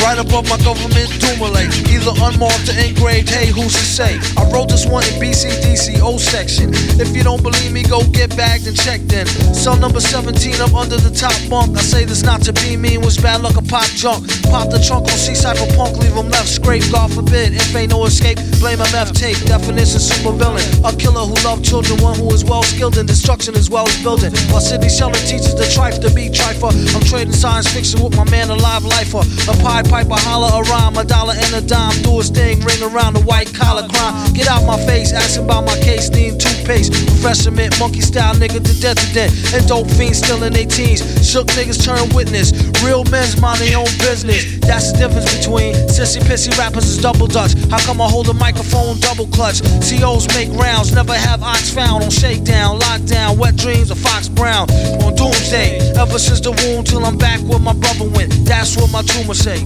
Right 0.02 0.20
above 0.20 0.48
my 0.50 0.58
government 0.64 1.10
doomulate. 1.20 1.72
Either 1.92 2.14
unmarked 2.24 2.70
or 2.72 2.78
engraved. 2.80 3.30
Hey, 3.30 3.48
who's 3.52 3.74
to 3.74 3.86
say? 3.86 4.20
I 4.38 4.48
wrote 4.52 4.70
this 4.70 4.86
one 4.86 5.04
in 5.12 5.16
BCDC 5.20 6.00
O 6.02 6.18
section. 6.18 6.72
If 7.00 7.16
you 7.16 7.24
don't 7.24 7.42
believe 7.44 7.72
me, 7.72 7.84
go 7.84 8.04
get 8.12 8.36
bagged 8.36 8.68
and 8.68 8.76
checked 8.76 9.12
in. 9.14 9.28
Cell 9.54 9.78
number 9.78 10.00
17, 10.00 10.56
I'm 10.62 10.76
under 10.76 10.98
the 10.98 11.12
top 11.12 11.36
bunk. 11.50 11.78
I 11.78 11.82
say 11.82 12.06
this 12.06 12.24
not 12.24 12.42
to 12.44 12.54
be 12.54 12.78
mean, 12.78 13.02
was 13.02 13.18
bad 13.18 13.42
luck 13.42 13.58
a 13.58 13.62
pop 13.62 13.88
junk. 13.96 14.28
Pop 14.50 14.70
the 14.70 14.80
trunk 14.80 15.03
on 15.06 15.18
C 15.18 15.34
Cypherpunk, 15.34 15.98
leave 15.98 16.14
him 16.14 16.30
left 16.30 16.48
scrape. 16.48 16.84
God 16.92 17.12
forbid, 17.14 17.54
if 17.54 17.76
ain't 17.76 17.92
no 17.92 18.06
escape, 18.06 18.38
blame 18.64 18.80
MF. 18.80 19.12
Definition 19.46 20.00
super 20.00 20.32
villain. 20.32 20.64
A 20.88 20.96
killer 20.96 21.28
who 21.28 21.36
loved 21.44 21.66
children, 21.66 22.00
one 22.00 22.16
who 22.16 22.32
is 22.32 22.46
well 22.46 22.64
skilled 22.64 22.98
in 22.98 23.06
destruction 23.06 23.56
as 23.56 23.70
well 23.70 23.86
as 23.86 24.02
building. 24.02 24.32
While 24.52 24.62
Sidney 24.62 24.88
Sheldon 24.88 25.20
teaches 25.28 25.54
the 25.54 25.68
trife 25.76 26.00
to 26.00 26.10
be 26.16 26.30
trifer. 26.30 26.72
I'm 26.96 27.04
trading 27.04 27.34
science 27.34 27.68
fiction 27.68 28.02
with 28.02 28.16
my 28.16 28.24
man, 28.32 28.50
a 28.50 28.56
live 28.56 28.86
lifer. 28.86 29.20
A 29.52 29.54
Pied 29.60 29.90
Piper, 29.90 30.16
holler 30.16 30.48
a 30.48 30.62
rhyme, 30.72 30.96
a 30.96 31.04
dollar 31.04 31.36
and 31.36 31.54
a 31.56 31.62
dime. 31.62 31.92
Do 32.04 32.18
his 32.24 32.30
thing, 32.30 32.62
ring 32.64 32.82
around 32.84 33.16
the 33.16 33.24
white 33.28 33.54
collar 33.54 33.86
crime. 33.90 34.32
Get 34.34 34.48
out 34.48 34.64
my 34.66 34.80
face, 34.88 35.12
asking 35.12 35.44
about 35.44 35.66
my 35.66 35.76
case, 35.80 36.10
need 36.10 36.40
toothpaste. 36.40 36.94
Professor 37.20 37.52
Mint, 37.52 37.78
monkey 37.80 38.00
style 38.00 38.36
nigga 38.36 38.64
to 38.64 38.74
death 38.80 38.96
to 38.96 39.14
death. 39.14 39.32
And 39.54 39.68
dope 39.68 39.92
fiends 39.92 40.20
still 40.24 40.42
in 40.44 40.54
their 40.54 40.68
teens. 40.68 41.04
Shook 41.20 41.48
niggas 41.60 41.84
turn 41.84 42.08
witness. 42.16 42.56
Real 42.80 43.04
men's 43.12 43.36
mind 43.42 43.60
their 43.60 43.78
own 43.78 43.92
business. 44.00 44.60
That's 44.64 44.94
the 44.94 45.04
difference 45.04 45.28
between 45.36 45.76
sissy 45.92 46.24
pissy 46.24 46.56
rappers 46.58 46.88
is 46.88 47.02
double 47.02 47.28
dutch. 47.28 47.54
How 47.68 47.80
come 47.84 48.00
I 48.00 48.08
hold 48.08 48.30
a 48.30 48.34
microphone 48.54 49.00
double 49.00 49.28
clutch? 49.28 49.62
COs 49.82 50.28
make 50.36 50.50
rounds, 50.54 50.94
never 50.94 51.14
have 51.14 51.42
ox 51.42 51.72
found 51.72 52.04
on 52.04 52.10
shakedown, 52.10 52.80
lockdown, 52.80 53.38
wet 53.38 53.56
dreams 53.56 53.90
of 53.90 53.98
Fox 53.98 54.30
Brown 54.30 54.70
on 55.02 55.16
doomsday. 55.16 55.80
Ever 55.98 56.20
since 56.20 56.40
the 56.40 56.52
womb 56.52 56.84
till 56.84 57.06
I'm 57.06 57.18
back 57.18 57.40
where 57.42 57.60
my 57.60 57.74
brother 57.74 58.06
went. 58.10 58.32
That's 58.46 58.78
what 58.78 58.92
my 58.92 59.02
tumor 59.02 59.34
say. 59.34 59.64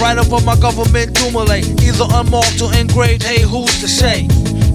Right 0.00 0.16
above 0.16 0.44
my 0.44 0.56
government 0.56 1.12
doomulate. 1.12 1.66
Either 1.82 2.06
unmarked 2.10 2.62
or 2.62 2.72
engraved, 2.74 3.22
hey, 3.24 3.42
who's 3.42 3.80
to 3.80 3.88
say? 3.88 4.26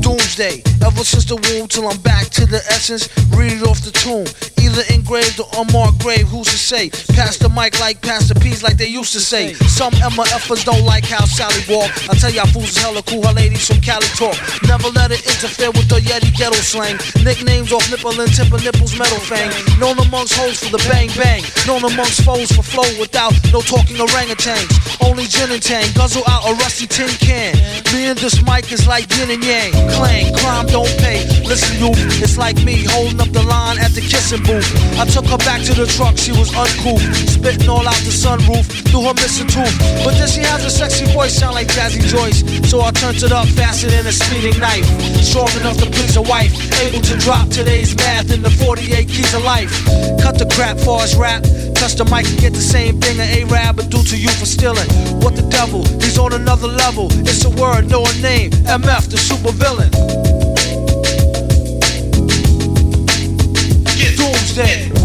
Doomsday, 0.02 0.62
ever 0.84 1.04
since 1.04 1.26
the 1.26 1.36
womb 1.36 1.68
till 1.68 1.88
I'm 1.88 2.00
back 2.02 2.30
to 2.38 2.46
the 2.46 2.62
essence. 2.70 3.08
Read 3.36 3.54
it 3.54 3.64
off 3.64 3.82
the 3.82 3.92
tomb. 3.92 4.28
Either 4.60 4.84
engraved 4.94 5.40
or 5.40 5.48
unmarked 5.60 6.00
grave, 6.00 6.28
who's 6.28 6.48
to 6.48 6.58
say? 6.58 6.90
Pass 7.16 7.38
the 7.38 7.50
mic 7.50 7.80
like 7.80 8.02
Pastor 8.02 8.36
P's 8.36 8.64
like 8.64 8.78
they 8.78 8.88
used 8.88 9.14
to 9.14 9.20
say. 9.20 9.54
Some 9.68 9.94
MFers 10.00 10.64
don't 10.66 10.86
like 10.86 11.06
how 11.06 11.26
Sally 11.26 11.64
walk. 11.70 11.92
I 12.10 12.16
tell 12.16 12.32
y'all 12.32 12.48
fools 12.48 12.70
is 12.70 12.78
hella 12.78 13.04
cool, 13.04 13.24
her 13.24 13.34
ladies 13.34 13.68
from 13.68 13.82
Cali 13.82 14.08
talk. 14.16 14.36
Never 14.68 14.90
let 14.90 15.12
it 15.12 15.24
interfere 15.24 15.72
with 15.72 15.88
the 15.88 16.00
Yeti 16.00 16.32
ghetto 16.36 16.60
slang. 16.60 16.98
Nicknames 17.24 17.72
off 17.72 17.86
nipple 17.92 18.16
and 18.20 18.32
tip 18.32 18.52
of 18.52 18.64
nipples, 18.64 18.98
metal 18.98 19.20
fang. 19.20 19.52
Known 19.80 20.00
amongst 20.00 20.36
hoes 20.36 20.60
for 20.60 20.72
the 20.72 20.82
bang 20.90 21.10
bang. 21.16 21.44
Known 21.68 21.84
amongst 21.84 22.24
foes 22.24 22.52
for 22.52 22.64
flow 22.64 22.88
without 23.00 23.34
no 23.52 23.62
talking 23.62 23.98
orangutans. 23.98 24.72
Only 25.04 25.26
gin 25.26 25.52
and 25.52 25.62
tang, 25.62 25.88
guzzle 25.94 26.24
out 26.28 26.48
a 26.48 26.54
rusty 26.64 26.88
tin 26.88 27.10
can. 27.20 27.56
Me 27.94 28.10
and 28.10 28.20
this 28.20 28.42
mic 28.44 28.72
is 28.72 28.88
like 28.88 29.06
yin 29.18 29.32
and 29.32 29.44
yang. 29.44 29.72
Clang, 29.96 30.34
crime 30.36 30.68
don't 30.74 30.90
pay. 30.98 31.22
Listen, 31.46 31.78
you, 31.78 31.94
it's 32.18 32.36
like 32.36 32.58
me 32.66 32.82
holding 32.90 33.22
up 33.22 33.30
the 33.30 33.46
line 33.46 33.78
at 33.78 33.94
the 33.94 34.02
kissing 34.02 34.42
booth. 34.42 34.66
I 34.98 35.06
took 35.06 35.30
her 35.30 35.38
back 35.46 35.62
to 35.70 35.74
the 35.78 35.86
truck, 35.86 36.18
she 36.18 36.34
was 36.34 36.50
uncool. 36.50 36.98
Spitting 37.30 37.70
all 37.70 37.86
out 37.86 38.02
the 38.02 38.10
sunroof 38.10 38.66
through 38.90 39.06
her 39.06 39.14
missing 39.14 39.46
tooth. 39.46 39.70
But 40.02 40.18
then 40.18 40.26
she 40.26 40.42
has 40.42 40.66
a 40.66 40.74
sexy 40.74 41.06
voice, 41.14 41.38
sound 41.38 41.54
like 41.54 41.68
Jazzy 41.70 42.02
Joyce. 42.10 42.42
So 42.66 42.82
I 42.82 42.90
turned 42.90 43.22
it 43.22 43.32
up 43.32 43.46
faster 43.54 43.86
than 43.86 44.08
a 44.08 44.12
speeding 44.12 44.58
knife. 44.58 44.90
Strong 45.22 45.54
enough 45.62 45.78
to 45.78 45.86
please 45.94 46.18
a 46.18 46.26
wife. 46.26 46.50
Able 46.82 47.06
to 47.06 47.16
drop 47.22 47.50
today's 47.50 47.94
math 47.96 48.34
in 48.34 48.42
the 48.42 48.50
48 48.50 49.08
keys 49.08 49.34
of 49.38 49.46
life. 49.46 49.70
Cut 50.26 50.42
the 50.42 50.50
crap 50.58 50.82
for 50.82 51.06
us 51.06 51.14
rap. 51.14 51.44
Touch 51.78 51.94
the 52.02 52.06
mic 52.10 52.26
and 52.26 52.40
get 52.42 52.54
the 52.54 52.66
same 52.66 52.98
thing 53.00 53.20
an 53.22 53.30
A-Rab 53.30 53.78
would 53.78 53.92
do 53.92 54.02
to 54.02 54.18
you 54.18 54.30
for 54.42 54.50
stealing. 54.50 54.90
What 55.22 55.36
the 55.36 55.46
devil? 55.54 55.86
He's 56.02 56.18
on 56.18 56.34
another 56.34 56.68
level. 56.68 57.14
It's 57.30 57.46
a 57.46 57.52
word, 57.62 57.92
no 57.94 58.02
a 58.02 58.14
name. 58.26 58.50
MF, 58.66 59.12
the 59.12 59.18
super 59.22 59.52
villain. 59.54 60.43
Doomsday. 64.54 65.03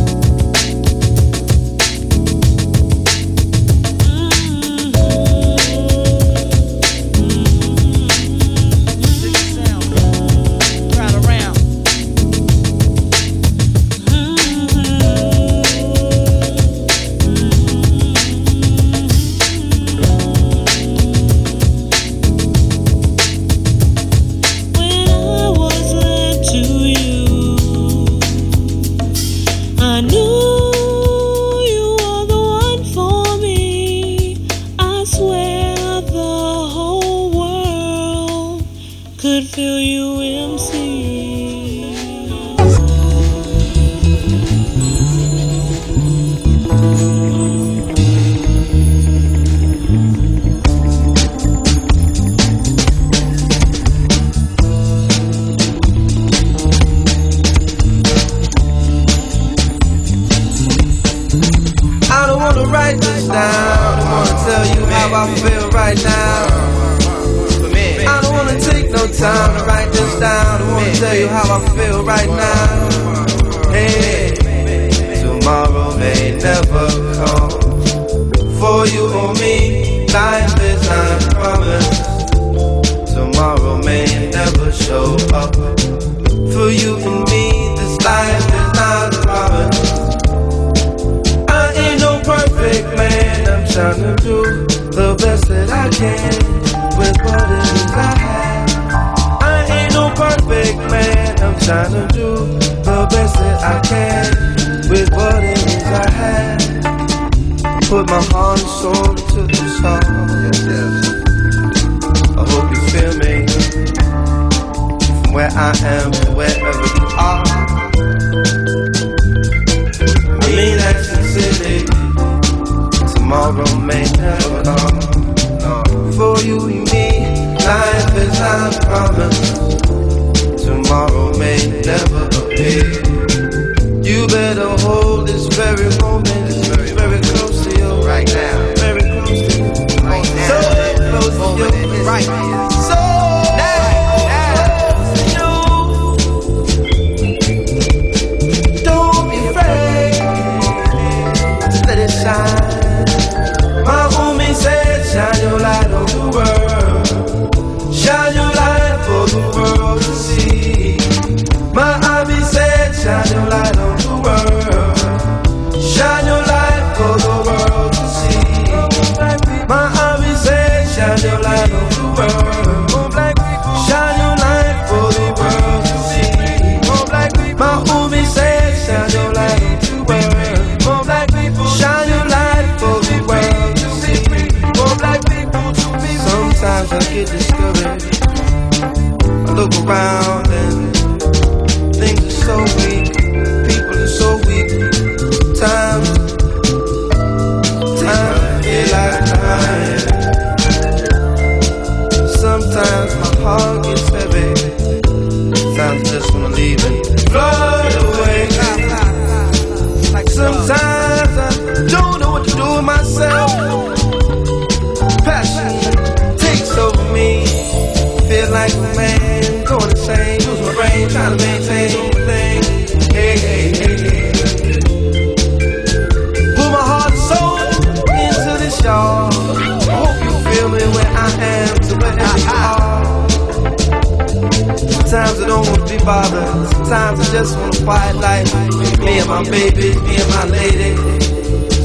Sometimes 236.88 237.20
I 237.20 237.32
just 237.32 237.58
want 237.58 237.78
a 237.78 237.84
quiet 237.84 238.16
life. 238.16 238.54
Me 239.00 239.18
and 239.18 239.28
my 239.28 239.42
baby, 239.42 239.94
me 240.08 240.16
and 240.16 240.30
my 240.30 240.44
lady. 240.46 240.96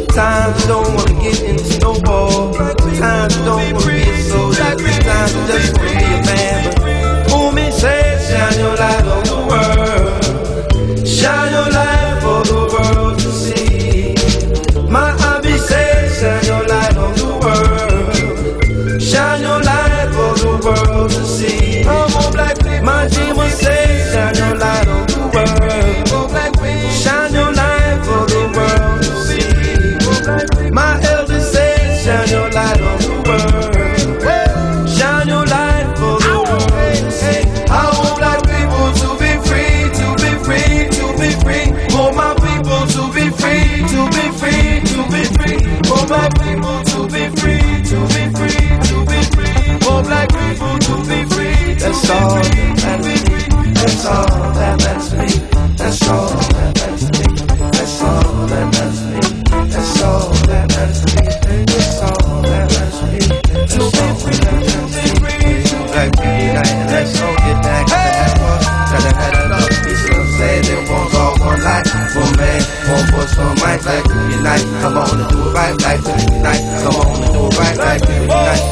Times 0.08 0.64
I 0.64 0.66
don't 0.66 0.96
wanna 0.96 1.22
get 1.22 1.44
into 1.44 1.78
no 1.80 1.92
war. 2.06 2.54
Times 2.54 3.02
I 3.02 3.28
don't 3.44 3.74
wanna 3.74 3.86
be 3.86 4.00
a 4.00 4.18
soldier. 4.24 4.64
Times 4.64 5.36
I 5.36 5.48
just 5.48 5.78
wanna 5.78 6.00
be 6.00 6.06
a 6.06 6.22
man. 6.24 6.74
But 6.80 7.32
who 7.32 7.52
me 7.52 7.70
says 7.72 8.30
shine 8.30 8.58
your 8.58 8.78
light. 8.78 9.03
That's 54.06 54.54
that 54.54 54.80
me. 55.14 55.76
That's 55.78 56.10
all. 56.10 56.53
back 73.84 74.04
to. 74.04 74.24
Come 74.82 74.98
on 74.98 75.20
and 75.20 75.30
do 75.30 75.40
it 75.40 75.54
right 75.54 75.76
Life 75.82 76.04
to 76.04 76.12
your. 76.12 76.44
Come 76.84 76.96
on 76.96 77.24
and 77.24 77.34
do 77.34 77.40
it 77.46 77.60
right 77.60 77.78
Life 77.78 78.02
to 78.02 78.14
your. 78.14 78.30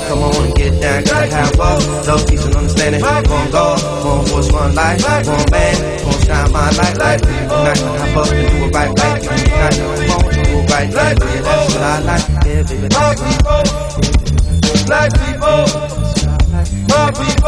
Come 0.07 0.24
on 0.24 0.45
and 0.45 0.55
get 0.55 0.82
down, 0.82 1.03
gotta 1.03 1.36
have 1.36 1.59
all. 1.59 1.80
Love, 2.07 2.28
peace, 2.28 2.45
and 2.45 2.55
understanding. 2.55 3.01
One 3.01 3.24
God, 3.51 3.80
one 4.05 4.26
voice, 4.26 4.51
one 4.51 4.76
life, 4.76 5.03
one 5.28 5.45
man. 5.51 5.76
Gonna 6.03 6.26
shine 6.26 6.51
my 6.51 6.70
light, 6.72 6.97
life 6.97 7.22
to 7.22 7.32
your. 7.32 7.49
Hop 7.51 8.18
up 8.18 8.32
and 8.32 8.49
do 8.49 8.66
it 8.66 8.76
right 8.76 8.91
Life 8.97 9.22
to 9.24 9.36
your. 9.36 9.72
Come 10.07 10.26
on 10.26 10.34
and 10.34 10.45
do 10.45 10.51
it 10.59 10.72
right 10.72 10.93
Life, 10.93 11.18
to 11.20 11.26
your. 11.26 11.43
That's 11.43 11.74
what 11.74 11.84
I 11.84 11.99
like. 11.99 12.26
Yeah, 12.45 12.64
baby. 12.64 12.88
Black 12.91 13.18
people, 13.28 13.64
black 14.86 15.09
people, 15.20 15.66
my 16.89 17.12
people. 17.12 17.41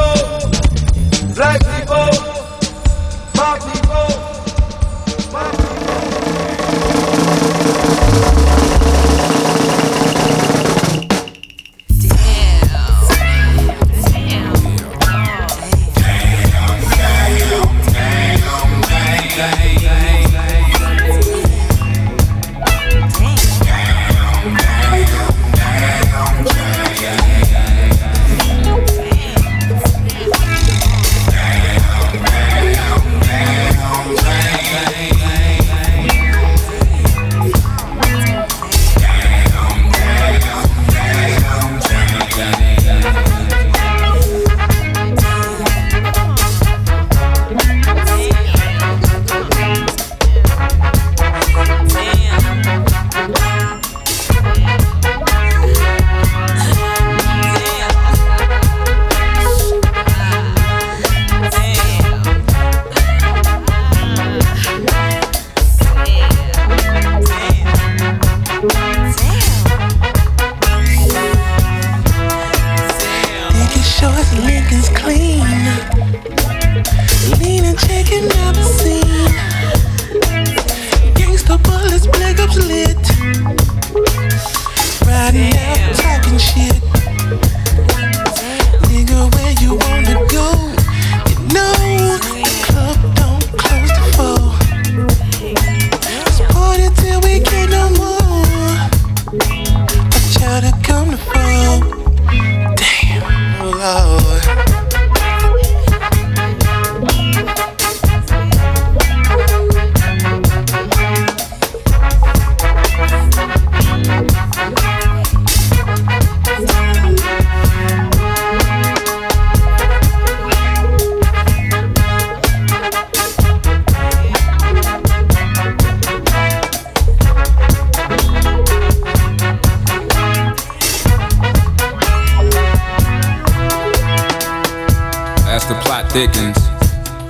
Thickens. 136.14 136.56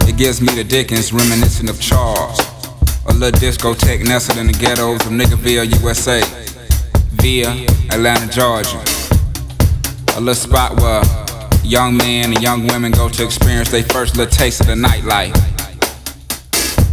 It 0.10 0.18
gives 0.18 0.42
me 0.42 0.54
the 0.54 0.64
Dickens, 0.66 1.14
reminiscent 1.14 1.70
of 1.70 1.80
Charles. 1.80 2.38
A 3.08 3.14
little 3.14 3.40
discotheque 3.40 4.06
nestled 4.06 4.38
in 4.40 4.48
the 4.48 4.52
ghettos 4.52 5.06
of 5.06 5.12
Niggerville, 5.14 5.72
USA. 5.80 6.20
Via 7.14 7.52
Atlanta, 7.92 8.28
Georgia. 8.28 8.84
A 10.18 10.20
little 10.20 10.36
spot 10.36 10.76
where 10.82 11.02
young 11.64 11.96
men 11.96 12.34
and 12.34 12.44
young 12.44 12.68
women 12.68 12.92
go 12.92 13.08
to 13.08 13.24
experience 13.24 13.72
their 13.72 13.84
first 13.84 14.18
little 14.18 14.30
taste 14.30 14.60
of 14.60 14.68
the 14.68 14.76
nightlife. 14.76 15.32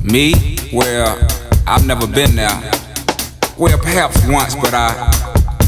Me? 0.04 0.58
Well, 0.72 1.18
I've 1.66 1.84
never 1.84 2.06
been 2.06 2.36
there. 2.36 2.70
Well, 3.58 3.76
perhaps 3.78 4.24
once, 4.28 4.54
but 4.54 4.74
I 4.74 4.94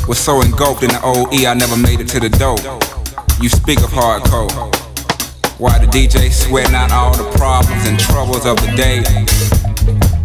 was 0.07 0.21
so 0.21 0.41
engulfed 0.41 0.85
in 0.85 0.91
the 0.91 1.01
OE 1.03 1.49
I 1.49 1.55
never 1.55 1.77
made 1.77 1.99
it 1.99 2.07
to 2.11 2.21
the 2.21 2.29
door. 2.29 2.59
You 3.43 3.49
speak 3.49 3.81
of 3.81 3.91
hardcore. 3.91 4.82
Why 5.63 5.79
the 5.79 5.87
DJ 5.87 6.33
sweating 6.33 6.75
out 6.75 6.91
all 6.91 7.15
the 7.15 7.23
problems 7.39 7.87
and 7.87 7.97
troubles 7.97 8.45
of 8.47 8.59
the 8.59 8.75
day? 8.75 8.99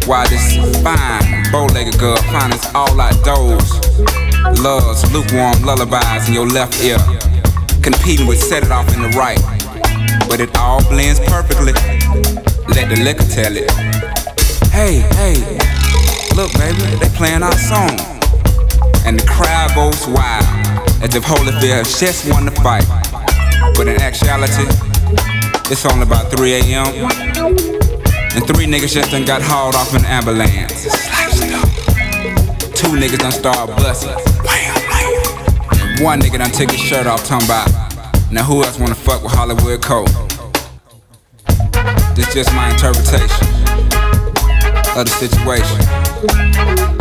Why 0.04 0.26
this 0.26 0.58
fine, 0.82 1.46
bow-legged 1.52 1.96
girl 2.00 2.16
finds 2.34 2.66
all 2.74 3.00
outdoors? 3.00 3.70
Loves 4.58 5.06
lukewarm 5.14 5.62
lullabies 5.62 6.26
in 6.26 6.34
your 6.34 6.48
left 6.48 6.82
ear, 6.82 6.98
competing 7.86 8.26
with 8.26 8.42
set 8.42 8.64
it 8.64 8.72
off 8.72 8.92
in 8.96 9.00
the 9.00 9.14
right. 9.14 9.38
But 10.26 10.40
it 10.40 10.50
all 10.58 10.82
blends 10.90 11.20
perfectly. 11.20 11.70
Let 12.74 12.90
the 12.90 12.98
liquor 12.98 13.22
tell 13.30 13.54
it. 13.54 13.70
Hey, 14.74 15.06
hey, 15.22 15.38
look, 16.34 16.50
baby, 16.58 16.82
they 16.98 17.08
playing 17.14 17.44
our 17.44 17.54
song, 17.54 17.94
and 19.06 19.14
the 19.20 19.26
crowd 19.30 19.70
goes 19.76 20.02
wild 20.08 20.42
as 20.98 21.14
if 21.14 21.22
Holyfield 21.22 21.78
has 21.78 22.00
just 22.00 22.28
won 22.28 22.44
the 22.44 22.50
fight. 22.58 22.82
But 23.76 23.86
in 23.86 24.00
actuality, 24.02 24.66
it's 25.70 25.84
only 25.84 26.02
about 26.02 26.30
3 26.30 26.52
a.m. 26.54 26.86
And 28.34 28.46
three 28.46 28.66
niggas 28.66 28.92
just 28.92 29.10
done 29.10 29.24
got 29.24 29.42
hauled 29.42 29.74
off 29.74 29.92
an 29.94 30.04
ambulance. 30.04 30.84
Two 32.74 32.88
niggas 32.96 33.18
done 33.18 33.32
start 33.32 33.68
busting. 33.76 34.10
And 35.80 36.00
one 36.00 36.20
nigga 36.20 36.38
done 36.38 36.50
took 36.50 36.70
his 36.70 36.80
shirt 36.80 37.06
off, 37.06 37.24
talking 37.26 37.46
about, 37.46 37.68
now 38.30 38.44
who 38.44 38.62
else 38.62 38.78
wanna 38.78 38.94
fuck 38.94 39.22
with 39.22 39.32
Hollywood 39.32 39.82
Cole? 39.82 40.06
This 42.14 42.32
just 42.32 42.54
my 42.54 42.70
interpretation 42.70 43.46
of 44.96 45.04
the 45.04 45.14
situation. 45.18 46.97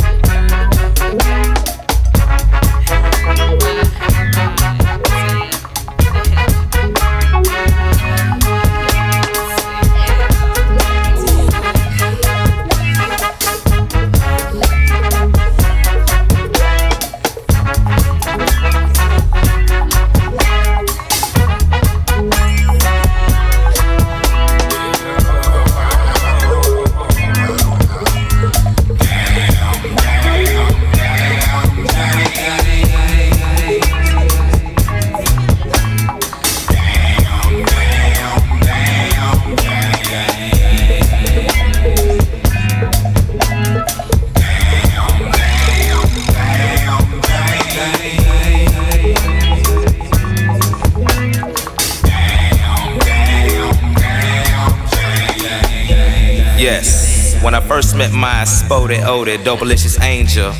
Met 57.98 58.14
my 58.14 58.44
spotted, 58.44 59.00
oded, 59.00 59.44
dopalicious 59.44 60.00
angel, 60.04 60.54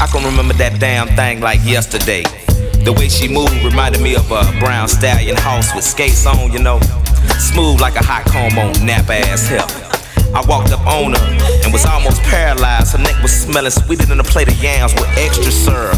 I 0.00 0.06
can 0.12 0.24
remember 0.24 0.52
that 0.54 0.78
damn 0.78 1.08
thing 1.16 1.40
like 1.40 1.64
yesterday. 1.64 2.22
The 2.84 2.92
way 2.92 3.08
she 3.08 3.28
moved 3.28 3.54
reminded 3.64 4.02
me 4.02 4.14
of 4.14 4.30
a 4.30 4.44
brown 4.60 4.88
stallion 4.88 5.36
house 5.36 5.74
with 5.74 5.84
skates 5.84 6.26
on, 6.26 6.52
you 6.52 6.58
know. 6.58 6.80
Smooth 7.38 7.80
like 7.80 7.96
a 7.96 8.04
hot 8.04 8.26
comb 8.26 8.58
on 8.58 8.72
nap 8.84 9.08
ass 9.08 9.48
hip. 9.48 9.64
I 10.34 10.44
walked 10.46 10.72
up 10.72 10.84
on 10.86 11.14
her 11.14 11.26
and 11.64 11.72
was 11.72 11.86
almost 11.86 12.20
paralyzed. 12.22 12.92
Her 12.92 13.02
neck 13.02 13.20
was 13.22 13.32
smelling 13.32 13.70
sweeter 13.70 14.04
than 14.04 14.20
a 14.20 14.24
plate 14.24 14.48
of 14.48 14.62
yams 14.62 14.92
with 14.94 15.08
extra 15.16 15.52
syrup. 15.52 15.96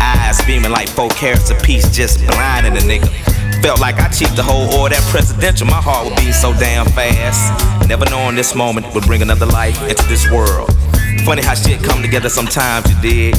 Eyes 0.00 0.42
beaming 0.46 0.72
like 0.72 0.88
four 0.88 1.10
carats 1.10 1.50
apiece, 1.50 1.88
just 1.94 2.18
blinding 2.26 2.74
the 2.74 2.80
nigga. 2.80 3.21
Felt 3.62 3.80
like 3.80 3.94
I 4.00 4.08
cheaped 4.08 4.34
the 4.34 4.42
whole 4.42 4.66
order 4.74 4.96
that 4.96 5.06
presidential. 5.08 5.68
My 5.68 5.78
heart 5.78 6.08
would 6.08 6.16
beat 6.16 6.34
so 6.34 6.52
damn 6.58 6.84
fast. 6.98 7.86
Never 7.88 8.04
knowing 8.10 8.34
this 8.34 8.56
moment 8.56 8.92
would 8.92 9.04
bring 9.04 9.22
another 9.22 9.46
life 9.46 9.80
into 9.88 10.02
this 10.10 10.28
world. 10.28 10.66
Funny 11.24 11.42
how 11.42 11.54
shit 11.54 11.78
come 11.80 12.02
together 12.02 12.28
sometimes, 12.28 12.90
you 12.90 12.98
dig? 13.00 13.36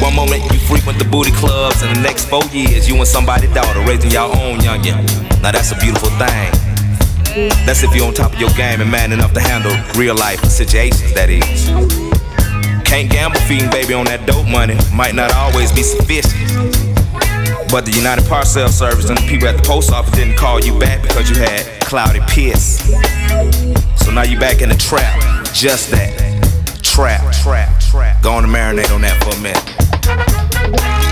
One 0.00 0.16
moment 0.16 0.48
you 0.50 0.58
frequent 0.64 0.98
the 0.98 1.04
booty 1.04 1.30
clubs, 1.32 1.82
and 1.82 1.94
the 1.94 2.00
next 2.00 2.24
four 2.32 2.42
years 2.56 2.88
you 2.88 2.96
and 2.96 3.06
somebody's 3.06 3.52
daughter 3.52 3.80
raising 3.84 4.10
your 4.10 4.32
own 4.32 4.64
youngin'. 4.64 4.96
Now 5.42 5.52
that's 5.52 5.72
a 5.72 5.76
beautiful 5.76 6.08
thing. 6.16 6.48
That's 7.68 7.84
if 7.84 7.94
you're 7.94 8.06
on 8.06 8.14
top 8.14 8.32
of 8.32 8.40
your 8.40 8.50
game 8.56 8.80
and 8.80 8.90
man 8.90 9.12
enough 9.12 9.34
to 9.34 9.40
handle 9.40 9.76
real 9.92 10.16
life 10.16 10.40
situations, 10.48 11.12
that 11.12 11.28
is. 11.28 11.68
Can't 12.88 13.12
gamble 13.12 13.40
feeding 13.40 13.68
baby 13.68 13.92
on 13.92 14.06
that 14.06 14.24
dope 14.24 14.48
money, 14.48 14.74
might 14.96 15.14
not 15.14 15.30
always 15.34 15.70
be 15.70 15.82
sufficient. 15.82 16.89
But 17.70 17.84
the 17.84 17.92
United 17.92 18.26
Parcel 18.26 18.68
Service 18.68 19.08
and 19.08 19.16
the 19.16 19.26
people 19.28 19.46
at 19.46 19.56
the 19.56 19.62
post 19.62 19.92
office 19.92 20.12
didn't 20.12 20.36
call 20.36 20.58
you 20.58 20.76
back 20.80 21.02
because 21.02 21.30
you 21.30 21.36
had 21.36 21.64
cloudy 21.82 22.18
piss. 22.28 22.80
So 24.04 24.10
now 24.10 24.24
you 24.24 24.40
back 24.40 24.60
in 24.60 24.70
the 24.70 24.76
trap. 24.76 25.20
Just 25.54 25.92
that. 25.92 26.18
Trap. 26.82 27.32
Trap. 27.42 27.80
Trap. 27.80 28.22
Go 28.22 28.32
on 28.32 28.42
and 28.42 28.52
marinate 28.52 28.92
on 28.92 29.02
that 29.02 29.22
for 29.22 29.30
a 29.30 29.40
minute. 29.40 31.09